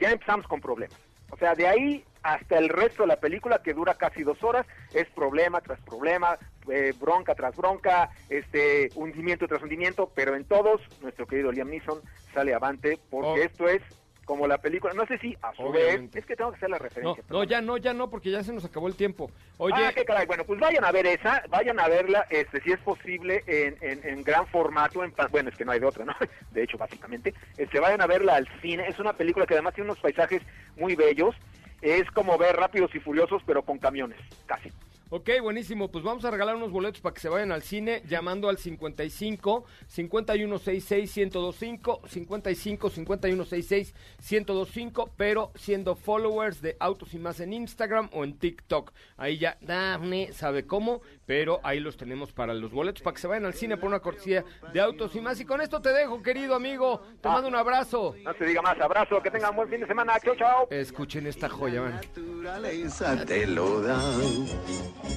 ya 0.00 0.10
empezamos 0.10 0.48
con 0.48 0.62
problemas. 0.62 0.98
O 1.30 1.36
sea, 1.36 1.54
de 1.54 1.68
ahí 1.68 2.04
hasta 2.22 2.58
el 2.58 2.70
resto 2.70 3.02
de 3.02 3.08
la 3.08 3.20
película, 3.20 3.62
que 3.62 3.74
dura 3.74 3.94
casi 3.94 4.22
dos 4.22 4.42
horas, 4.42 4.66
es 4.94 5.06
problema 5.10 5.60
tras 5.60 5.80
problema, 5.80 6.38
eh, 6.70 6.92
bronca 7.00 7.34
tras 7.34 7.56
bronca, 7.56 8.10
este 8.28 8.90
hundimiento 8.94 9.46
tras 9.48 9.62
hundimiento, 9.62 10.10
pero 10.14 10.34
en 10.36 10.44
todos, 10.44 10.80
nuestro 11.02 11.26
querido 11.26 11.50
Liam 11.52 11.70
Neeson 11.70 12.00
sale 12.34 12.54
avante, 12.54 12.98
porque 13.10 13.28
Oh. 13.28 13.36
esto 13.36 13.68
es 13.68 13.82
como 14.24 14.46
la 14.46 14.58
película, 14.58 14.92
no 14.92 15.06
sé 15.06 15.16
si 15.18 15.34
a 15.40 15.54
su 15.54 15.62
Obviamente. 15.62 16.16
vez, 16.16 16.16
es 16.16 16.26
que 16.26 16.36
tengo 16.36 16.50
que 16.50 16.56
hacer 16.58 16.68
la 16.68 16.76
referencia. 16.76 17.24
no, 17.30 17.44
ya 17.44 17.62
no, 17.62 17.78
ya 17.78 17.94
no, 17.94 18.10
porque 18.10 18.30
ya 18.30 18.42
se 18.44 18.52
nos 18.52 18.62
acabó 18.62 18.86
el 18.86 18.94
tiempo. 18.94 19.30
Oye, 19.56 19.74
Ah, 19.78 19.90
qué 19.94 20.04
caray. 20.04 20.26
Bueno, 20.26 20.44
pues 20.44 20.60
vayan 20.60 20.84
a 20.84 20.92
ver 20.92 21.06
esa, 21.06 21.42
vayan 21.48 21.80
a 21.80 21.88
verla, 21.88 22.26
este, 22.28 22.60
si 22.60 22.72
es 22.72 22.78
posible, 22.80 23.42
en, 23.46 23.78
en, 23.80 24.06
en 24.06 24.22
gran 24.22 24.46
formato, 24.48 25.02
en, 25.02 25.14
bueno, 25.30 25.48
es 25.48 25.56
que 25.56 25.64
no 25.64 25.72
hay 25.72 25.80
de 25.80 25.86
otra, 25.86 26.04
¿no? 26.04 26.14
De 26.50 26.62
hecho, 26.62 26.76
básicamente, 26.76 27.32
este, 27.56 27.80
vayan 27.80 28.02
a 28.02 28.06
verla 28.06 28.34
al 28.36 28.46
cine. 28.60 28.86
Es 28.86 28.98
una 28.98 29.14
película 29.14 29.46
que 29.46 29.54
además 29.54 29.72
tiene 29.74 29.88
unos 29.90 30.02
paisajes 30.02 30.42
muy 30.76 30.94
bellos. 30.94 31.34
Es 31.80 32.10
como 32.10 32.36
ver 32.36 32.54
Rápidos 32.54 32.94
y 32.94 32.98
Furiosos, 33.00 33.40
pero 33.46 33.62
con 33.62 33.78
camiones, 33.78 34.18
casi. 34.44 34.70
Ok, 35.10 35.30
buenísimo. 35.42 35.90
Pues 35.90 36.04
vamos 36.04 36.24
a 36.24 36.30
regalar 36.30 36.56
unos 36.56 36.70
boletos 36.70 37.00
para 37.00 37.14
que 37.14 37.20
se 37.20 37.28
vayan 37.28 37.52
al 37.52 37.62
cine 37.62 38.02
llamando 38.08 38.48
al 38.48 38.58
55 38.58 39.64
5166 39.86 41.16
1025 41.16 42.00
55 42.08 42.90
5166 42.90 43.94
1025, 44.30 45.10
pero 45.16 45.50
siendo 45.54 45.94
followers 45.96 46.60
de 46.62 46.76
Autos 46.80 47.14
y 47.14 47.18
Más 47.18 47.40
en 47.40 47.52
Instagram 47.52 48.08
o 48.12 48.24
en 48.24 48.38
TikTok. 48.38 48.92
Ahí 49.16 49.38
ya 49.38 49.56
Dafne 49.60 50.32
sabe 50.32 50.66
cómo, 50.66 51.00
pero 51.26 51.60
ahí 51.62 51.80
los 51.80 51.96
tenemos 51.96 52.32
para 52.32 52.54
los 52.54 52.72
boletos 52.72 53.02
para 53.02 53.14
que 53.14 53.20
se 53.20 53.26
vayan 53.28 53.46
al 53.46 53.54
cine 53.54 53.76
por 53.76 53.88
una 53.88 54.00
cortesía 54.00 54.44
de 54.72 54.80
Autos 54.80 55.14
y 55.16 55.20
Más. 55.20 55.40
Y 55.40 55.44
con 55.44 55.60
esto 55.60 55.80
te 55.80 55.92
dejo, 55.92 56.22
querido 56.22 56.54
amigo. 56.54 57.00
Te 57.20 57.28
Ah. 57.28 57.32
mando 57.32 57.48
un 57.48 57.54
abrazo. 57.56 58.14
No 58.24 58.34
se 58.34 58.44
diga 58.44 58.62
más. 58.62 58.78
Abrazo, 58.80 59.20
que 59.22 59.30
tengan 59.30 59.54
buen 59.56 59.68
fin 59.68 59.80
de 59.80 59.86
semana. 59.86 60.14
Chao, 60.22 60.34
chao. 60.36 60.68
Escuchen 60.70 61.26
esta 61.26 61.48
joya, 61.48 61.82
man. 61.82 61.92
naturaleza 61.94 63.24
te 63.24 63.46
lo 63.46 63.80
da. 63.82 63.98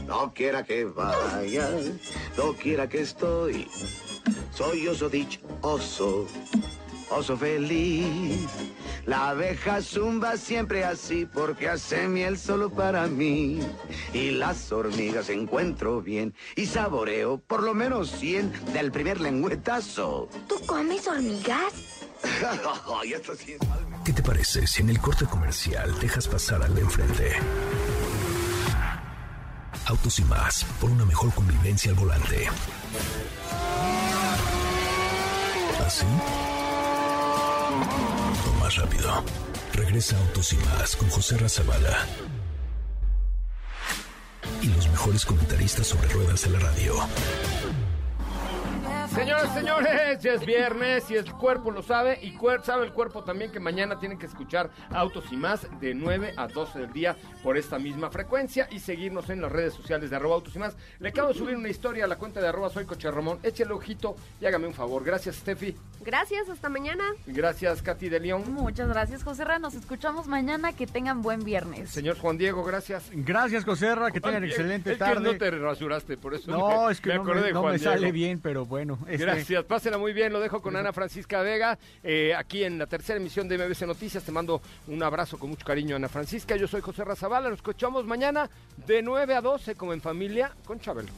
No 0.06 0.34
quiera 0.34 0.64
que 0.64 0.86
vaya, 0.86 1.70
no 2.38 2.54
quiera 2.54 2.88
que 2.88 3.02
estoy. 3.02 3.68
Soy 4.54 4.88
oso 4.88 5.10
dichoso, 5.10 6.28
oso 7.10 7.38
feliz. 7.38 8.48
La 9.06 9.30
abeja 9.30 9.82
zumba 9.82 10.38
siempre 10.38 10.84
así 10.84 11.26
porque 11.26 11.68
hace 11.70 12.08
miel 12.08 12.38
solo 12.38 12.70
para 12.70 13.08
mí. 13.08 13.60
Y 14.14 14.32
las 14.32 14.72
hormigas 14.72 15.30
encuentro 15.30 16.02
bien 16.02 16.36
y 16.56 16.68
saboreo 16.68 17.40
por 17.40 17.64
lo 17.64 17.74
menos 17.74 18.12
100 18.12 18.74
del 18.74 18.92
primer 18.92 19.20
lengüetazo. 19.20 20.30
¿Tú 20.48 20.60
comes 20.66 21.08
hormigas? 21.08 21.74
¿Qué 24.06 24.14
te 24.14 24.22
parece 24.22 24.68
si 24.68 24.82
en 24.82 24.90
el 24.90 25.00
corte 25.00 25.26
comercial 25.26 26.00
dejas 26.00 26.28
pasar 26.28 26.62
al 26.62 26.76
de 26.76 26.82
enfrente? 26.82 27.32
Autos 29.92 30.20
y 30.20 30.24
más, 30.24 30.64
por 30.80 30.89
una 30.89 31.04
mejor 31.04 31.34
convivencia 31.34 31.92
al 31.92 31.98
volante. 31.98 32.48
¿Así? 35.86 36.06
O 38.48 38.64
más 38.64 38.74
rápido. 38.78 39.22
Regresa 39.74 40.18
Autos 40.18 40.54
y 40.54 40.56
más 40.56 40.96
con 40.96 41.10
José 41.10 41.38
Razabala. 41.38 42.08
Y 44.62 44.68
los 44.68 44.88
mejores 44.88 45.26
comentaristas 45.26 45.88
sobre 45.88 46.08
ruedas 46.08 46.42
de 46.44 46.50
la 46.52 46.60
radio. 46.60 46.96
Señoras, 49.14 49.53
señores, 49.53 50.22
ya 50.22 50.34
es 50.34 50.45
viernes 50.45 51.09
y 51.12 51.16
el 51.16 51.32
cuerpo 51.34 51.70
lo 51.72 51.84
sabe 51.84 52.18
y 52.22 52.32
cuer- 52.34 52.64
sabe 52.64 52.86
el 52.86 52.93
cuerpo 52.93 53.24
también 53.24 53.51
que 53.51 53.59
mañana 53.59 53.99
tienen 53.99 54.18
que 54.18 54.26
escuchar 54.26 54.70
Autos 54.89 55.26
y 55.32 55.36
más 55.38 55.68
de 55.82 55.93
9 55.93 56.34
a 56.38 56.47
12 56.47 56.80
del 56.80 56.93
día 56.93 57.18
por 57.43 57.57
esta 57.57 57.78
misma 57.78 58.09
frecuencia 58.09 58.68
y 58.72 58.80
seguirnos 58.80 59.30
en 59.30 59.41
las 59.41 59.51
redes 59.51 59.74
sociales 59.74 60.09
de 60.09 60.16
arroba 60.16 60.36
Autos 60.36 60.55
y 60.55 60.59
más. 60.59 60.78
Le 60.99 61.09
acabo 61.09 61.28
de 61.30 61.34
subir 61.34 61.55
una 61.57 61.68
historia 61.68 62.05
a 62.05 62.07
la 62.07 62.16
cuenta 62.18 62.39
de 62.39 62.47
arroba 62.47 62.70
soy 62.70 62.86
Coche 62.86 63.12
Ramón. 63.12 63.39
Échale 63.43 63.74
ojito 63.74 64.16
y 64.39 64.45
hágame 64.45 64.68
un 64.68 64.74
favor. 64.74 65.03
Gracias, 65.03 65.36
Steffi. 65.36 65.76
Gracias, 66.03 66.49
hasta 66.49 66.70
mañana. 66.70 67.03
Gracias, 67.28 67.82
Katy 67.82 68.09
de 68.09 68.20
León. 68.22 68.43
Muchas 68.53 68.88
gracias, 68.88 69.24
José 69.24 69.43
Ra. 69.43 69.59
Nos 69.59 69.74
escuchamos 69.76 70.28
mañana. 70.28 70.72
Que 70.74 70.88
tengan 70.88 71.22
buen 71.22 71.43
viernes. 71.43 71.89
Señor 71.89 72.18
Juan 72.18 72.38
Diego, 72.38 72.64
gracias. 72.64 73.09
Gracias, 73.14 73.66
Joserra, 73.66 74.09
que 74.12 74.22
tengan 74.22 74.43
excelente 74.45 74.91
es 74.93 74.97
que 74.97 75.03
tarde. 75.03 75.22
no 75.34 75.38
te 75.38 75.51
rasuraste, 75.51 76.18
por 76.18 76.34
eso 76.34 76.49
No, 76.49 76.86
me- 76.88 76.91
es 76.93 77.01
que 77.01 77.09
me 77.09 77.16
no 77.16 77.22
acordé 77.24 77.41
me, 77.41 77.47
de 77.47 77.53
no 77.53 77.62
Juan 77.62 77.74
me 77.74 77.78
Diego. 77.80 77.93
sale 77.93 78.12
bien, 78.12 78.39
pero 78.39 78.66
bueno. 78.66 78.97
Este, 79.08 79.26
Gracias, 79.26 79.64
pásenla 79.66 79.97
muy 79.97 80.14
bien. 80.14 80.34
Lo 80.34 80.39
dejo 80.39 80.62
con 80.62 80.76
Ana 80.76 80.93
Francisca 80.93 81.41
Vega, 81.41 81.78
eh, 82.04 82.34
aquí 82.36 82.64
en 82.64 82.78
la 82.78 82.88
tercera 82.88 83.20
emisión 83.20 83.47
de 83.47 83.58
MBC 83.58 83.82
Noticias. 83.88 84.24
Te 84.24 84.32
mando 84.32 84.62
un 84.88 85.02
abrazo 85.04 85.38
con 85.38 85.49
mucho 85.49 85.66
cariño, 85.66 85.95
Ana 85.95 86.10
Francisca. 86.10 86.56
Yo 86.56 86.68
soy 86.68 86.82
José 86.82 87.04
Razabala. 87.04 87.49
Nos 87.49 87.60
escuchamos 87.60 88.06
mañana 88.06 88.49
de 88.88 89.02
9 89.02 89.36
a 89.36 89.41
12, 89.41 89.76
como 89.76 89.93
en 89.93 90.02
familia, 90.02 90.54
con 90.66 90.80
Chabelo. 90.80 91.10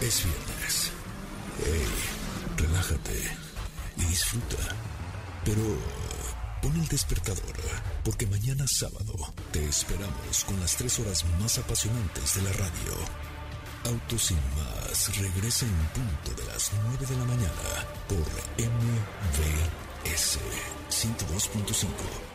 Es 0.00 0.24
viernes. 0.24 0.92
Hey, 1.58 2.66
relájate 2.66 3.12
y 3.96 4.04
disfruta. 4.04 4.56
Pero 5.44 5.62
pon 6.62 6.74
el 6.74 6.88
despertador, 6.88 7.56
porque 8.04 8.26
mañana 8.26 8.66
sábado 8.66 9.14
te 9.52 9.64
esperamos 9.66 10.44
con 10.46 10.58
las 10.60 10.76
tres 10.76 10.98
horas 11.00 11.24
más 11.40 11.58
apasionantes 11.58 12.36
de 12.36 12.42
la 12.42 12.52
radio. 12.52 13.29
Autos 13.84 14.22
sin 14.26 14.36
más 14.56 15.16
regresa 15.16 15.64
en 15.64 15.72
punto 15.94 16.42
de 16.42 16.46
las 16.52 16.70
9 16.84 17.06
de 17.06 17.16
la 17.16 17.24
mañana 17.24 17.86
por 18.08 18.18
MVS 18.58 20.38
102.5. 20.90 22.29